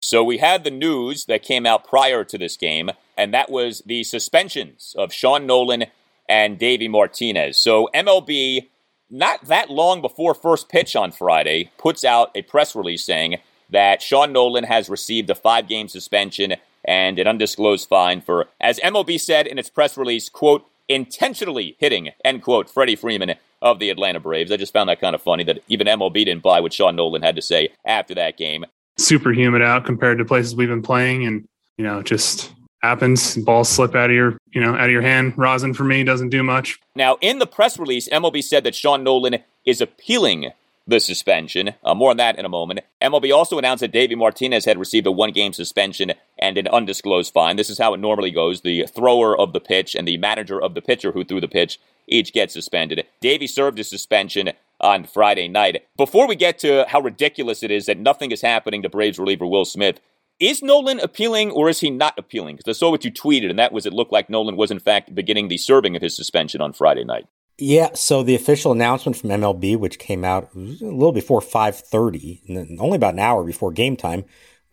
So 0.00 0.22
we 0.22 0.38
had 0.38 0.64
the 0.64 0.70
news 0.70 1.24
that 1.24 1.42
came 1.42 1.64
out 1.64 1.88
prior 1.88 2.22
to 2.24 2.36
this 2.36 2.56
game, 2.56 2.90
and 3.16 3.32
that 3.32 3.50
was 3.50 3.82
the 3.86 4.04
suspensions 4.04 4.94
of 4.98 5.12
Sean 5.12 5.48
Nolin 5.48 5.86
and 6.28 6.58
Davey 6.58 6.88
Martinez. 6.88 7.56
So 7.56 7.88
MLB, 7.94 8.68
not 9.08 9.46
that 9.46 9.70
long 9.70 10.02
before 10.02 10.34
first 10.34 10.68
pitch 10.68 10.94
on 10.96 11.12
Friday, 11.12 11.70
puts 11.78 12.04
out 12.04 12.30
a 12.34 12.42
press 12.42 12.76
release 12.76 13.04
saying 13.04 13.38
that 13.70 14.02
Sean 14.02 14.34
Nolin 14.34 14.66
has 14.66 14.90
received 14.90 15.30
a 15.30 15.34
five 15.34 15.66
game 15.66 15.88
suspension 15.88 16.56
and 16.84 17.18
an 17.18 17.26
undisclosed 17.26 17.88
fine 17.88 18.20
for, 18.20 18.48
as 18.60 18.78
MLB 18.80 19.20
said 19.20 19.46
in 19.46 19.58
its 19.58 19.70
press 19.70 19.96
release, 19.96 20.28
quote, 20.28 20.66
intentionally 20.88 21.76
hitting, 21.78 22.10
end 22.24 22.42
quote, 22.42 22.68
Freddie 22.68 22.96
Freeman 22.96 23.34
of 23.60 23.78
the 23.78 23.90
Atlanta 23.90 24.20
Braves. 24.20 24.50
I 24.50 24.56
just 24.56 24.72
found 24.72 24.88
that 24.88 25.00
kind 25.00 25.14
of 25.14 25.22
funny 25.22 25.44
that 25.44 25.60
even 25.68 25.86
MLB 25.86 26.14
didn't 26.14 26.42
buy 26.42 26.60
what 26.60 26.72
Sean 26.72 26.96
Nolin 26.96 27.22
had 27.22 27.36
to 27.36 27.42
say 27.42 27.70
after 27.84 28.14
that 28.14 28.36
game. 28.36 28.66
Super 28.98 29.32
humid 29.32 29.62
out 29.62 29.86
compared 29.86 30.18
to 30.18 30.24
places 30.24 30.54
we've 30.54 30.68
been 30.68 30.82
playing, 30.82 31.24
and 31.24 31.48
you 31.78 31.84
know, 31.84 32.02
just 32.02 32.52
happens. 32.82 33.36
Balls 33.36 33.68
slip 33.68 33.94
out 33.94 34.10
of 34.10 34.16
your, 34.16 34.36
you 34.52 34.60
know, 34.60 34.74
out 34.74 34.84
of 34.84 34.90
your 34.90 35.02
hand. 35.02 35.34
Rosin 35.36 35.72
for 35.72 35.84
me 35.84 36.04
doesn't 36.04 36.28
do 36.28 36.42
much. 36.42 36.78
Now, 36.94 37.16
in 37.20 37.38
the 37.38 37.46
press 37.46 37.78
release, 37.78 38.08
MLB 38.08 38.42
said 38.42 38.64
that 38.64 38.74
Sean 38.74 39.04
Nolin 39.04 39.42
is 39.64 39.80
appealing 39.80 40.52
the 40.86 41.00
suspension. 41.00 41.74
Uh, 41.84 41.94
more 41.94 42.10
on 42.10 42.16
that 42.16 42.38
in 42.38 42.44
a 42.44 42.48
moment. 42.48 42.80
MLB 43.00 43.34
also 43.34 43.58
announced 43.58 43.80
that 43.80 43.92
Davey 43.92 44.14
Martinez 44.14 44.64
had 44.64 44.78
received 44.78 45.06
a 45.06 45.12
one 45.12 45.32
game 45.32 45.52
suspension 45.52 46.12
and 46.38 46.58
an 46.58 46.68
undisclosed 46.68 47.32
fine. 47.32 47.56
This 47.56 47.70
is 47.70 47.78
how 47.78 47.94
it 47.94 48.00
normally 48.00 48.30
goes. 48.30 48.60
The 48.60 48.86
thrower 48.86 49.38
of 49.38 49.52
the 49.52 49.60
pitch 49.60 49.94
and 49.94 50.06
the 50.06 50.18
manager 50.18 50.60
of 50.60 50.74
the 50.74 50.82
pitcher 50.82 51.12
who 51.12 51.24
threw 51.24 51.40
the 51.40 51.48
pitch 51.48 51.78
each 52.08 52.32
get 52.32 52.50
suspended. 52.50 53.06
Davey 53.20 53.46
served 53.46 53.78
his 53.78 53.88
suspension 53.88 54.50
on 54.80 55.04
Friday 55.04 55.48
night. 55.48 55.84
Before 55.96 56.26
we 56.26 56.34
get 56.34 56.58
to 56.60 56.84
how 56.88 57.00
ridiculous 57.00 57.62
it 57.62 57.70
is 57.70 57.86
that 57.86 57.98
nothing 57.98 58.32
is 58.32 58.42
happening 58.42 58.82
to 58.82 58.88
Braves 58.88 59.18
reliever 59.18 59.46
Will 59.46 59.64
Smith, 59.64 60.00
is 60.40 60.60
Nolin 60.60 61.00
appealing 61.00 61.52
or 61.52 61.68
is 61.68 61.80
he 61.80 61.90
not 61.90 62.18
appealing? 62.18 62.56
Because 62.56 62.76
I 62.76 62.78
saw 62.78 62.90
what 62.90 63.04
you 63.04 63.12
tweeted, 63.12 63.50
and 63.50 63.58
that 63.60 63.72
was 63.72 63.86
it 63.86 63.92
looked 63.92 64.12
like 64.12 64.26
Nolin 64.26 64.56
was 64.56 64.72
in 64.72 64.80
fact 64.80 65.14
beginning 65.14 65.46
the 65.46 65.58
serving 65.58 65.94
of 65.94 66.02
his 66.02 66.16
suspension 66.16 66.60
on 66.60 66.72
Friday 66.72 67.04
night. 67.04 67.26
Yeah, 67.64 67.90
so 67.94 68.24
the 68.24 68.34
official 68.34 68.72
announcement 68.72 69.16
from 69.16 69.30
MLB, 69.30 69.76
which 69.76 70.00
came 70.00 70.24
out 70.24 70.50
a 70.52 70.58
little 70.58 71.12
before 71.12 71.40
5:30, 71.40 72.40
only 72.80 72.96
about 72.96 73.14
an 73.14 73.20
hour 73.20 73.44
before 73.44 73.70
game 73.70 73.96
time, 73.96 74.24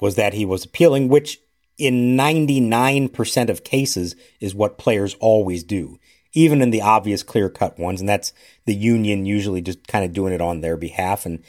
was 0.01 0.15
that 0.15 0.33
he 0.33 0.43
was 0.43 0.65
appealing, 0.65 1.07
which 1.07 1.39
in 1.77 2.17
99% 2.17 3.49
of 3.49 3.63
cases 3.63 4.15
is 4.39 4.55
what 4.55 4.79
players 4.79 5.15
always 5.19 5.63
do, 5.63 5.99
even 6.33 6.63
in 6.63 6.71
the 6.71 6.81
obvious 6.81 7.21
clear-cut 7.21 7.77
ones, 7.77 7.99
and 7.99 8.09
that's 8.09 8.33
the 8.65 8.73
union 8.73 9.23
usually 9.23 9.61
just 9.61 9.85
kind 9.87 10.03
of 10.03 10.11
doing 10.11 10.33
it 10.33 10.41
on 10.41 10.61
their 10.61 10.75
behalf 10.75 11.27
and 11.27 11.43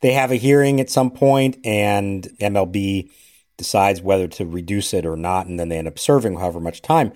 they 0.00 0.12
have 0.12 0.30
a 0.30 0.36
hearing 0.36 0.80
at 0.80 0.90
some 0.90 1.10
point 1.10 1.56
and 1.64 2.28
MLB 2.40 3.10
decides 3.56 4.00
whether 4.00 4.28
to 4.28 4.44
reduce 4.46 4.94
it 4.94 5.06
or 5.06 5.16
not 5.16 5.46
and 5.46 5.58
then 5.58 5.70
they 5.70 5.78
end 5.78 5.88
up 5.88 5.98
serving 5.98 6.36
however 6.36 6.60
much 6.60 6.82
time. 6.82 7.12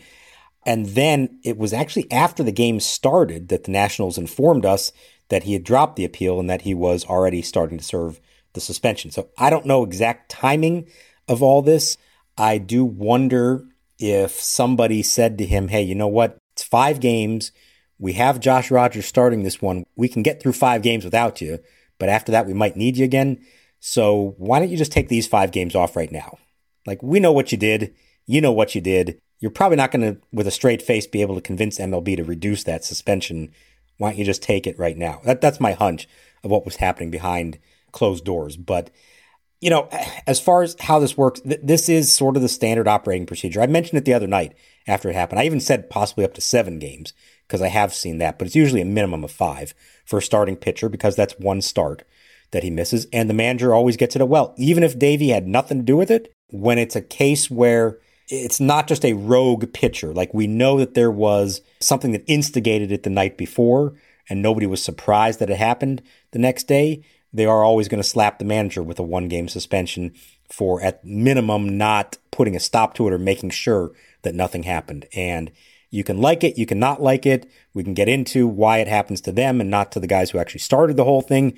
And 0.69 0.89
then 0.89 1.41
it 1.43 1.57
was 1.57 1.73
actually 1.73 2.13
after 2.13 2.43
the 2.43 2.53
game 2.53 2.79
started 2.79 3.49
that 3.49 3.65
the 3.65 3.71
Nationals 3.71 4.19
informed 4.19 4.67
us 4.67 4.93
that 5.31 5.45
he 5.45 5.55
had 5.55 5.65
dropped 5.65 5.97
the 5.97 6.05
appeal 6.05 6.39
and 6.39 6.51
that 6.51 6.61
he 6.61 6.75
was 6.75 7.07
already 7.07 7.41
starting 7.41 7.79
to 7.79 7.85
serve 7.85 8.21
the 8.53 8.61
suspension. 8.61 9.11
So 9.11 9.31
I 9.39 9.49
don't 9.49 9.65
know 9.65 9.83
exact 9.83 10.31
timing 10.31 10.87
of 11.27 11.43
all 11.43 11.63
this. 11.63 11.97
I 12.37 12.59
do 12.59 12.85
wonder 12.85 13.65
if 13.99 14.33
somebody 14.33 15.03
said 15.03 15.39
to 15.39 15.47
him, 15.47 15.69
hey, 15.69 15.81
you 15.81 15.95
know 15.95 16.07
what? 16.07 16.37
It's 16.53 16.65
five 16.65 17.01
games. 17.01 17.51
We 17.99 18.13
have 18.13 18.39
Josh 18.39 18.71
Rogers 18.71 19.07
starting 19.07 19.45
this 19.45 19.63
one. 19.63 19.85
We 19.97 20.07
can 20.07 20.23
get 20.23 20.39
through 20.39 20.53
five 20.53 20.83
games 20.83 21.03
without 21.03 21.41
you, 21.41 21.61
but 21.99 22.11
after 22.11 22.31
that, 22.33 22.47
we 22.47 22.53
might 22.53 22.77
need 22.77 22.99
you 22.99 23.07
again. 23.07 23.39
So 23.81 24.35
why 24.37 24.59
don't 24.59 24.69
you 24.69 24.77
just 24.77 24.93
take 24.93 25.09
these 25.09 25.27
five 25.27 25.51
games 25.51 25.75
off 25.75 25.97
right 25.97 26.13
now? 26.13 26.37
Like, 26.87 27.03
we 27.03 27.21
know 27.21 27.33
what 27.33 27.53
you 27.53 27.57
did. 27.57 27.95
You 28.27 28.43
know 28.43 28.53
what 28.53 28.75
you 28.75 28.83
did 28.83 29.19
you're 29.41 29.51
probably 29.51 29.77
not 29.77 29.93
going 29.93 30.15
to, 30.15 30.21
with 30.33 30.47
a 30.47 30.53
straight 30.53 30.83
face, 30.83 31.07
be 31.07 31.23
able 31.23 31.35
to 31.35 31.41
convince 31.41 31.79
MLB 31.79 32.17
to 32.17 32.25
reduce 32.25 32.65
that 32.65 32.85
suspension. 32.85 33.53
Why 33.97 34.11
don't 34.11 34.19
you 34.19 34.25
just 34.25 34.43
take 34.43 34.67
it 34.67 34.79
right 34.79 34.97
now? 34.97 35.21
That, 35.25 35.41
that's 35.41 35.61
my 35.61 35.73
hunch 35.73 36.09
of 36.43 36.51
what 36.51 36.65
was 36.65 36.77
happening 36.77 37.11
behind 37.11 37.59
closed 37.93 38.25
doors. 38.25 38.57
But, 38.57 38.91
you 39.61 39.71
know, 39.71 39.89
as 40.27 40.41
far 40.41 40.63
as 40.63 40.77
how 40.81 40.99
this 40.99 41.17
works, 41.17 41.41
th- 41.41 41.61
this 41.63 41.89
is 41.89 42.13
sort 42.13 42.37
of 42.37 42.43
the 42.43 42.49
standard 42.49 42.89
operating 42.89 43.27
procedure. 43.27 43.61
I 43.61 43.67
mentioned 43.67 43.99
it 43.99 44.05
the 44.05 44.15
other 44.15 44.27
night 44.27 44.55
after 44.87 45.09
it 45.09 45.15
happened. 45.15 45.41
I 45.41 45.45
even 45.45 45.61
said 45.61 45.91
possibly 45.91 46.25
up 46.25 46.35
to 46.35 46.41
seven 46.41 46.79
games 46.79 47.13
because 47.47 47.63
I 47.63 47.69
have 47.69 47.95
seen 47.95 48.19
that, 48.19 48.39
but 48.39 48.47
it's 48.47 48.57
usually 48.57 48.83
a 48.83 48.87
minimum 48.87 49.25
of 49.25 49.31
five 49.31 49.73
for 50.05 50.19
a 50.19 50.23
starting 50.23 50.57
pitcher 50.57 50.89
because 50.89 51.15
that's 51.15 51.39
one 51.39 51.63
start 51.63 52.03
that 52.51 52.63
he 52.63 52.71
misses. 52.71 53.07
And 53.13 53.29
the 53.29 53.35
manager 53.35 53.75
always 53.75 53.97
gets 53.97 54.17
it 54.17 54.29
well. 54.29 54.55
Even 54.57 54.83
if 54.83 54.99
Davey 54.99 55.29
had 55.29 55.47
nothing 55.47 55.79
to 55.79 55.85
do 55.85 55.97
with 55.97 56.11
it, 56.11 56.33
when 56.51 56.79
it's 56.79 56.97
a 56.97 57.03
case 57.03 57.51
where 57.51 57.99
it's 58.29 58.61
not 58.61 58.87
just 58.87 59.05
a 59.05 59.15
rogue 59.15 59.73
pitcher. 59.73 60.13
Like 60.13 60.33
we 60.35 60.47
know 60.47 60.79
that 60.79 60.95
there 60.95 61.11
was 61.11 61.61
something 61.81 62.13
that 62.13 62.25
instigated 62.27 62.93
it 62.93 63.03
the 63.03 63.11
night 63.11 63.37
before 63.37 63.95
and 64.29 64.43
nobody 64.43 64.67
was 64.67 64.83
surprised 64.83 65.41
that 65.41 65.51
it 65.51 65.57
happened 65.57 66.03
the 66.33 66.39
next 66.39 66.65
day. 66.65 67.03
They 67.33 67.47
are 67.47 67.65
always 67.65 67.89
going 67.89 68.03
to 68.03 68.09
slap 68.09 68.39
the 68.39 68.45
manager 68.45 68.83
with 68.83 68.99
a 68.99 69.03
one 69.03 69.29
game 69.29 69.49
suspension 69.49 70.15
for 70.51 70.81
at 70.83 71.05
minimum 71.05 71.77
not 71.77 72.19
putting 72.31 72.57
a 72.57 72.61
stop 72.61 72.95
to 72.95 73.07
it 73.07 73.13
or 73.13 73.19
making 73.19 73.51
sure 73.51 73.93
that 74.23 74.35
nothing 74.35 74.63
happened. 74.63 75.07
And 75.15 75.51
you 75.91 76.05
can 76.05 76.21
like 76.21 76.45
it, 76.45 76.59
you 76.59 76.67
can 76.67 76.79
not 76.79 77.03
like 77.03 77.25
it. 77.27 77.51
We 77.73 77.85
can 77.85 77.95
get 77.95 78.09
into 78.09 78.47
why 78.47 78.79
it 78.79 78.89
happens 78.89 79.21
to 79.23 79.33
them 79.33 79.61
and 79.61 79.71
not 79.71 79.93
to 79.93 80.01
the 80.01 80.07
guys 80.07 80.31
who 80.31 80.39
actually 80.39 80.61
started 80.61 80.97
the 80.97 81.05
whole 81.05 81.23
thing. 81.23 81.57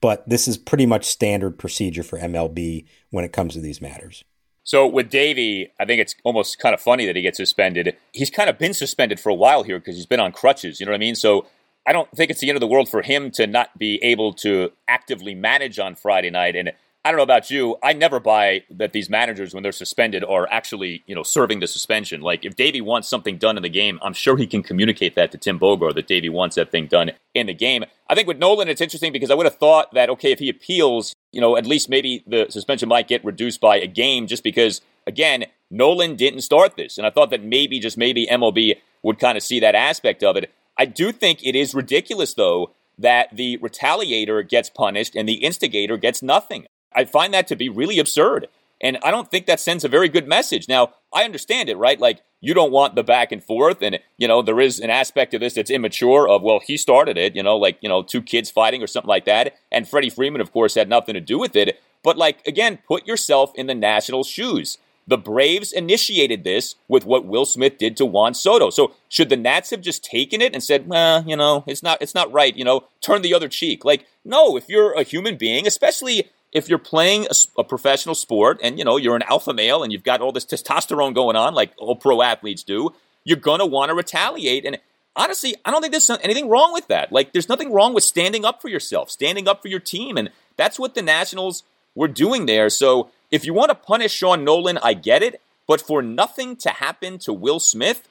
But 0.00 0.28
this 0.28 0.48
is 0.48 0.58
pretty 0.58 0.86
much 0.86 1.04
standard 1.04 1.58
procedure 1.58 2.02
for 2.02 2.18
MLB 2.18 2.84
when 3.10 3.24
it 3.24 3.32
comes 3.32 3.54
to 3.54 3.60
these 3.60 3.80
matters. 3.80 4.24
So 4.64 4.86
with 4.86 5.10
Davey, 5.10 5.72
I 5.80 5.84
think 5.84 6.00
it's 6.00 6.14
almost 6.24 6.58
kind 6.58 6.74
of 6.74 6.80
funny 6.80 7.06
that 7.06 7.16
he 7.16 7.22
gets 7.22 7.36
suspended. 7.36 7.96
He's 8.12 8.30
kind 8.30 8.48
of 8.48 8.58
been 8.58 8.74
suspended 8.74 9.18
for 9.18 9.28
a 9.28 9.34
while 9.34 9.64
here 9.64 9.78
because 9.78 9.96
he's 9.96 10.06
been 10.06 10.20
on 10.20 10.32
crutches. 10.32 10.78
You 10.78 10.86
know 10.86 10.92
what 10.92 10.96
I 10.96 11.00
mean? 11.00 11.16
So 11.16 11.46
I 11.86 11.92
don't 11.92 12.08
think 12.12 12.30
it's 12.30 12.40
the 12.40 12.48
end 12.48 12.56
of 12.56 12.60
the 12.60 12.68
world 12.68 12.88
for 12.88 13.02
him 13.02 13.30
to 13.32 13.46
not 13.46 13.76
be 13.76 13.98
able 14.02 14.32
to 14.34 14.70
actively 14.86 15.34
manage 15.34 15.78
on 15.78 15.96
Friday 15.96 16.30
night. 16.30 16.54
And 16.54 16.72
I 17.04 17.10
don't 17.10 17.16
know 17.16 17.24
about 17.24 17.50
you. 17.50 17.76
I 17.82 17.92
never 17.92 18.20
buy 18.20 18.62
that 18.70 18.92
these 18.92 19.10
managers, 19.10 19.52
when 19.52 19.64
they're 19.64 19.72
suspended, 19.72 20.22
are 20.22 20.48
actually, 20.52 21.02
you 21.06 21.16
know, 21.16 21.24
serving 21.24 21.58
the 21.58 21.66
suspension. 21.66 22.20
Like 22.20 22.44
if 22.44 22.54
Davey 22.54 22.80
wants 22.80 23.08
something 23.08 23.38
done 23.38 23.56
in 23.56 23.64
the 23.64 23.68
game, 23.68 23.98
I'm 24.02 24.12
sure 24.12 24.36
he 24.36 24.46
can 24.46 24.62
communicate 24.62 25.16
that 25.16 25.32
to 25.32 25.38
Tim 25.38 25.58
Bogar 25.58 25.92
that 25.94 26.06
Davey 26.06 26.28
wants 26.28 26.54
that 26.54 26.70
thing 26.70 26.86
done 26.86 27.10
in 27.34 27.48
the 27.48 27.54
game. 27.54 27.84
I 28.08 28.14
think 28.14 28.28
with 28.28 28.38
Nolin, 28.38 28.68
it's 28.68 28.80
interesting 28.80 29.12
because 29.12 29.32
I 29.32 29.34
would 29.34 29.46
have 29.46 29.56
thought 29.56 29.92
that 29.94 30.10
okay, 30.10 30.30
if 30.30 30.38
he 30.38 30.48
appeals, 30.48 31.12
you 31.32 31.40
know, 31.40 31.56
at 31.56 31.66
least 31.66 31.88
maybe 31.88 32.22
the 32.26 32.46
suspension 32.50 32.88
might 32.88 33.08
get 33.08 33.24
reduced 33.24 33.60
by 33.60 33.76
a 33.78 33.86
game, 33.86 34.26
just 34.26 34.44
because 34.44 34.80
again, 35.06 35.46
Nolin 35.72 36.16
didn't 36.16 36.42
start 36.42 36.76
this, 36.76 36.98
and 36.98 37.06
I 37.06 37.10
thought 37.10 37.30
that 37.30 37.42
maybe 37.42 37.80
just 37.80 37.98
maybe 37.98 38.26
MLB 38.26 38.76
would 39.02 39.18
kind 39.18 39.36
of 39.36 39.42
see 39.42 39.58
that 39.60 39.74
aspect 39.74 40.22
of 40.22 40.36
it. 40.36 40.52
I 40.78 40.84
do 40.84 41.12
think 41.12 41.44
it 41.44 41.56
is 41.56 41.74
ridiculous 41.74 42.34
though 42.34 42.70
that 42.98 43.34
the 43.34 43.58
retaliator 43.58 44.46
gets 44.48 44.70
punished 44.70 45.16
and 45.16 45.28
the 45.28 45.44
instigator 45.44 45.96
gets 45.96 46.22
nothing. 46.22 46.66
I 46.94 47.04
find 47.04 47.32
that 47.34 47.46
to 47.48 47.56
be 47.56 47.68
really 47.68 47.98
absurd. 47.98 48.48
And 48.80 48.98
I 49.02 49.10
don't 49.10 49.30
think 49.30 49.46
that 49.46 49.60
sends 49.60 49.84
a 49.84 49.88
very 49.88 50.08
good 50.08 50.26
message. 50.26 50.68
Now, 50.68 50.94
I 51.12 51.24
understand 51.24 51.68
it, 51.68 51.76
right? 51.76 52.00
Like, 52.00 52.20
you 52.42 52.52
don't 52.52 52.72
want 52.72 52.96
the 52.96 53.04
back 53.04 53.32
and 53.32 53.42
forth. 53.42 53.80
And, 53.80 53.98
you 54.18 54.28
know, 54.28 54.42
there 54.42 54.60
is 54.60 54.80
an 54.80 54.90
aspect 54.90 55.32
of 55.32 55.40
this 55.40 55.54
that's 55.54 55.70
immature 55.70 56.28
of, 56.28 56.42
well, 56.42 56.60
he 56.62 56.76
started 56.76 57.16
it, 57.16 57.34
you 57.34 57.42
know, 57.42 57.56
like, 57.56 57.78
you 57.80 57.88
know, 57.88 58.02
two 58.02 58.20
kids 58.20 58.50
fighting 58.50 58.82
or 58.82 58.86
something 58.86 59.08
like 59.08 59.24
that. 59.24 59.54
And 59.70 59.88
Freddie 59.88 60.10
Freeman, 60.10 60.42
of 60.42 60.52
course, 60.52 60.74
had 60.74 60.88
nothing 60.88 61.14
to 61.14 61.20
do 61.20 61.38
with 61.38 61.56
it. 61.56 61.80
But, 62.02 62.18
like, 62.18 62.44
again, 62.46 62.80
put 62.86 63.06
yourself 63.06 63.52
in 63.54 63.68
the 63.68 63.74
Nationals' 63.74 64.26
shoes. 64.26 64.76
The 65.06 65.18
Braves 65.18 65.72
initiated 65.72 66.44
this 66.44 66.74
with 66.88 67.06
what 67.06 67.24
Will 67.24 67.44
Smith 67.44 67.78
did 67.78 67.96
to 67.96 68.06
Juan 68.06 68.34
Soto. 68.34 68.70
So 68.70 68.94
should 69.08 69.28
the 69.28 69.36
Nats 69.36 69.70
have 69.70 69.80
just 69.80 70.04
taken 70.04 70.40
it 70.40 70.52
and 70.52 70.62
said, 70.62 70.86
"Well, 70.86 71.24
you 71.26 71.36
know, 71.36 71.64
it's 71.66 71.82
not 71.82 72.00
it's 72.00 72.14
not 72.14 72.32
right, 72.32 72.56
you 72.56 72.64
know, 72.64 72.84
turn 73.00 73.22
the 73.22 73.34
other 73.34 73.48
cheek." 73.48 73.84
Like, 73.84 74.06
no, 74.24 74.56
if 74.56 74.68
you're 74.68 74.92
a 74.92 75.02
human 75.02 75.36
being, 75.36 75.66
especially 75.66 76.30
if 76.52 76.68
you're 76.68 76.78
playing 76.78 77.26
a, 77.26 77.60
a, 77.60 77.64
professional 77.64 78.14
sport 78.14 78.60
and 78.62 78.78
you 78.78 78.84
know 78.84 78.96
you're 78.96 79.16
an 79.16 79.22
alpha 79.28 79.52
male 79.52 79.82
and 79.82 79.92
you've 79.92 80.04
got 80.04 80.20
all 80.20 80.32
this 80.32 80.44
testosterone 80.44 81.14
going 81.14 81.36
on 81.36 81.54
like 81.54 81.72
all 81.78 81.96
pro 81.96 82.22
athletes 82.22 82.62
do 82.62 82.92
you're 83.24 83.36
going 83.36 83.58
to 83.58 83.66
want 83.66 83.88
to 83.88 83.94
retaliate 83.94 84.64
and 84.64 84.78
honestly 85.16 85.54
i 85.64 85.70
don't 85.70 85.80
think 85.80 85.92
there's 85.92 86.10
anything 86.22 86.48
wrong 86.48 86.72
with 86.72 86.86
that 86.88 87.10
like 87.10 87.32
there's 87.32 87.48
nothing 87.48 87.72
wrong 87.72 87.94
with 87.94 88.04
standing 88.04 88.44
up 88.44 88.60
for 88.62 88.68
yourself 88.68 89.10
standing 89.10 89.48
up 89.48 89.62
for 89.62 89.68
your 89.68 89.80
team 89.80 90.16
and 90.16 90.30
that's 90.56 90.78
what 90.78 90.94
the 90.94 91.02
nationals 91.02 91.64
were 91.94 92.08
doing 92.08 92.46
there 92.46 92.68
so 92.68 93.10
if 93.30 93.44
you 93.44 93.54
want 93.54 93.70
to 93.70 93.74
punish 93.74 94.12
sean 94.12 94.44
nolin 94.44 94.78
i 94.82 94.94
get 94.94 95.22
it 95.22 95.40
but 95.66 95.80
for 95.80 96.02
nothing 96.02 96.54
to 96.56 96.68
happen 96.70 97.18
to 97.18 97.32
will 97.32 97.60
smith 97.60 98.08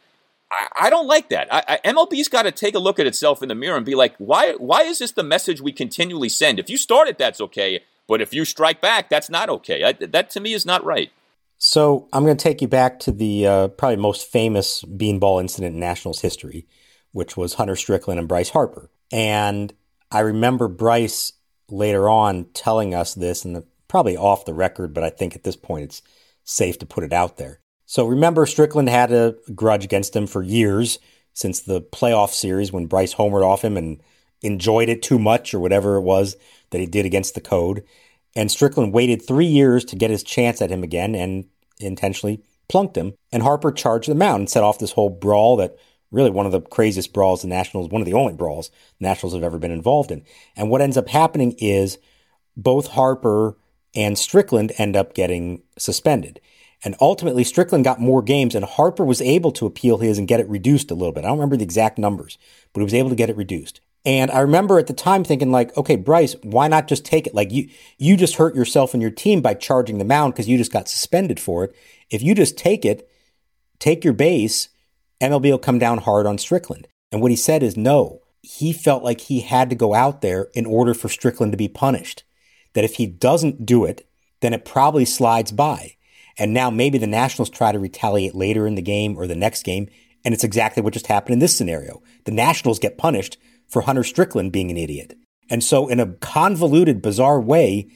I, 0.76 0.90
don't 0.90 1.08
like 1.08 1.30
that. 1.30 1.48
I, 1.50 1.64
I, 1.66 1.92
MLB's 1.92 2.28
got 2.28 2.42
to 2.42 2.52
take 2.52 2.76
a 2.76 2.80
look 2.80 3.00
at 3.00 3.08
itself 3.08 3.42
in 3.42 3.48
the 3.48 3.56
mirror 3.56 3.78
and 3.78 3.86
be 3.86 3.96
like, 3.96 4.16
why? 4.18 4.52
Why 4.56 4.82
is 4.82 5.00
this 5.00 5.12
the 5.12 5.24
message 5.24 5.62
we 5.62 5.72
continually 5.72 6.28
send? 6.28 6.60
If 6.60 6.70
you 6.70 6.76
start 6.76 7.08
it, 7.08 7.18
that's 7.18 7.40
okay. 7.40 7.80
But 8.08 8.22
if 8.22 8.34
you 8.34 8.46
strike 8.46 8.82
back, 8.82 9.10
that's 9.10 9.30
not 9.30 9.50
okay. 9.50 9.84
I, 9.84 9.94
that 9.94 10.30
to 10.32 10.40
me 10.40 10.54
is 10.54 10.66
not 10.66 10.84
right. 10.84 11.12
So 11.58 12.08
I'm 12.12 12.24
going 12.24 12.36
to 12.36 12.44
take 12.44 12.62
you 12.62 12.68
back 12.68 13.00
to 13.02 13.12
the 13.12 13.46
uh, 13.46 13.68
probably 13.70 13.98
most 13.98 14.28
famous 14.32 14.84
beanball 14.84 15.40
incident 15.40 15.76
in 15.76 15.80
Nationals 15.80 16.22
history, 16.22 16.66
which 17.12 17.38
was 17.38 17.54
Hunter 17.54 17.76
Strickland 17.76 18.20
and 18.20 18.28
Bryce 18.28 18.50
Harper. 18.50 18.90
And 19.12 19.72
I 20.12 20.22
remember 20.22 20.68
Bryce 20.68 21.34
later 21.70 22.10
on 22.10 22.46
telling 22.54 22.96
us 22.96 23.14
this, 23.14 23.46
and 23.46 23.64
probably 23.88 24.18
off 24.18 24.46
the 24.46 24.54
record, 24.54 24.94
but 24.94 25.04
I 25.04 25.10
think 25.10 25.36
at 25.36 25.44
this 25.44 25.56
point 25.56 25.84
it's 25.84 26.02
safe 26.44 26.80
to 26.80 26.86
put 26.86 27.04
it 27.04 27.14
out 27.14 27.38
there. 27.38 27.60
So 27.86 28.08
remember, 28.08 28.46
Strickland 28.46 28.88
had 28.88 29.12
a 29.12 29.36
grudge 29.54 29.84
against 29.84 30.16
him 30.16 30.28
for 30.28 30.42
years 30.42 30.98
since 31.34 31.60
the 31.60 31.82
playoff 31.82 32.30
series 32.30 32.72
when 32.72 32.86
Bryce 32.86 33.14
homered 33.14 33.46
off 33.46 33.64
him 33.64 33.78
and 33.78 34.02
enjoyed 34.42 34.90
it 34.90 35.02
too 35.04 35.20
much 35.20 35.54
or 35.54 35.60
whatever 35.60 35.98
it 35.98 36.02
was 36.02 36.38
that 36.72 36.80
he 36.80 36.88
did 36.88 37.06
against 37.06 37.36
the 37.36 37.42
code. 37.42 37.84
And 38.36 38.50
Strickland 38.50 38.94
waited 38.94 39.22
three 39.22 39.46
years 39.46 39.86
to 39.86 39.96
get 39.96 40.10
his 40.10 40.24
chance 40.24 40.62
at 40.62 40.72
him 40.72 40.84
again 40.84 41.16
and 41.16 41.46
intentionally 41.80 42.42
plunked 42.70 42.98
him. 42.98 43.14
And 43.32 43.44
Harper 43.44 43.72
charged 43.72 44.10
the 44.10 44.16
mound 44.16 44.40
and 44.42 44.50
set 44.50 44.64
off 44.64 44.80
this 44.80 44.94
whole 44.94 45.10
brawl 45.10 45.58
that 45.58 45.78
really 46.12 46.30
one 46.30 46.46
of 46.46 46.52
the 46.52 46.62
craziest 46.62 47.14
brawls 47.14 47.42
the 47.42 47.48
Nationals, 47.48 47.90
one 47.90 48.02
of 48.02 48.06
the 48.06 48.14
only 48.14 48.34
brawls 48.34 48.70
the 49.00 49.08
Nationals 49.08 49.34
have 49.34 49.44
ever 49.44 49.58
been 49.58 49.72
involved 49.72 50.12
in. 50.12 50.24
And 50.56 50.70
what 50.70 50.82
ends 50.82 50.98
up 50.98 51.10
happening 51.10 51.56
is 51.58 51.98
both 52.56 52.88
Harper 52.88 53.58
and 53.96 54.18
Strickland 54.18 54.72
end 54.78 54.96
up 54.96 55.14
getting 55.14 55.64
suspended. 55.78 56.40
And 56.84 56.96
ultimately, 57.00 57.44
Strickland 57.44 57.84
got 57.84 58.00
more 58.00 58.24
games, 58.24 58.56
and 58.56 58.66
Harper 58.66 59.06
was 59.06 59.22
able 59.22 59.52
to 59.52 59.68
appeal 59.68 60.00
his 60.00 60.18
and 60.18 60.28
get 60.28 60.40
it 60.40 60.50
reduced 60.50 60.90
a 60.90 60.96
little 60.96 61.12
bit. 61.12 61.24
I 61.24 61.28
don't 61.28 61.38
remember 61.38 61.58
the 61.58 61.64
exact 61.64 62.00
numbers, 62.00 62.40
but 62.74 62.80
he 62.80 62.84
was 62.84 62.94
able 62.94 63.10
to 63.10 63.16
get 63.16 63.30
it 63.30 63.38
reduced. 63.38 63.82
And 64.04 64.32
I 64.32 64.40
remember 64.40 64.80
at 64.80 64.88
the 64.88 64.94
time 64.94 65.24
thinking, 65.24 65.52
like, 65.52 65.76
okay, 65.78 65.96
Bryce, 65.96 66.36
why 66.42 66.68
not 66.68 66.88
just 66.88 67.06
take 67.06 67.28
it? 67.28 67.36
Like, 67.36 67.52
you 67.52 67.70
you 67.98 68.18
just 68.18 68.36
hurt 68.36 68.56
yourself 68.56 68.94
and 68.94 69.02
your 69.02 69.12
team 69.12 69.42
by 69.42 69.54
charging 69.54 70.00
the 70.00 70.06
mound 70.06 70.34
because 70.34 70.48
you 70.48 70.58
just 70.58 70.74
got 70.74 70.90
suspended 70.90 71.40
for 71.40 71.66
it. 71.66 71.76
If 72.10 72.24
you 72.24 72.34
just 72.34 72.58
take 72.58 72.84
it, 72.84 73.08
take 73.80 74.04
your 74.04 74.14
base, 74.14 74.70
MLB 75.22 75.52
will 75.52 75.60
come 75.60 75.78
down 75.78 76.00
hard 76.00 76.26
on 76.26 76.40
Strickland. 76.40 76.88
And 77.12 77.22
what 77.22 77.32
he 77.32 77.38
said 77.38 77.62
is 77.62 77.78
no. 77.78 78.22
He 78.42 78.74
felt 78.74 79.04
like 79.04 79.22
he 79.22 79.42
had 79.42 79.70
to 79.70 79.76
go 79.76 79.94
out 79.94 80.22
there 80.22 80.48
in 80.56 80.66
order 80.66 80.96
for 80.96 81.10
Strickland 81.10 81.52
to 81.54 81.58
be 81.58 81.68
punished. 81.68 82.24
That 82.74 82.84
if 82.84 82.96
he 82.96 83.06
doesn't 83.06 83.66
do 83.68 83.86
it, 83.86 84.08
then 84.40 84.54
it 84.54 84.66
probably 84.66 85.06
slides 85.06 85.52
by. 85.52 85.96
And 86.38 86.54
now 86.54 86.72
maybe 86.72 86.98
the 86.98 87.06
Nationals 87.06 87.52
try 87.52 87.72
to 87.72 87.78
retaliate 87.78 88.34
later 88.34 88.66
in 88.66 88.74
the 88.74 88.82
game 88.82 89.16
or 89.16 89.28
the 89.28 89.36
next 89.36 89.64
game. 89.64 89.90
And 90.26 90.34
it's 90.34 90.44
exactly 90.44 90.82
what 90.82 90.94
just 90.94 91.08
happened 91.08 91.34
in 91.34 91.40
this 91.40 91.56
scenario. 91.56 92.02
The 92.24 92.32
Nationals 92.32 92.80
get 92.80 92.98
punished 92.98 93.38
for 93.72 93.82
Hunter 93.84 94.04
Strickland 94.04 94.52
being 94.52 94.70
an 94.70 94.78
idiot. 94.78 95.18
And 95.50 95.64
so, 95.64 95.88
in 95.88 96.00
a 96.00 96.14
convoluted, 96.14 97.02
bizarre 97.02 97.42
way, 97.42 97.90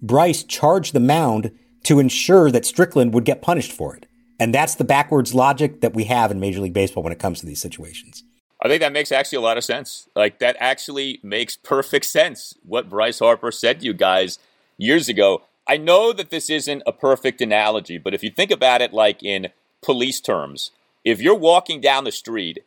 Bryce 0.00 0.44
charged 0.44 0.92
the 0.92 1.00
mound 1.00 1.50
to 1.84 1.98
ensure 1.98 2.50
that 2.50 2.64
Strickland 2.64 3.12
would 3.14 3.24
get 3.24 3.42
punished 3.42 3.72
for 3.72 3.96
it. 3.96 4.06
And 4.38 4.54
that's 4.54 4.74
the 4.74 4.84
backwards 4.84 5.34
logic 5.34 5.80
that 5.80 5.94
we 5.94 6.04
have 6.04 6.30
in 6.30 6.40
Major 6.40 6.60
League 6.60 6.72
Baseball 6.72 7.02
when 7.02 7.12
it 7.12 7.18
comes 7.18 7.40
to 7.40 7.46
these 7.46 7.60
situations. 7.60 8.24
I 8.62 8.68
think 8.68 8.80
that 8.80 8.92
makes 8.92 9.10
actually 9.10 9.38
a 9.38 9.42
lot 9.42 9.58
of 9.58 9.64
sense. 9.64 10.08
Like, 10.14 10.38
that 10.38 10.56
actually 10.60 11.20
makes 11.22 11.56
perfect 11.56 12.06
sense. 12.06 12.54
What 12.64 12.88
Bryce 12.88 13.18
Harper 13.18 13.50
said 13.50 13.80
to 13.80 13.86
you 13.86 13.92
guys 13.92 14.38
years 14.78 15.08
ago. 15.08 15.42
I 15.66 15.76
know 15.76 16.12
that 16.12 16.30
this 16.30 16.50
isn't 16.50 16.82
a 16.86 16.92
perfect 16.92 17.40
analogy, 17.40 17.98
but 17.98 18.14
if 18.14 18.22
you 18.22 18.30
think 18.30 18.50
about 18.50 18.82
it 18.82 18.92
like 18.92 19.22
in 19.22 19.48
police 19.80 20.20
terms, 20.20 20.70
if 21.04 21.20
you're 21.20 21.36
walking 21.36 21.80
down 21.80 22.04
the 22.04 22.12
street 22.12 22.64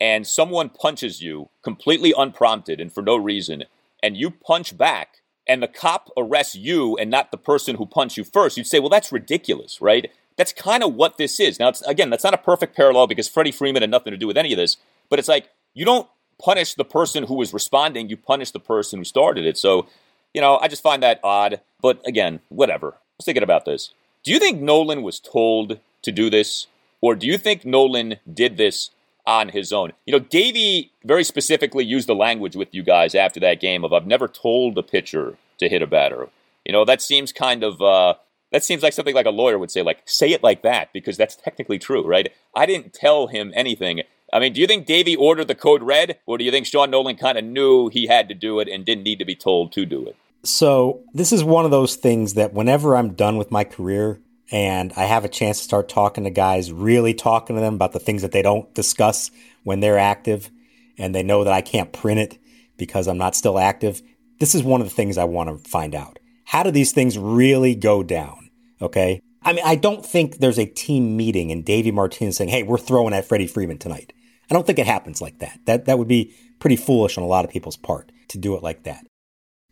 and 0.00 0.26
someone 0.26 0.68
punches 0.68 1.22
you 1.22 1.48
completely 1.62 2.12
unprompted 2.16 2.80
and 2.80 2.92
for 2.92 3.02
no 3.02 3.16
reason, 3.16 3.64
and 4.02 4.16
you 4.16 4.30
punch 4.30 4.76
back, 4.76 5.22
and 5.48 5.62
the 5.62 5.68
cop 5.68 6.10
arrests 6.16 6.54
you 6.54 6.96
and 6.96 7.10
not 7.10 7.30
the 7.30 7.36
person 7.36 7.76
who 7.76 7.86
punched 7.86 8.16
you 8.16 8.24
first, 8.24 8.56
you'd 8.56 8.66
say, 8.66 8.78
well, 8.78 8.88
that's 8.88 9.12
ridiculous, 9.12 9.80
right? 9.80 10.10
That's 10.36 10.52
kind 10.52 10.82
of 10.82 10.94
what 10.94 11.16
this 11.16 11.40
is. 11.40 11.58
Now, 11.58 11.72
again, 11.86 12.10
that's 12.10 12.24
not 12.24 12.34
a 12.34 12.38
perfect 12.38 12.76
parallel 12.76 13.06
because 13.06 13.28
Freddie 13.28 13.52
Freeman 13.52 13.82
had 13.82 13.90
nothing 13.90 14.10
to 14.10 14.18
do 14.18 14.26
with 14.26 14.36
any 14.36 14.52
of 14.52 14.58
this, 14.58 14.76
but 15.08 15.18
it's 15.18 15.28
like 15.28 15.48
you 15.72 15.84
don't 15.84 16.08
punish 16.42 16.74
the 16.74 16.84
person 16.84 17.24
who 17.24 17.34
was 17.34 17.54
responding, 17.54 18.08
you 18.08 18.16
punish 18.16 18.50
the 18.50 18.60
person 18.60 18.98
who 18.98 19.04
started 19.04 19.46
it. 19.46 19.56
So, 19.56 19.86
you 20.34 20.40
know, 20.40 20.58
I 20.58 20.68
just 20.68 20.82
find 20.82 21.02
that 21.02 21.20
odd. 21.24 21.60
But 21.80 22.06
again, 22.06 22.40
whatever. 22.48 22.88
I 22.88 22.98
was 23.18 23.24
thinking 23.24 23.42
about 23.42 23.64
this. 23.64 23.92
Do 24.22 24.32
you 24.32 24.38
think 24.38 24.60
Nolin 24.60 25.02
was 25.02 25.20
told 25.20 25.78
to 26.02 26.12
do 26.12 26.28
this? 26.28 26.66
Or 27.00 27.14
do 27.14 27.26
you 27.26 27.38
think 27.38 27.62
Nolin 27.62 28.18
did 28.30 28.56
this 28.56 28.90
on 29.26 29.48
his 29.48 29.72
own. 29.72 29.92
You 30.06 30.12
know, 30.12 30.18
Davey 30.18 30.92
very 31.04 31.24
specifically 31.24 31.84
used 31.84 32.08
the 32.08 32.14
language 32.14 32.56
with 32.56 32.68
you 32.72 32.82
guys 32.82 33.14
after 33.14 33.40
that 33.40 33.60
game 33.60 33.84
of 33.84 33.92
I've 33.92 34.06
never 34.06 34.28
told 34.28 34.78
a 34.78 34.82
pitcher 34.82 35.36
to 35.58 35.68
hit 35.68 35.82
a 35.82 35.86
batter. 35.86 36.28
You 36.64 36.72
know, 36.72 36.84
that 36.84 37.02
seems 37.02 37.32
kind 37.32 37.62
of 37.62 37.80
uh, 37.80 38.14
that 38.52 38.64
seems 38.64 38.82
like 38.82 38.92
something 38.92 39.14
like 39.14 39.26
a 39.26 39.30
lawyer 39.30 39.58
would 39.58 39.70
say, 39.70 39.82
like 39.82 40.02
say 40.04 40.30
it 40.30 40.42
like 40.42 40.62
that 40.62 40.92
because 40.92 41.16
that's 41.16 41.36
technically 41.36 41.78
true, 41.78 42.06
right? 42.06 42.32
I 42.54 42.66
didn't 42.66 42.92
tell 42.92 43.26
him 43.26 43.52
anything. 43.54 44.02
I 44.32 44.40
mean, 44.40 44.52
do 44.52 44.60
you 44.60 44.66
think 44.66 44.86
Davey 44.86 45.14
ordered 45.14 45.48
the 45.48 45.54
code 45.54 45.82
red, 45.82 46.18
or 46.26 46.36
do 46.36 46.44
you 46.44 46.50
think 46.50 46.66
Sean 46.66 46.90
Nolin 46.90 47.18
kind 47.18 47.38
of 47.38 47.44
knew 47.44 47.88
he 47.88 48.06
had 48.06 48.28
to 48.28 48.34
do 48.34 48.58
it 48.58 48.68
and 48.68 48.84
didn't 48.84 49.04
need 49.04 49.20
to 49.20 49.24
be 49.24 49.36
told 49.36 49.72
to 49.72 49.86
do 49.86 50.06
it? 50.06 50.16
So 50.42 51.00
this 51.12 51.32
is 51.32 51.44
one 51.44 51.64
of 51.64 51.70
those 51.70 51.96
things 51.96 52.34
that 52.34 52.52
whenever 52.52 52.96
I'm 52.96 53.14
done 53.14 53.36
with 53.36 53.50
my 53.50 53.64
career, 53.64 54.20
and 54.50 54.92
I 54.96 55.04
have 55.04 55.24
a 55.24 55.28
chance 55.28 55.58
to 55.58 55.64
start 55.64 55.88
talking 55.88 56.24
to 56.24 56.30
guys, 56.30 56.72
really 56.72 57.14
talking 57.14 57.56
to 57.56 57.62
them 57.62 57.74
about 57.74 57.92
the 57.92 57.98
things 57.98 58.22
that 58.22 58.32
they 58.32 58.42
don't 58.42 58.72
discuss 58.74 59.30
when 59.64 59.80
they're 59.80 59.98
active, 59.98 60.50
and 60.98 61.14
they 61.14 61.22
know 61.22 61.44
that 61.44 61.52
I 61.52 61.60
can't 61.60 61.92
print 61.92 62.20
it 62.20 62.38
because 62.76 63.08
I'm 63.08 63.18
not 63.18 63.34
still 63.34 63.58
active. 63.58 64.02
This 64.38 64.54
is 64.54 64.62
one 64.62 64.80
of 64.80 64.88
the 64.88 64.94
things 64.94 65.18
I 65.18 65.24
want 65.24 65.50
to 65.50 65.68
find 65.68 65.94
out. 65.94 66.18
How 66.44 66.62
do 66.62 66.70
these 66.70 66.92
things 66.92 67.18
really 67.18 67.74
go 67.74 68.02
down? 68.02 68.50
Okay. 68.80 69.20
I 69.42 69.52
mean, 69.52 69.64
I 69.64 69.76
don't 69.76 70.04
think 70.04 70.38
there's 70.38 70.58
a 70.58 70.66
team 70.66 71.16
meeting 71.16 71.50
and 71.50 71.64
Davey 71.64 71.90
Martinez 71.90 72.36
saying, 72.36 72.50
Hey, 72.50 72.62
we're 72.62 72.78
throwing 72.78 73.14
at 73.14 73.24
Freddie 73.24 73.46
Freeman 73.46 73.78
tonight. 73.78 74.12
I 74.50 74.54
don't 74.54 74.66
think 74.66 74.78
it 74.78 74.86
happens 74.86 75.20
like 75.20 75.38
that. 75.38 75.58
That, 75.66 75.86
that 75.86 75.98
would 75.98 76.08
be 76.08 76.34
pretty 76.58 76.76
foolish 76.76 77.18
on 77.18 77.24
a 77.24 77.28
lot 77.28 77.44
of 77.44 77.50
people's 77.50 77.76
part 77.76 78.12
to 78.28 78.38
do 78.38 78.56
it 78.56 78.62
like 78.62 78.84
that. 78.84 79.06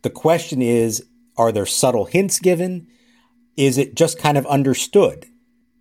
The 0.02 0.10
question 0.10 0.62
is, 0.62 1.04
are 1.36 1.52
there 1.52 1.66
subtle 1.66 2.04
hints 2.04 2.38
given? 2.38 2.88
Is 3.56 3.78
it 3.78 3.94
just 3.94 4.18
kind 4.18 4.36
of 4.36 4.46
understood 4.46 5.26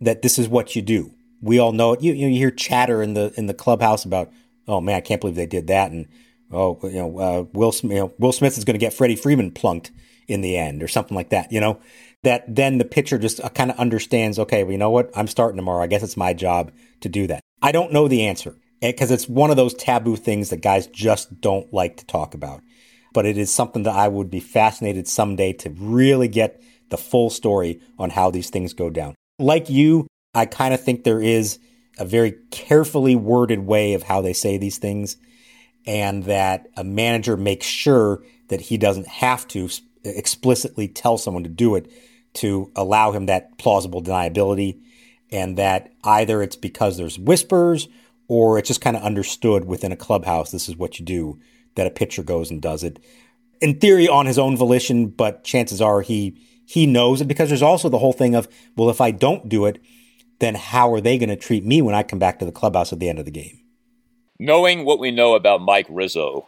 that 0.00 0.22
this 0.22 0.38
is 0.38 0.48
what 0.48 0.76
you 0.76 0.82
do? 0.82 1.14
We 1.40 1.58
all 1.58 1.72
know 1.72 1.92
it. 1.92 2.02
You, 2.02 2.12
you 2.12 2.28
hear 2.28 2.50
chatter 2.50 3.02
in 3.02 3.14
the 3.14 3.32
in 3.36 3.46
the 3.46 3.54
clubhouse 3.54 4.04
about, 4.04 4.32
oh 4.66 4.80
man, 4.80 4.96
I 4.96 5.00
can't 5.00 5.20
believe 5.20 5.36
they 5.36 5.46
did 5.46 5.66
that, 5.66 5.90
and 5.90 6.06
oh, 6.50 6.78
you 6.82 6.94
know, 6.94 7.18
uh, 7.18 7.44
Will 7.52 7.72
you 7.82 7.88
know, 7.90 8.12
Will 8.18 8.32
Smith 8.32 8.56
is 8.56 8.64
going 8.64 8.74
to 8.74 8.84
get 8.84 8.94
Freddie 8.94 9.16
Freeman 9.16 9.50
plunked 9.50 9.90
in 10.26 10.40
the 10.40 10.56
end, 10.56 10.82
or 10.82 10.88
something 10.88 11.14
like 11.14 11.30
that. 11.30 11.52
You 11.52 11.60
know, 11.60 11.80
that 12.22 12.44
then 12.54 12.78
the 12.78 12.84
pitcher 12.84 13.18
just 13.18 13.40
uh, 13.40 13.50
kind 13.50 13.70
of 13.70 13.78
understands. 13.78 14.38
Okay, 14.38 14.64
well, 14.64 14.72
you 14.72 14.78
know 14.78 14.90
what? 14.90 15.10
I'm 15.14 15.26
starting 15.26 15.56
tomorrow. 15.56 15.82
I 15.82 15.86
guess 15.86 16.02
it's 16.02 16.16
my 16.16 16.32
job 16.32 16.72
to 17.00 17.08
do 17.08 17.26
that. 17.26 17.40
I 17.60 17.72
don't 17.72 17.92
know 17.92 18.08
the 18.08 18.26
answer 18.26 18.56
because 18.80 19.10
it's 19.10 19.28
one 19.28 19.50
of 19.50 19.56
those 19.56 19.74
taboo 19.74 20.16
things 20.16 20.50
that 20.50 20.60
guys 20.60 20.86
just 20.86 21.40
don't 21.40 21.72
like 21.72 21.96
to 21.98 22.06
talk 22.06 22.34
about. 22.34 22.62
But 23.12 23.26
it 23.26 23.38
is 23.38 23.52
something 23.52 23.84
that 23.84 23.94
I 23.94 24.08
would 24.08 24.30
be 24.30 24.40
fascinated 24.40 25.06
someday 25.06 25.52
to 25.54 25.70
really 25.70 26.28
get 26.28 26.60
the 26.90 26.96
full 26.96 27.30
story 27.30 27.80
on 27.98 28.10
how 28.10 28.30
these 28.30 28.50
things 28.50 28.72
go 28.72 28.90
down. 28.90 29.14
Like 29.38 29.68
you, 29.68 30.06
I 30.34 30.46
kind 30.46 30.74
of 30.74 30.82
think 30.82 31.04
there 31.04 31.20
is 31.20 31.58
a 31.98 32.04
very 32.04 32.34
carefully 32.50 33.16
worded 33.16 33.60
way 33.60 33.94
of 33.94 34.02
how 34.02 34.20
they 34.20 34.32
say 34.32 34.58
these 34.58 34.78
things, 34.78 35.16
and 35.86 36.24
that 36.24 36.66
a 36.76 36.84
manager 36.84 37.36
makes 37.36 37.66
sure 37.66 38.24
that 38.48 38.60
he 38.60 38.76
doesn't 38.76 39.06
have 39.06 39.46
to 39.48 39.68
explicitly 40.04 40.88
tell 40.88 41.18
someone 41.18 41.44
to 41.44 41.48
do 41.48 41.74
it 41.74 41.90
to 42.34 42.70
allow 42.74 43.12
him 43.12 43.26
that 43.26 43.58
plausible 43.58 44.02
deniability, 44.02 44.80
and 45.30 45.56
that 45.56 45.92
either 46.04 46.42
it's 46.42 46.56
because 46.56 46.96
there's 46.96 47.18
whispers 47.18 47.88
or 48.28 48.58
it's 48.58 48.68
just 48.68 48.80
kind 48.80 48.96
of 48.96 49.02
understood 49.02 49.64
within 49.64 49.92
a 49.92 49.96
clubhouse 49.96 50.50
this 50.50 50.68
is 50.68 50.76
what 50.76 50.98
you 50.98 51.04
do 51.04 51.38
that 51.74 51.86
a 51.86 51.90
pitcher 51.90 52.22
goes 52.22 52.50
and 52.50 52.62
does 52.62 52.82
it 52.82 52.98
in 53.60 53.78
theory 53.78 54.08
on 54.08 54.26
his 54.26 54.38
own 54.38 54.56
volition 54.56 55.08
but 55.08 55.44
chances 55.44 55.80
are 55.80 56.00
he 56.00 56.36
he 56.66 56.86
knows 56.86 57.20
it 57.20 57.28
because 57.28 57.48
there's 57.48 57.62
also 57.62 57.88
the 57.88 57.98
whole 57.98 58.12
thing 58.12 58.34
of, 58.34 58.48
well, 58.76 58.90
if 58.90 59.00
I 59.00 59.10
don't 59.10 59.48
do 59.48 59.66
it, 59.66 59.80
then 60.40 60.54
how 60.54 60.92
are 60.92 61.00
they 61.00 61.18
going 61.18 61.28
to 61.28 61.36
treat 61.36 61.64
me 61.64 61.82
when 61.82 61.94
I 61.94 62.02
come 62.02 62.18
back 62.18 62.38
to 62.38 62.44
the 62.44 62.52
clubhouse 62.52 62.92
at 62.92 62.98
the 62.98 63.08
end 63.08 63.18
of 63.18 63.24
the 63.24 63.30
game? 63.30 63.60
Knowing 64.38 64.84
what 64.84 64.98
we 64.98 65.10
know 65.10 65.34
about 65.34 65.60
Mike 65.60 65.86
Rizzo, 65.88 66.46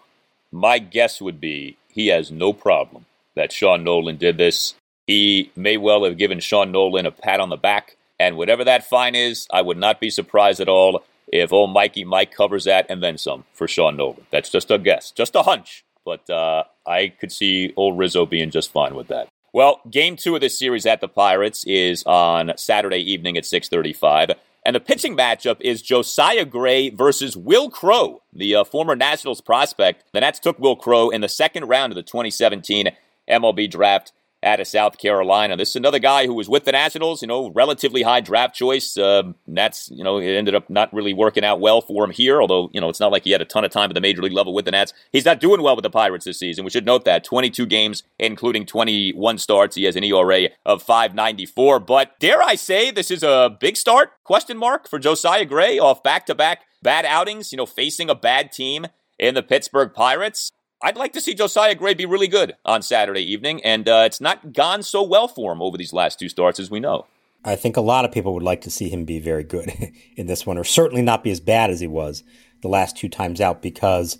my 0.50 0.78
guess 0.78 1.20
would 1.20 1.40
be 1.40 1.76
he 1.88 2.08
has 2.08 2.30
no 2.30 2.52
problem 2.52 3.06
that 3.34 3.52
Sean 3.52 3.84
Nolin 3.84 4.18
did 4.18 4.38
this. 4.38 4.74
He 5.06 5.52
may 5.54 5.76
well 5.76 6.04
have 6.04 6.18
given 6.18 6.40
Sean 6.40 6.72
Nolin 6.72 7.06
a 7.06 7.10
pat 7.10 7.38
on 7.38 7.48
the 7.48 7.56
back, 7.56 7.96
and 8.18 8.36
whatever 8.36 8.64
that 8.64 8.88
fine 8.88 9.14
is, 9.14 9.46
I 9.52 9.62
would 9.62 9.76
not 9.76 10.00
be 10.00 10.10
surprised 10.10 10.60
at 10.60 10.68
all 10.68 11.04
if 11.28 11.52
old 11.52 11.72
Mikey 11.72 12.04
Mike 12.04 12.32
covers 12.32 12.64
that 12.64 12.86
and 12.88 13.02
then 13.02 13.18
some 13.18 13.44
for 13.52 13.68
Sean 13.68 13.96
Nolin. 13.96 14.24
That's 14.30 14.50
just 14.50 14.70
a 14.70 14.78
guess, 14.78 15.12
just 15.12 15.36
a 15.36 15.42
hunch, 15.42 15.84
but 16.04 16.28
uh, 16.28 16.64
I 16.86 17.08
could 17.08 17.30
see 17.30 17.72
old 17.76 17.98
Rizzo 17.98 18.26
being 18.26 18.50
just 18.50 18.72
fine 18.72 18.94
with 18.94 19.08
that. 19.08 19.28
Well, 19.56 19.80
game 19.90 20.16
two 20.16 20.34
of 20.34 20.42
this 20.42 20.58
series 20.58 20.84
at 20.84 21.00
the 21.00 21.08
Pirates 21.08 21.64
is 21.64 22.04
on 22.04 22.52
Saturday 22.58 22.98
evening 22.98 23.38
at 23.38 23.46
635. 23.46 24.32
And 24.66 24.76
the 24.76 24.80
pitching 24.80 25.16
matchup 25.16 25.62
is 25.62 25.80
Josiah 25.80 26.44
Gray 26.44 26.90
versus 26.90 27.38
Will 27.38 27.70
Crowe, 27.70 28.20
the 28.34 28.54
uh, 28.54 28.64
former 28.64 28.94
Nationals 28.94 29.40
prospect. 29.40 30.04
The 30.12 30.20
Nats 30.20 30.40
took 30.40 30.58
Will 30.58 30.76
Crowe 30.76 31.08
in 31.08 31.22
the 31.22 31.28
second 31.30 31.68
round 31.68 31.90
of 31.90 31.94
the 31.94 32.02
2017 32.02 32.90
MLB 33.30 33.70
draft 33.70 34.12
out 34.46 34.60
of 34.60 34.66
South 34.66 34.96
Carolina. 34.98 35.56
This 35.56 35.70
is 35.70 35.76
another 35.76 35.98
guy 35.98 36.26
who 36.26 36.34
was 36.34 36.48
with 36.48 36.64
the 36.64 36.72
Nationals, 36.72 37.20
you 37.20 37.28
know, 37.28 37.50
relatively 37.50 38.02
high 38.02 38.20
draft 38.20 38.54
choice. 38.54 38.96
Uh, 38.96 39.32
that's, 39.46 39.90
you 39.90 40.04
know, 40.04 40.18
it 40.18 40.34
ended 40.34 40.54
up 40.54 40.70
not 40.70 40.92
really 40.94 41.12
working 41.12 41.44
out 41.44 41.60
well 41.60 41.80
for 41.80 42.04
him 42.04 42.10
here, 42.10 42.40
although, 42.40 42.70
you 42.72 42.80
know, 42.80 42.88
it's 42.88 43.00
not 43.00 43.12
like 43.12 43.24
he 43.24 43.32
had 43.32 43.42
a 43.42 43.44
ton 43.44 43.64
of 43.64 43.70
time 43.70 43.90
at 43.90 43.94
the 43.94 44.00
major 44.00 44.22
league 44.22 44.32
level 44.32 44.54
with 44.54 44.64
the 44.64 44.70
Nats. 44.70 44.94
He's 45.12 45.24
not 45.24 45.40
doing 45.40 45.62
well 45.62 45.74
with 45.74 45.82
the 45.82 45.90
Pirates 45.90 46.24
this 46.24 46.38
season. 46.38 46.64
We 46.64 46.70
should 46.70 46.86
note 46.86 47.04
that 47.04 47.24
22 47.24 47.66
games, 47.66 48.04
including 48.18 48.64
21 48.64 49.38
starts. 49.38 49.76
He 49.76 49.84
has 49.84 49.96
an 49.96 50.04
ERA 50.04 50.48
of 50.64 50.82
594. 50.82 51.80
But 51.80 52.18
dare 52.20 52.42
I 52.42 52.54
say 52.54 52.90
this 52.90 53.10
is 53.10 53.22
a 53.24 53.54
big 53.60 53.76
start? 53.76 54.12
Question 54.22 54.56
mark 54.56 54.88
for 54.88 54.98
Josiah 54.98 55.44
Gray 55.44 55.78
off 55.78 56.02
back 56.02 56.24
to 56.26 56.34
back 56.34 56.62
bad 56.82 57.04
outings, 57.04 57.52
you 57.52 57.56
know, 57.56 57.66
facing 57.66 58.08
a 58.08 58.14
bad 58.14 58.52
team 58.52 58.86
in 59.18 59.34
the 59.34 59.42
Pittsburgh 59.42 59.92
Pirates. 59.92 60.52
I'd 60.82 60.96
like 60.96 61.14
to 61.14 61.20
see 61.20 61.34
Josiah 61.34 61.74
Gray 61.74 61.94
be 61.94 62.04
really 62.04 62.28
good 62.28 62.54
on 62.64 62.82
Saturday 62.82 63.22
evening, 63.22 63.64
and 63.64 63.88
uh, 63.88 64.02
it's 64.04 64.20
not 64.20 64.52
gone 64.52 64.82
so 64.82 65.02
well 65.02 65.26
for 65.26 65.52
him 65.52 65.62
over 65.62 65.78
these 65.78 65.92
last 65.92 66.18
two 66.18 66.28
starts, 66.28 66.60
as 66.60 66.70
we 66.70 66.80
know. 66.80 67.06
I 67.44 67.56
think 67.56 67.76
a 67.76 67.80
lot 67.80 68.04
of 68.04 68.12
people 68.12 68.34
would 68.34 68.42
like 68.42 68.60
to 68.62 68.70
see 68.70 68.90
him 68.90 69.04
be 69.04 69.18
very 69.18 69.42
good 69.42 69.72
in 70.16 70.26
this 70.26 70.44
one, 70.44 70.58
or 70.58 70.64
certainly 70.64 71.02
not 71.02 71.24
be 71.24 71.30
as 71.30 71.40
bad 71.40 71.70
as 71.70 71.80
he 71.80 71.86
was 71.86 72.22
the 72.60 72.68
last 72.68 72.96
two 72.96 73.08
times 73.08 73.40
out, 73.40 73.62
because 73.62 74.18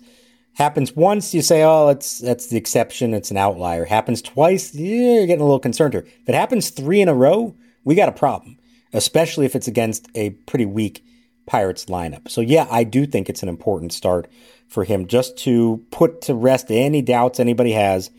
happens 0.53 0.95
once, 0.95 1.33
you 1.35 1.43
say, 1.43 1.63
oh, 1.63 1.87
that's 1.87 2.17
that's 2.19 2.47
the 2.47 2.57
exception, 2.57 3.13
it's 3.13 3.29
an 3.29 3.37
outlier. 3.37 3.85
Happens 3.85 4.21
twice, 4.21 4.73
yeah, 4.73 5.13
you're 5.13 5.27
getting 5.27 5.41
a 5.41 5.45
little 5.45 5.59
concerned 5.59 5.93
here. 5.93 6.07
If 6.23 6.29
it 6.29 6.35
happens 6.35 6.71
three 6.71 7.01
in 7.01 7.07
a 7.07 7.13
row, 7.13 7.55
we 7.83 7.93
got 7.93 8.09
a 8.09 8.13
problem, 8.13 8.57
especially 8.93 9.45
if 9.45 9.55
it's 9.55 9.67
against 9.67 10.07
a 10.15 10.31
pretty 10.31 10.65
weak 10.65 11.03
Pirates 11.45 11.85
lineup. 11.85 12.29
So 12.29 12.41
yeah, 12.41 12.67
I 12.71 12.83
do 12.83 13.05
think 13.05 13.29
it's 13.29 13.43
an 13.43 13.49
important 13.49 13.93
start 13.93 14.27
for 14.67 14.83
him 14.83 15.07
just 15.07 15.37
to 15.37 15.83
put 15.91 16.21
to 16.21 16.35
rest 16.35 16.69
any 16.69 17.01
doubts 17.01 17.39
anybody 17.39 17.71
has 17.71 18.11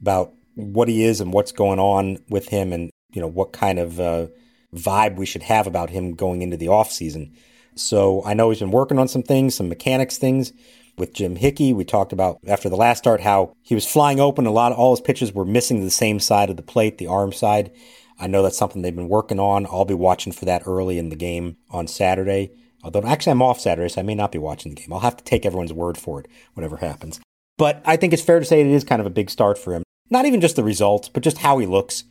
about 0.00 0.32
what 0.54 0.88
he 0.88 1.04
is 1.04 1.20
and 1.20 1.32
what's 1.32 1.52
going 1.52 1.78
on 1.78 2.18
with 2.28 2.48
him 2.48 2.72
and 2.72 2.90
you 3.12 3.20
know 3.20 3.28
what 3.28 3.52
kind 3.52 3.78
of 3.78 4.00
uh, 4.00 4.26
vibe 4.74 5.16
we 5.16 5.26
should 5.26 5.42
have 5.42 5.66
about 5.66 5.90
him 5.90 6.14
going 6.14 6.42
into 6.42 6.56
the 6.56 6.68
off 6.68 6.90
season. 6.90 7.32
So 7.74 8.22
I 8.24 8.34
know 8.34 8.50
he's 8.50 8.60
been 8.60 8.70
working 8.70 8.98
on 8.98 9.08
some 9.08 9.22
things, 9.22 9.54
some 9.54 9.68
mechanics 9.68 10.18
things 10.18 10.52
with 10.98 11.14
Jim 11.14 11.36
Hickey. 11.36 11.72
We 11.72 11.84
talked 11.84 12.12
about 12.12 12.38
after 12.46 12.68
the 12.68 12.76
last 12.76 12.98
start 12.98 13.20
how 13.20 13.54
he 13.62 13.74
was 13.74 13.86
flying 13.86 14.20
open. 14.20 14.46
A 14.46 14.50
lot 14.50 14.72
of 14.72 14.78
all 14.78 14.94
his 14.94 15.00
pitches 15.00 15.32
were 15.32 15.44
missing 15.44 15.80
the 15.80 15.90
same 15.90 16.20
side 16.20 16.50
of 16.50 16.56
the 16.56 16.62
plate, 16.62 16.98
the 16.98 17.06
arm 17.06 17.32
side. 17.32 17.72
I 18.18 18.26
know 18.26 18.42
that's 18.42 18.58
something 18.58 18.82
they've 18.82 18.94
been 18.94 19.08
working 19.08 19.40
on. 19.40 19.66
I'll 19.66 19.86
be 19.86 19.94
watching 19.94 20.32
for 20.32 20.44
that 20.44 20.62
early 20.66 20.98
in 20.98 21.08
the 21.08 21.16
game 21.16 21.56
on 21.70 21.86
Saturday. 21.86 22.52
Although 22.82 23.02
actually 23.06 23.32
I'm 23.32 23.42
off 23.42 23.60
Saturday, 23.60 23.88
so 23.88 24.00
I 24.00 24.04
may 24.04 24.14
not 24.14 24.32
be 24.32 24.38
watching 24.38 24.74
the 24.74 24.80
game. 24.80 24.92
I'll 24.92 25.00
have 25.00 25.16
to 25.16 25.24
take 25.24 25.44
everyone's 25.44 25.72
word 25.72 25.98
for 25.98 26.20
it, 26.20 26.28
whatever 26.54 26.78
happens. 26.78 27.20
But 27.58 27.82
I 27.84 27.96
think 27.96 28.12
it's 28.12 28.22
fair 28.22 28.38
to 28.38 28.44
say 28.44 28.60
it 28.60 28.66
is 28.66 28.84
kind 28.84 29.00
of 29.00 29.06
a 29.06 29.10
big 29.10 29.28
start 29.28 29.58
for 29.58 29.74
him. 29.74 29.82
Not 30.08 30.24
even 30.24 30.40
just 30.40 30.56
the 30.56 30.64
results, 30.64 31.08
but 31.08 31.22
just 31.22 31.38
how 31.38 31.58
he 31.58 31.66
looks. 31.66 32.04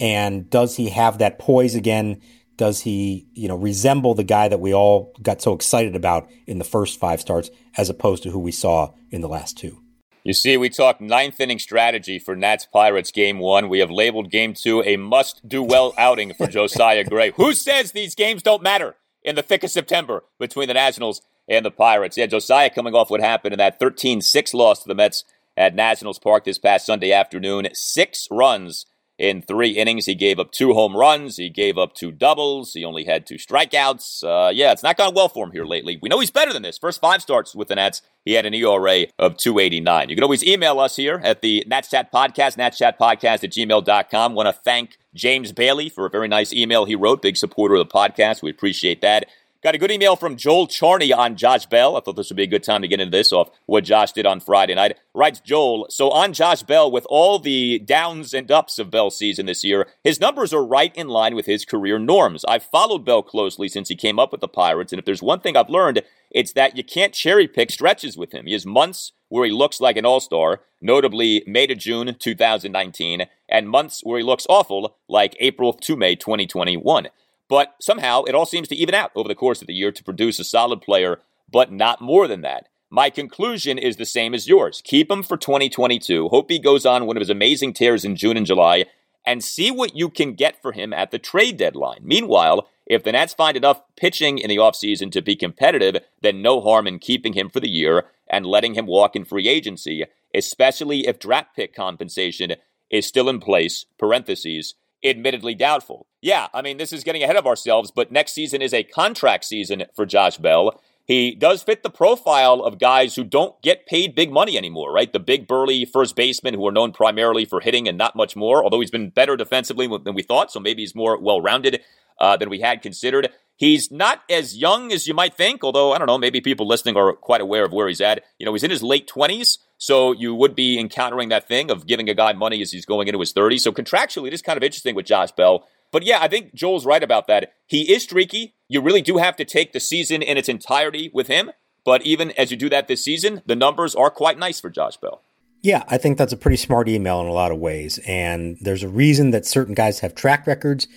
And 0.00 0.48
does 0.50 0.76
he 0.76 0.88
have 0.90 1.18
that 1.18 1.38
poise 1.38 1.74
again? 1.74 2.20
Does 2.56 2.80
he, 2.80 3.26
you 3.34 3.48
know, 3.48 3.56
resemble 3.56 4.14
the 4.14 4.24
guy 4.24 4.48
that 4.48 4.60
we 4.60 4.74
all 4.74 5.14
got 5.22 5.40
so 5.40 5.52
excited 5.54 5.94
about 5.94 6.28
in 6.46 6.58
the 6.58 6.64
first 6.64 6.98
five 6.98 7.20
starts 7.20 7.50
as 7.76 7.88
opposed 7.88 8.22
to 8.24 8.30
who 8.30 8.38
we 8.38 8.52
saw 8.52 8.92
in 9.10 9.20
the 9.20 9.28
last 9.28 9.56
two? 9.56 9.80
You 10.24 10.34
see, 10.34 10.58
we 10.58 10.68
talked 10.68 11.00
ninth 11.00 11.40
inning 11.40 11.58
strategy 11.58 12.18
for 12.18 12.36
Nats 12.36 12.66
Pirates 12.66 13.10
game 13.10 13.38
one. 13.38 13.70
We 13.70 13.78
have 13.78 13.90
labeled 13.90 14.30
game 14.30 14.52
two 14.52 14.82
a 14.82 14.96
must 14.96 15.48
do 15.48 15.62
well 15.62 15.94
outing 15.96 16.34
for 16.34 16.46
Josiah 16.48 17.04
Gray. 17.04 17.32
Who 17.36 17.54
says 17.54 17.92
these 17.92 18.14
games 18.14 18.42
don't 18.42 18.62
matter? 18.62 18.96
In 19.22 19.36
the 19.36 19.42
thick 19.42 19.62
of 19.64 19.70
September 19.70 20.24
between 20.38 20.68
the 20.68 20.74
Nationals 20.74 21.22
and 21.48 21.64
the 21.64 21.70
Pirates. 21.70 22.16
Yeah, 22.16 22.26
Josiah 22.26 22.70
coming 22.70 22.94
off 22.94 23.10
what 23.10 23.20
happened 23.20 23.52
in 23.52 23.58
that 23.58 23.78
13 23.78 24.20
6 24.20 24.54
loss 24.54 24.82
to 24.82 24.88
the 24.88 24.94
Mets 24.94 25.24
at 25.56 25.74
Nationals 25.74 26.18
Park 26.18 26.44
this 26.44 26.58
past 26.58 26.86
Sunday 26.86 27.12
afternoon. 27.12 27.68
Six 27.72 28.28
runs 28.30 28.86
in 29.18 29.42
three 29.42 29.72
innings. 29.72 30.06
He 30.06 30.14
gave 30.14 30.38
up 30.38 30.50
two 30.50 30.72
home 30.72 30.96
runs. 30.96 31.36
He 31.36 31.50
gave 31.50 31.76
up 31.76 31.94
two 31.94 32.10
doubles. 32.10 32.72
He 32.72 32.84
only 32.84 33.04
had 33.04 33.26
two 33.26 33.34
strikeouts. 33.34 34.24
Uh, 34.24 34.50
yeah, 34.50 34.72
it's 34.72 34.82
not 34.82 34.96
gone 34.96 35.14
well 35.14 35.28
for 35.28 35.44
him 35.44 35.52
here 35.52 35.66
lately. 35.66 35.98
We 36.00 36.08
know 36.08 36.20
he's 36.20 36.30
better 36.30 36.54
than 36.54 36.62
this. 36.62 36.78
First 36.78 37.00
five 37.00 37.20
starts 37.20 37.54
with 37.54 37.68
the 37.68 37.74
Nats, 37.74 38.00
he 38.24 38.32
had 38.32 38.46
an 38.46 38.54
ERA 38.54 39.06
of 39.18 39.36
289. 39.36 40.08
You 40.08 40.16
can 40.16 40.24
always 40.24 40.42
email 40.42 40.80
us 40.80 40.96
here 40.96 41.20
at 41.22 41.42
the 41.42 41.62
Nats 41.66 41.90
Chat 41.90 42.10
Podcast, 42.10 42.56
natchatpodcast 42.56 43.44
at 43.44 43.50
gmail.com. 43.50 44.34
Want 44.34 44.46
to 44.46 44.52
thank 44.52 44.96
James 45.14 45.52
Bailey 45.52 45.88
for 45.88 46.06
a 46.06 46.10
very 46.10 46.28
nice 46.28 46.52
email 46.52 46.84
he 46.84 46.94
wrote. 46.94 47.22
Big 47.22 47.36
supporter 47.36 47.74
of 47.74 47.88
the 47.88 47.92
podcast. 47.92 48.42
We 48.42 48.50
appreciate 48.50 49.00
that. 49.00 49.28
Got 49.62 49.74
a 49.74 49.78
good 49.78 49.90
email 49.90 50.16
from 50.16 50.36
Joel 50.36 50.66
Charney 50.66 51.12
on 51.12 51.36
Josh 51.36 51.66
Bell. 51.66 51.94
I 51.94 52.00
thought 52.00 52.16
this 52.16 52.30
would 52.30 52.36
be 52.38 52.44
a 52.44 52.46
good 52.46 52.62
time 52.62 52.80
to 52.80 52.88
get 52.88 52.98
into 52.98 53.14
this 53.14 53.30
off 53.30 53.50
what 53.66 53.84
Josh 53.84 54.12
did 54.12 54.24
on 54.24 54.40
Friday 54.40 54.74
night. 54.74 54.96
Writes 55.12 55.38
Joel, 55.38 55.86
so 55.90 56.08
on 56.08 56.32
Josh 56.32 56.62
Bell, 56.62 56.90
with 56.90 57.06
all 57.10 57.38
the 57.38 57.78
downs 57.78 58.32
and 58.32 58.50
ups 58.50 58.78
of 58.78 58.90
Bell's 58.90 59.18
season 59.18 59.44
this 59.44 59.62
year, 59.62 59.86
his 60.02 60.18
numbers 60.18 60.54
are 60.54 60.64
right 60.64 60.96
in 60.96 61.08
line 61.08 61.34
with 61.34 61.44
his 61.44 61.66
career 61.66 61.98
norms. 61.98 62.42
I've 62.48 62.62
followed 62.62 63.04
Bell 63.04 63.22
closely 63.22 63.68
since 63.68 63.90
he 63.90 63.96
came 63.96 64.18
up 64.18 64.32
with 64.32 64.40
the 64.40 64.48
Pirates, 64.48 64.94
and 64.94 64.98
if 64.98 65.04
there's 65.04 65.22
one 65.22 65.40
thing 65.40 65.58
I've 65.58 65.68
learned, 65.68 66.04
it's 66.30 66.54
that 66.54 66.78
you 66.78 66.82
can't 66.82 67.12
cherry 67.12 67.46
pick 67.46 67.70
stretches 67.70 68.16
with 68.16 68.32
him. 68.32 68.46
He 68.46 68.52
has 68.52 68.64
months 68.64 69.12
where 69.30 69.46
he 69.46 69.50
looks 69.50 69.80
like 69.80 69.96
an 69.96 70.04
all 70.04 70.20
star, 70.20 70.60
notably 70.82 71.42
May 71.46 71.66
to 71.66 71.74
June 71.74 72.14
2019, 72.18 73.26
and 73.48 73.70
months 73.70 74.02
where 74.04 74.18
he 74.18 74.24
looks 74.24 74.46
awful, 74.50 74.96
like 75.08 75.36
April 75.40 75.72
to 75.72 75.96
May 75.96 76.14
2021. 76.14 77.08
But 77.48 77.74
somehow 77.80 78.24
it 78.24 78.34
all 78.34 78.46
seems 78.46 78.68
to 78.68 78.76
even 78.76 78.94
out 78.94 79.12
over 79.14 79.28
the 79.28 79.34
course 79.34 79.60
of 79.60 79.66
the 79.66 79.74
year 79.74 79.90
to 79.90 80.04
produce 80.04 80.38
a 80.38 80.44
solid 80.44 80.82
player, 80.82 81.20
but 81.50 81.72
not 81.72 82.00
more 82.00 82.28
than 82.28 82.42
that. 82.42 82.68
My 82.90 83.08
conclusion 83.08 83.78
is 83.78 83.96
the 83.96 84.04
same 84.04 84.34
as 84.34 84.48
yours. 84.48 84.82
Keep 84.84 85.10
him 85.10 85.22
for 85.22 85.36
2022. 85.36 86.28
Hope 86.28 86.50
he 86.50 86.58
goes 86.58 86.84
on 86.84 87.06
one 87.06 87.16
of 87.16 87.20
his 87.20 87.30
amazing 87.30 87.72
tears 87.72 88.04
in 88.04 88.16
June 88.16 88.36
and 88.36 88.46
July 88.46 88.84
and 89.24 89.44
see 89.44 89.70
what 89.70 89.96
you 89.96 90.08
can 90.08 90.34
get 90.34 90.60
for 90.60 90.72
him 90.72 90.92
at 90.92 91.10
the 91.10 91.18
trade 91.18 91.56
deadline. 91.56 92.00
Meanwhile, 92.02 92.68
if 92.90 93.04
the 93.04 93.12
Nats 93.12 93.32
find 93.32 93.56
enough 93.56 93.82
pitching 93.94 94.38
in 94.38 94.48
the 94.48 94.56
offseason 94.56 95.12
to 95.12 95.22
be 95.22 95.36
competitive, 95.36 96.02
then 96.22 96.42
no 96.42 96.60
harm 96.60 96.88
in 96.88 96.98
keeping 96.98 97.34
him 97.34 97.48
for 97.48 97.60
the 97.60 97.70
year 97.70 98.06
and 98.28 98.44
letting 98.44 98.74
him 98.74 98.84
walk 98.86 99.14
in 99.14 99.24
free 99.24 99.46
agency, 99.46 100.06
especially 100.34 101.06
if 101.06 101.20
draft 101.20 101.54
pick 101.54 101.72
compensation 101.72 102.56
is 102.90 103.06
still 103.06 103.28
in 103.28 103.38
place, 103.38 103.86
parentheses, 103.96 104.74
admittedly 105.04 105.54
doubtful. 105.54 106.08
Yeah, 106.20 106.48
I 106.52 106.62
mean, 106.62 106.78
this 106.78 106.92
is 106.92 107.04
getting 107.04 107.22
ahead 107.22 107.36
of 107.36 107.46
ourselves, 107.46 107.92
but 107.92 108.10
next 108.10 108.32
season 108.32 108.60
is 108.60 108.74
a 108.74 108.82
contract 108.82 109.44
season 109.44 109.84
for 109.94 110.04
Josh 110.04 110.38
Bell. 110.38 110.82
He 111.10 111.34
does 111.34 111.64
fit 111.64 111.82
the 111.82 111.90
profile 111.90 112.62
of 112.62 112.78
guys 112.78 113.16
who 113.16 113.24
don't 113.24 113.60
get 113.62 113.84
paid 113.84 114.14
big 114.14 114.30
money 114.30 114.56
anymore, 114.56 114.92
right? 114.92 115.12
The 115.12 115.18
big 115.18 115.48
burly 115.48 115.84
first 115.84 116.14
basemen 116.14 116.54
who 116.54 116.64
are 116.68 116.70
known 116.70 116.92
primarily 116.92 117.44
for 117.44 117.58
hitting 117.60 117.88
and 117.88 117.98
not 117.98 118.14
much 118.14 118.36
more, 118.36 118.62
although 118.62 118.78
he's 118.78 118.92
been 118.92 119.10
better 119.10 119.36
defensively 119.36 119.88
than 119.88 120.14
we 120.14 120.22
thought, 120.22 120.52
so 120.52 120.60
maybe 120.60 120.82
he's 120.82 120.94
more 120.94 121.18
well 121.18 121.40
rounded 121.40 121.80
uh, 122.20 122.36
than 122.36 122.48
we 122.48 122.60
had 122.60 122.80
considered. 122.80 123.28
He's 123.56 123.90
not 123.90 124.22
as 124.30 124.56
young 124.56 124.92
as 124.92 125.08
you 125.08 125.14
might 125.14 125.34
think, 125.34 125.64
although 125.64 125.92
I 125.92 125.98
don't 125.98 126.06
know, 126.06 126.16
maybe 126.16 126.40
people 126.40 126.68
listening 126.68 126.96
are 126.96 127.12
quite 127.14 127.40
aware 127.40 127.64
of 127.64 127.72
where 127.72 127.88
he's 127.88 128.00
at. 128.00 128.22
You 128.38 128.46
know, 128.46 128.52
he's 128.52 128.62
in 128.62 128.70
his 128.70 128.84
late 128.84 129.08
20s, 129.08 129.58
so 129.78 130.12
you 130.12 130.32
would 130.36 130.54
be 130.54 130.78
encountering 130.78 131.30
that 131.30 131.48
thing 131.48 131.72
of 131.72 131.88
giving 131.88 132.08
a 132.08 132.14
guy 132.14 132.34
money 132.34 132.62
as 132.62 132.70
he's 132.70 132.86
going 132.86 133.08
into 133.08 133.18
his 133.18 133.32
30s. 133.32 133.62
So 133.62 133.72
contractually, 133.72 134.28
it 134.28 134.32
is 134.32 134.42
kind 134.42 134.56
of 134.56 134.62
interesting 134.62 134.94
with 134.94 135.06
Josh 135.06 135.32
Bell. 135.32 135.66
But 135.92 136.04
yeah, 136.04 136.18
I 136.20 136.28
think 136.28 136.54
Joel's 136.54 136.86
right 136.86 137.02
about 137.02 137.26
that. 137.26 137.52
He 137.66 137.92
is 137.92 138.04
streaky. 138.04 138.54
You 138.68 138.80
really 138.80 139.02
do 139.02 139.18
have 139.18 139.36
to 139.36 139.44
take 139.44 139.72
the 139.72 139.80
season 139.80 140.22
in 140.22 140.36
its 140.38 140.48
entirety 140.48 141.10
with 141.12 141.26
him. 141.26 141.50
But 141.84 142.02
even 142.02 142.30
as 142.32 142.50
you 142.50 142.56
do 142.56 142.68
that 142.68 142.88
this 142.88 143.04
season, 143.04 143.42
the 143.46 143.56
numbers 143.56 143.94
are 143.94 144.10
quite 144.10 144.38
nice 144.38 144.60
for 144.60 144.70
Josh 144.70 144.96
Bell. 144.98 145.22
Yeah, 145.62 145.84
I 145.88 145.98
think 145.98 146.16
that's 146.16 146.32
a 146.32 146.38
pretty 146.38 146.56
smart 146.56 146.88
email 146.88 147.20
in 147.20 147.26
a 147.26 147.32
lot 147.32 147.52
of 147.52 147.58
ways. 147.58 147.98
And 148.06 148.56
there's 148.60 148.82
a 148.82 148.88
reason 148.88 149.30
that 149.30 149.46
certain 149.46 149.74
guys 149.74 150.00
have 150.00 150.14
track 150.14 150.46
records 150.46 150.88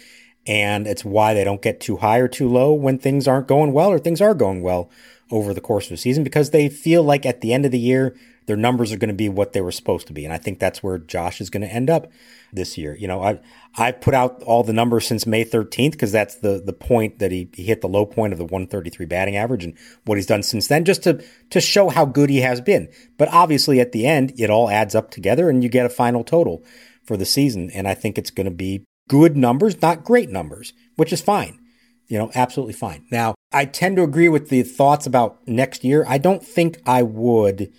and 0.46 0.88
it's 0.88 1.06
why 1.06 1.34
they 1.34 1.44
don't 1.44 1.62
get 1.62 1.80
too 1.80 1.98
high 1.98 2.20
or 2.20 2.28
too 2.28 2.50
low 2.50 2.74
when 2.74 2.98
things 2.98 3.28
aren't 3.28 3.48
going 3.48 3.74
well 3.74 3.90
or 3.90 4.00
things 4.00 4.22
are 4.22 4.34
going 4.34 4.62
well 4.62 4.90
over 5.32 5.54
the 5.54 5.62
course 5.62 5.88
of 5.88 5.94
a 5.94 5.98
season 5.98 6.24
because 6.24 6.50
they 6.50 6.70
feel 6.70 7.02
like 7.02 7.26
at 7.26 7.42
the 7.42 7.54
end 7.54 7.66
of 7.66 7.72
the 7.72 7.80
year 7.80 8.16
their 8.46 8.58
numbers 8.58 8.92
are 8.92 8.98
going 8.98 9.10
to 9.10 9.14
be 9.14 9.30
what 9.30 9.54
they 9.54 9.62
were 9.62 9.72
supposed 9.72 10.08
to 10.08 10.14
be 10.14 10.26
and 10.26 10.34
I 10.34 10.38
think 10.38 10.60
that's 10.60 10.82
where 10.82 10.98
Josh 10.98 11.42
is 11.42 11.50
going 11.50 11.62
to 11.62 11.74
end 11.74 11.90
up 11.90 12.12
this 12.52 12.78
year. 12.78 12.96
You 12.96 13.08
know, 13.08 13.22
I 13.22 13.40
I 13.76 13.92
put 13.92 14.14
out 14.14 14.42
all 14.44 14.64
the 14.64 14.74
numbers 14.74 15.08
since 15.08 15.26
May 15.26 15.44
13th 15.44 15.92
because 15.92 16.12
that's 16.12 16.36
the 16.36 16.62
the 16.64 16.74
point 16.74 17.20
that 17.20 17.32
he, 17.32 17.50
he 17.54 17.64
hit 17.64 17.82
the 17.82 17.88
low 17.88 18.06
point 18.06 18.34
of 18.34 18.40
the 18.40 18.46
133 18.46 19.06
batting 19.06 19.36
average 19.36 19.64
and 19.64 19.78
what 20.06 20.18
he's 20.18 20.26
done 20.26 20.44
since 20.44 20.68
then 20.68 20.86
just 20.86 21.04
to 21.04 21.24
to 21.50 21.60
show 21.60 21.90
how 21.90 22.06
good 22.06 22.30
he 22.30 22.42
has 22.42 22.62
been. 22.62 22.90
But 23.18 23.30
obviously 23.30 23.80
at 23.80 23.92
the 23.92 24.06
end 24.06 24.34
it 24.38 24.50
all 24.50 24.70
adds 24.70 24.96
up 24.96 25.12
together 25.12 25.50
and 25.50 25.64
you 25.64 25.70
get 25.70 25.86
a 25.86 25.90
final 25.90 26.24
total 26.24 26.64
for 27.04 27.18
the 27.18 27.26
season 27.26 27.70
and 27.72 27.88
I 27.88 27.94
think 27.94 28.18
it's 28.18 28.32
going 28.32 28.46
to 28.46 28.52
be 28.52 28.86
good 29.10 29.36
numbers, 29.36 29.82
not 29.82 30.04
great 30.04 30.30
numbers, 30.30 30.74
which 30.96 31.12
is 31.12 31.22
fine. 31.22 31.60
You 32.08 32.18
know, 32.18 32.32
absolutely 32.36 32.74
fine. 32.74 33.06
Now, 33.12 33.34
I 33.52 33.66
tend 33.66 33.96
to 33.98 34.04
agree 34.04 34.30
with 34.30 34.50
the 34.50 34.64
thoughts 34.64 35.06
about 35.06 35.48
next 35.48 35.84
year. 35.84 36.06
I 36.08 36.18
don't 36.18 36.44
think 36.44 36.82
I 36.86 37.02
would 37.02 37.72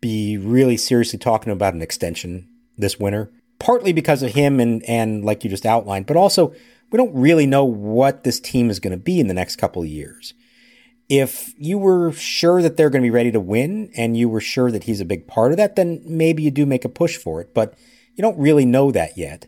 be 0.00 0.36
really 0.38 0.76
seriously 0.76 1.18
talking 1.18 1.52
about 1.52 1.74
an 1.74 1.82
extension 1.82 2.48
this 2.76 2.98
winter, 2.98 3.30
partly 3.58 3.92
because 3.92 4.22
of 4.22 4.32
him 4.32 4.60
and, 4.60 4.82
and 4.84 5.24
like 5.24 5.44
you 5.44 5.50
just 5.50 5.66
outlined, 5.66 6.06
but 6.06 6.16
also 6.16 6.54
we 6.90 6.96
don't 6.96 7.14
really 7.14 7.46
know 7.46 7.64
what 7.64 8.24
this 8.24 8.40
team 8.40 8.70
is 8.70 8.80
going 8.80 8.92
to 8.92 9.02
be 9.02 9.20
in 9.20 9.28
the 9.28 9.34
next 9.34 9.56
couple 9.56 9.82
of 9.82 9.88
years. 9.88 10.34
If 11.08 11.54
you 11.58 11.78
were 11.78 12.12
sure 12.12 12.62
that 12.62 12.76
they're 12.76 12.90
going 12.90 13.02
to 13.02 13.06
be 13.06 13.10
ready 13.10 13.32
to 13.32 13.40
win 13.40 13.90
and 13.96 14.16
you 14.16 14.28
were 14.28 14.40
sure 14.40 14.70
that 14.70 14.84
he's 14.84 15.00
a 15.00 15.06
big 15.06 15.26
part 15.26 15.52
of 15.52 15.56
that, 15.56 15.76
then 15.76 16.02
maybe 16.04 16.42
you 16.42 16.50
do 16.50 16.66
make 16.66 16.84
a 16.84 16.90
push 16.90 17.16
for 17.16 17.40
it. 17.40 17.54
But 17.54 17.74
You 18.14 18.22
don't 18.22 18.38
really 18.38 18.66
know 18.66 18.90
that 18.90 19.16
yet. 19.16 19.46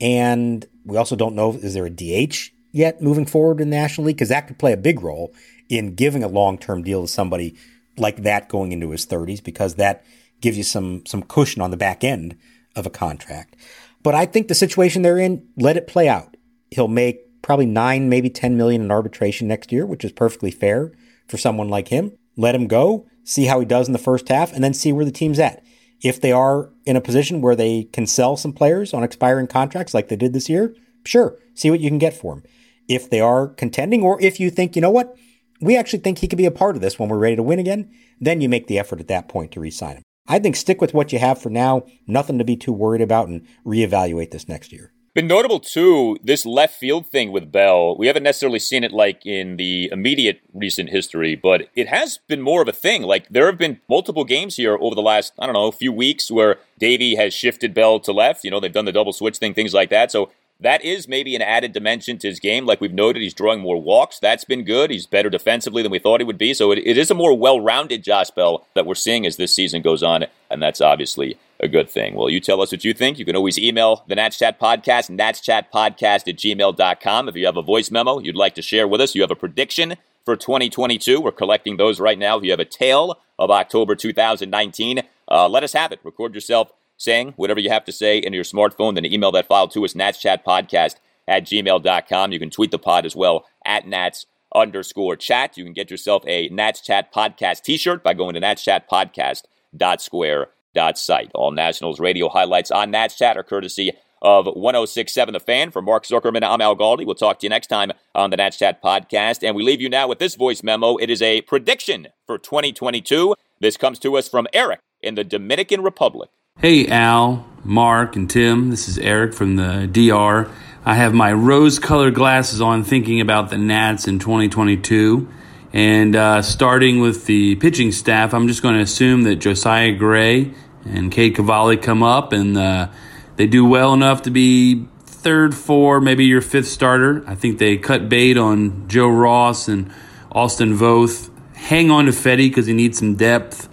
And 0.00 0.66
we 0.84 0.96
also 0.96 1.16
don't 1.16 1.34
know 1.34 1.52
is 1.52 1.74
there 1.74 1.86
a 1.86 1.90
DH 1.90 2.50
yet 2.72 3.00
moving 3.00 3.26
forward 3.26 3.60
in 3.60 3.70
the 3.70 3.76
National 3.76 4.06
League? 4.06 4.16
Because 4.16 4.30
that 4.30 4.46
could 4.46 4.58
play 4.58 4.72
a 4.72 4.76
big 4.76 5.02
role 5.02 5.32
in 5.68 5.94
giving 5.94 6.24
a 6.24 6.28
long 6.28 6.58
term 6.58 6.82
deal 6.82 7.02
to 7.02 7.08
somebody 7.08 7.54
like 7.98 8.22
that 8.22 8.48
going 8.48 8.72
into 8.72 8.90
his 8.90 9.06
30s, 9.06 9.42
because 9.42 9.74
that 9.76 10.04
gives 10.40 10.56
you 10.56 10.64
some 10.64 11.04
some 11.06 11.22
cushion 11.22 11.62
on 11.62 11.70
the 11.70 11.76
back 11.76 12.04
end 12.04 12.36
of 12.74 12.86
a 12.86 12.90
contract. 12.90 13.56
But 14.02 14.14
I 14.14 14.26
think 14.26 14.48
the 14.48 14.54
situation 14.54 15.02
they're 15.02 15.18
in, 15.18 15.48
let 15.56 15.76
it 15.76 15.86
play 15.86 16.08
out. 16.08 16.36
He'll 16.70 16.88
make 16.88 17.42
probably 17.42 17.66
nine, 17.66 18.08
maybe 18.08 18.28
10 18.28 18.56
million 18.56 18.82
in 18.82 18.90
arbitration 18.90 19.48
next 19.48 19.72
year, 19.72 19.86
which 19.86 20.04
is 20.04 20.12
perfectly 20.12 20.50
fair 20.50 20.92
for 21.26 21.38
someone 21.38 21.68
like 21.68 21.88
him. 21.88 22.12
Let 22.36 22.54
him 22.54 22.66
go, 22.66 23.06
see 23.24 23.46
how 23.46 23.60
he 23.60 23.66
does 23.66 23.86
in 23.86 23.92
the 23.92 23.98
first 23.98 24.28
half, 24.28 24.52
and 24.52 24.62
then 24.62 24.74
see 24.74 24.92
where 24.92 25.04
the 25.04 25.10
team's 25.10 25.38
at. 25.38 25.64
If 26.02 26.20
they 26.20 26.32
are 26.32 26.70
in 26.84 26.96
a 26.96 27.00
position 27.00 27.40
where 27.40 27.56
they 27.56 27.84
can 27.84 28.06
sell 28.06 28.36
some 28.36 28.52
players 28.52 28.92
on 28.92 29.02
expiring 29.02 29.46
contracts 29.46 29.94
like 29.94 30.08
they 30.08 30.16
did 30.16 30.32
this 30.32 30.48
year, 30.48 30.74
sure, 31.04 31.38
see 31.54 31.70
what 31.70 31.80
you 31.80 31.88
can 31.88 31.98
get 31.98 32.14
for 32.14 32.34
them. 32.34 32.44
If 32.88 33.08
they 33.10 33.20
are 33.20 33.48
contending, 33.48 34.02
or 34.02 34.20
if 34.20 34.38
you 34.38 34.50
think, 34.50 34.76
you 34.76 34.82
know 34.82 34.90
what, 34.90 35.16
we 35.60 35.76
actually 35.76 36.00
think 36.00 36.18
he 36.18 36.28
could 36.28 36.36
be 36.36 36.46
a 36.46 36.50
part 36.50 36.76
of 36.76 36.82
this 36.82 36.98
when 36.98 37.08
we're 37.08 37.18
ready 37.18 37.36
to 37.36 37.42
win 37.42 37.58
again, 37.58 37.90
then 38.20 38.40
you 38.40 38.48
make 38.48 38.66
the 38.66 38.78
effort 38.78 39.00
at 39.00 39.08
that 39.08 39.28
point 39.28 39.52
to 39.52 39.60
re 39.60 39.70
sign 39.70 39.96
him. 39.96 40.02
I 40.28 40.38
think 40.38 40.56
stick 40.56 40.80
with 40.80 40.94
what 40.94 41.12
you 41.12 41.18
have 41.18 41.40
for 41.40 41.50
now, 41.50 41.84
nothing 42.06 42.38
to 42.38 42.44
be 42.44 42.56
too 42.56 42.72
worried 42.72 43.00
about, 43.00 43.28
and 43.28 43.46
reevaluate 43.64 44.32
this 44.32 44.48
next 44.48 44.72
year. 44.72 44.92
Been 45.14 45.28
notable 45.28 45.60
too, 45.60 46.18
this 46.22 46.44
left 46.44 46.78
field 46.78 47.06
thing 47.06 47.32
with 47.32 47.50
Bell. 47.50 47.96
We 47.96 48.06
haven't 48.06 48.24
necessarily 48.24 48.58
seen 48.58 48.84
it 48.84 48.92
like 48.92 49.24
in 49.24 49.56
the 49.56 49.88
immediate 49.90 50.40
recent 50.52 50.90
history, 50.90 51.34
but 51.34 51.70
it 51.74 51.88
has 51.88 52.18
been 52.28 52.42
more 52.42 52.60
of 52.60 52.68
a 52.68 52.72
thing. 52.72 53.00
Like 53.00 53.26
there 53.30 53.46
have 53.46 53.56
been 53.56 53.80
multiple 53.88 54.24
games 54.24 54.56
here 54.56 54.76
over 54.78 54.94
the 54.94 55.00
last, 55.00 55.32
I 55.38 55.46
don't 55.46 55.54
know, 55.54 55.70
few 55.70 55.90
weeks 55.90 56.30
where 56.30 56.58
Davey 56.78 57.14
has 57.14 57.32
shifted 57.32 57.72
Bell 57.72 57.98
to 58.00 58.12
left. 58.12 58.44
You 58.44 58.50
know, 58.50 58.60
they've 58.60 58.70
done 58.70 58.84
the 58.84 58.92
double 58.92 59.14
switch 59.14 59.38
thing, 59.38 59.54
things 59.54 59.72
like 59.72 59.88
that. 59.88 60.12
So 60.12 60.30
that 60.60 60.84
is 60.84 61.06
maybe 61.06 61.36
an 61.36 61.42
added 61.42 61.72
dimension 61.72 62.18
to 62.18 62.28
his 62.28 62.40
game. 62.40 62.64
Like 62.64 62.80
we've 62.80 62.92
noted, 62.92 63.22
he's 63.22 63.34
drawing 63.34 63.60
more 63.60 63.80
walks. 63.80 64.18
That's 64.18 64.44
been 64.44 64.64
good. 64.64 64.90
He's 64.90 65.06
better 65.06 65.28
defensively 65.28 65.82
than 65.82 65.92
we 65.92 65.98
thought 65.98 66.20
he 66.20 66.24
would 66.24 66.38
be. 66.38 66.54
So 66.54 66.72
it, 66.72 66.78
it 66.78 66.96
is 66.96 67.10
a 67.10 67.14
more 67.14 67.36
well 67.36 67.60
rounded 67.60 68.02
Josh 68.02 68.30
Bell 68.30 68.66
that 68.74 68.86
we're 68.86 68.94
seeing 68.94 69.26
as 69.26 69.36
this 69.36 69.54
season 69.54 69.82
goes 69.82 70.02
on. 70.02 70.24
And 70.50 70.62
that's 70.62 70.80
obviously 70.80 71.38
a 71.60 71.68
good 71.68 71.90
thing. 71.90 72.14
Well, 72.14 72.30
you 72.30 72.40
tell 72.40 72.60
us 72.62 72.72
what 72.72 72.84
you 72.84 72.94
think. 72.94 73.18
You 73.18 73.24
can 73.24 73.36
always 73.36 73.58
email 73.58 74.04
the 74.06 74.14
Nats 74.14 74.38
Chat 74.38 74.58
Podcast, 74.58 75.10
natschatpodcast 75.10 76.28
at 76.28 76.36
gmail.com. 76.36 77.28
If 77.28 77.36
you 77.36 77.46
have 77.46 77.56
a 77.56 77.62
voice 77.62 77.90
memo 77.90 78.18
you'd 78.18 78.36
like 78.36 78.54
to 78.54 78.62
share 78.62 78.88
with 78.88 79.00
us, 79.00 79.14
you 79.14 79.22
have 79.22 79.30
a 79.30 79.36
prediction 79.36 79.96
for 80.24 80.36
2022. 80.36 81.20
We're 81.20 81.32
collecting 81.32 81.76
those 81.76 82.00
right 82.00 82.18
now. 82.18 82.38
If 82.38 82.44
you 82.44 82.50
have 82.50 82.60
a 82.60 82.64
tale 82.64 83.18
of 83.38 83.50
October 83.50 83.94
2019, 83.94 85.02
uh, 85.30 85.48
let 85.48 85.64
us 85.64 85.72
have 85.72 85.92
it. 85.92 86.00
Record 86.02 86.34
yourself 86.34 86.70
saying 86.96 87.34
whatever 87.36 87.60
you 87.60 87.70
have 87.70 87.84
to 87.84 87.92
say 87.92 88.18
into 88.18 88.36
your 88.36 88.44
smartphone, 88.44 88.94
then 88.94 89.04
email 89.04 89.32
that 89.32 89.46
file 89.46 89.68
to 89.68 89.84
us, 89.84 89.94
natschatpodcast 89.94 90.96
at 91.28 91.44
gmail.com. 91.44 92.32
You 92.32 92.38
can 92.38 92.50
tweet 92.50 92.70
the 92.70 92.78
pod 92.78 93.06
as 93.06 93.16
well 93.16 93.46
at 93.64 93.86
nats 93.86 94.26
underscore 94.54 95.16
chat. 95.16 95.56
You 95.56 95.64
can 95.64 95.72
get 95.72 95.90
yourself 95.90 96.22
a 96.26 96.48
Nats 96.48 96.80
Chat 96.80 97.12
Podcast 97.12 97.62
t-shirt 97.62 98.02
by 98.02 98.14
going 98.14 98.34
to 98.34 98.40
natschatpodcast.square.site. 98.40 101.30
All 101.34 101.50
Nationals 101.50 102.00
radio 102.00 102.28
highlights 102.28 102.70
on 102.70 102.90
Nats 102.90 103.16
Chat 103.16 103.36
are 103.36 103.42
courtesy 103.42 103.92
of 104.22 104.46
1067 104.46 105.34
The 105.34 105.40
Fan. 105.40 105.70
For 105.70 105.82
Mark 105.82 106.04
Zuckerman, 106.04 106.42
I'm 106.42 106.60
Al 106.60 106.76
Galdi. 106.76 107.04
We'll 107.04 107.14
talk 107.14 107.38
to 107.40 107.46
you 107.46 107.50
next 107.50 107.68
time 107.68 107.92
on 108.14 108.30
the 108.30 108.36
Nats 108.36 108.58
Chat 108.58 108.82
Podcast. 108.82 109.46
And 109.46 109.54
we 109.54 109.62
leave 109.62 109.80
you 109.80 109.88
now 109.88 110.08
with 110.08 110.18
this 110.18 110.34
voice 110.34 110.62
memo. 110.62 110.96
It 110.96 111.10
is 111.10 111.22
a 111.22 111.42
prediction 111.42 112.08
for 112.26 112.38
2022. 112.38 113.34
This 113.60 113.76
comes 113.76 113.98
to 114.00 114.16
us 114.16 114.28
from 114.28 114.46
Eric 114.52 114.80
in 115.02 115.14
the 115.14 115.24
Dominican 115.24 115.82
Republic. 115.82 116.30
Hey, 116.58 116.86
Al, 116.88 117.46
Mark, 117.64 118.16
and 118.16 118.30
Tim. 118.30 118.70
This 118.70 118.88
is 118.88 118.96
Eric 118.96 119.34
from 119.34 119.56
the 119.56 119.86
DR. 119.92 120.50
I 120.86 120.94
have 120.94 121.12
my 121.12 121.30
rose 121.30 121.78
colored 121.78 122.14
glasses 122.14 122.62
on 122.62 122.82
thinking 122.82 123.20
about 123.20 123.50
the 123.50 123.58
Nats 123.58 124.08
in 124.08 124.18
2022. 124.18 125.28
And 125.74 126.16
uh, 126.16 126.40
starting 126.40 127.00
with 127.00 127.26
the 127.26 127.56
pitching 127.56 127.92
staff, 127.92 128.32
I'm 128.32 128.48
just 128.48 128.62
going 128.62 128.74
to 128.74 128.80
assume 128.80 129.24
that 129.24 129.36
Josiah 129.36 129.92
Gray 129.92 130.54
and 130.86 131.12
Cade 131.12 131.36
Cavalli 131.36 131.76
come 131.76 132.02
up 132.02 132.32
and 132.32 132.56
uh, 132.56 132.88
they 133.36 133.46
do 133.46 133.66
well 133.66 133.92
enough 133.92 134.22
to 134.22 134.30
be 134.30 134.86
third, 135.04 135.54
four, 135.54 136.00
maybe 136.00 136.24
your 136.24 136.40
fifth 136.40 136.68
starter. 136.68 137.22
I 137.26 137.34
think 137.34 137.58
they 137.58 137.76
cut 137.76 138.08
bait 138.08 138.38
on 138.38 138.88
Joe 138.88 139.08
Ross 139.08 139.68
and 139.68 139.92
Austin 140.32 140.74
Voth. 140.74 141.28
Hang 141.54 141.90
on 141.90 142.06
to 142.06 142.12
Fedde 142.12 142.48
because 142.48 142.64
he 142.64 142.72
needs 142.72 142.96
some 142.96 143.14
depth 143.14 143.68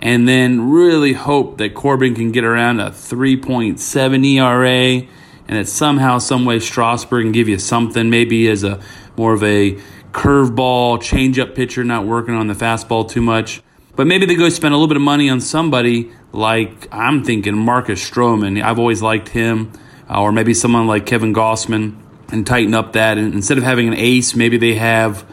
and 0.00 0.26
then 0.26 0.70
really 0.70 1.12
hope 1.12 1.58
that 1.58 1.74
Corbin 1.74 2.14
can 2.14 2.32
get 2.32 2.44
around 2.44 2.80
a 2.80 2.90
3.7 2.90 4.26
ERA 4.26 5.06
and 5.50 5.58
that 5.58 5.66
somehow, 5.66 6.18
someway, 6.18 6.60
Strasburg 6.60 7.24
can 7.24 7.32
give 7.32 7.48
you 7.48 7.58
something, 7.58 8.08
maybe 8.08 8.48
as 8.48 8.62
a 8.62 8.80
more 9.16 9.34
of 9.34 9.42
a 9.42 9.72
curveball, 10.12 10.98
changeup 10.98 11.54
pitcher, 11.54 11.84
not 11.84 12.06
working 12.06 12.34
on 12.34 12.46
the 12.46 12.54
fastball 12.54 13.08
too 13.08 13.20
much. 13.20 13.62
But 13.96 14.06
maybe 14.06 14.26
they 14.26 14.36
go 14.36 14.48
spend 14.48 14.72
a 14.72 14.76
little 14.76 14.88
bit 14.88 14.96
of 14.96 15.02
money 15.02 15.28
on 15.28 15.40
somebody 15.40 16.10
like 16.32 16.88
I'm 16.92 17.24
thinking 17.24 17.56
Marcus 17.56 18.08
Stroman. 18.08 18.62
I've 18.62 18.78
always 18.78 19.02
liked 19.02 19.28
him, 19.28 19.72
uh, 20.08 20.22
or 20.22 20.32
maybe 20.32 20.54
someone 20.54 20.86
like 20.86 21.04
Kevin 21.04 21.34
Gausman, 21.34 21.96
and 22.32 22.46
tighten 22.46 22.72
up 22.72 22.92
that. 22.92 23.18
And 23.18 23.34
instead 23.34 23.58
of 23.58 23.64
having 23.64 23.88
an 23.88 23.94
ace, 23.94 24.36
maybe 24.36 24.56
they 24.56 24.76
have, 24.76 25.26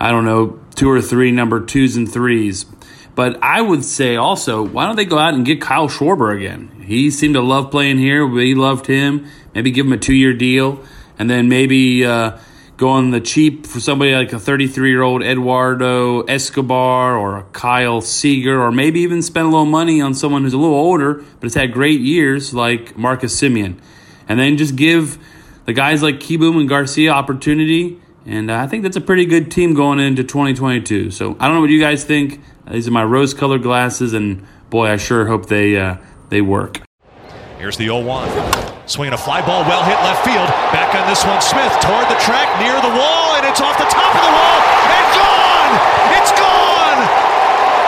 I 0.00 0.10
don't 0.10 0.24
know, 0.24 0.58
two 0.74 0.90
or 0.90 1.02
three 1.02 1.30
number 1.30 1.60
twos 1.60 1.96
and 1.96 2.10
threes. 2.10 2.64
But 3.14 3.42
I 3.42 3.60
would 3.60 3.84
say 3.84 4.16
also, 4.16 4.62
why 4.62 4.86
don't 4.86 4.96
they 4.96 5.04
go 5.04 5.18
out 5.18 5.34
and 5.34 5.44
get 5.44 5.60
Kyle 5.60 5.88
Schwarber 5.88 6.34
again? 6.36 6.70
He 6.86 7.10
seemed 7.10 7.34
to 7.34 7.42
love 7.42 7.70
playing 7.70 7.98
here. 7.98 8.26
We 8.26 8.54
loved 8.54 8.86
him. 8.86 9.26
Maybe 9.54 9.70
give 9.70 9.86
him 9.86 9.92
a 9.92 9.98
two 9.98 10.14
year 10.14 10.32
deal, 10.32 10.82
and 11.18 11.28
then 11.28 11.48
maybe 11.48 12.06
uh, 12.06 12.38
go 12.78 12.88
on 12.88 13.10
the 13.10 13.20
cheap 13.20 13.66
for 13.66 13.80
somebody 13.80 14.14
like 14.14 14.32
a 14.32 14.38
33 14.40 14.90
year 14.90 15.02
old 15.02 15.22
Eduardo 15.22 16.22
Escobar 16.22 17.16
or 17.16 17.38
a 17.38 17.42
Kyle 17.52 18.00
Seager, 18.00 18.60
or 18.60 18.72
maybe 18.72 19.00
even 19.00 19.20
spend 19.20 19.46
a 19.46 19.50
little 19.50 19.66
money 19.66 20.00
on 20.00 20.14
someone 20.14 20.42
who's 20.42 20.54
a 20.54 20.58
little 20.58 20.74
older 20.74 21.14
but 21.14 21.42
has 21.42 21.54
had 21.54 21.72
great 21.72 22.00
years 22.00 22.54
like 22.54 22.96
Marcus 22.96 23.38
Semien. 23.38 23.78
and 24.28 24.40
then 24.40 24.56
just 24.56 24.74
give 24.74 25.18
the 25.66 25.72
guys 25.72 26.02
like 26.02 26.16
Kieboom 26.16 26.58
and 26.58 26.68
Garcia 26.68 27.10
opportunity. 27.10 28.00
And 28.24 28.50
uh, 28.50 28.56
I 28.56 28.66
think 28.68 28.84
that's 28.84 28.96
a 28.96 29.00
pretty 29.00 29.26
good 29.26 29.50
team 29.50 29.74
going 29.74 30.00
into 30.00 30.24
2022. 30.24 31.10
So 31.10 31.36
I 31.38 31.46
don't 31.46 31.56
know 31.56 31.60
what 31.60 31.70
you 31.70 31.80
guys 31.80 32.04
think. 32.04 32.40
These 32.70 32.86
are 32.86 32.92
my 32.92 33.04
rose-colored 33.04 33.62
glasses, 33.62 34.14
and 34.14 34.46
boy, 34.70 34.86
I 34.86 34.96
sure 34.96 35.26
hope 35.26 35.46
they 35.46 35.76
uh, 35.76 35.96
they 36.30 36.40
work. 36.40 36.80
Here's 37.58 37.76
the 37.76 37.86
0-1. 37.86 38.88
Swinging 38.88 39.14
a 39.14 39.18
fly 39.18 39.44
ball, 39.44 39.62
well 39.66 39.82
hit 39.82 39.98
left 40.02 40.24
field. 40.24 40.48
Back 40.70 40.94
on 40.94 41.06
this 41.08 41.24
one, 41.24 41.40
Smith 41.42 41.74
toward 41.82 42.06
the 42.06 42.18
track, 42.22 42.50
near 42.62 42.74
the 42.78 42.94
wall, 42.94 43.38
and 43.38 43.46
it's 43.46 43.60
off 43.60 43.78
the 43.78 43.90
top 43.90 44.14
of 44.14 44.22
the 44.22 44.34
wall, 44.34 44.58
and 44.90 45.06
gone! 45.14 45.72
It's 46.18 46.32
gone! 46.34 47.00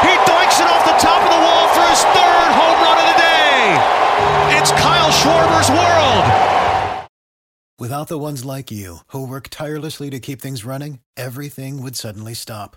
He 0.06 0.14
doinks 0.26 0.58
it 0.62 0.68
off 0.70 0.84
the 0.86 0.98
top 1.02 1.22
of 1.22 1.30
the 1.30 1.42
wall 1.42 1.66
for 1.74 1.84
his 1.90 2.02
third 2.14 2.50
home 2.54 2.78
run 2.82 2.98
of 2.98 3.06
the 3.10 3.18
day! 3.18 3.78
It's 4.58 4.70
Kyle 4.78 5.10
Schwarber's 5.10 5.70
world! 5.70 7.06
Without 7.78 8.06
the 8.08 8.18
ones 8.18 8.44
like 8.44 8.70
you, 8.70 8.98
who 9.08 9.26
work 9.26 9.48
tirelessly 9.50 10.10
to 10.10 10.20
keep 10.20 10.40
things 10.40 10.64
running, 10.64 11.00
everything 11.16 11.82
would 11.82 11.96
suddenly 11.96 12.34
stop 12.34 12.76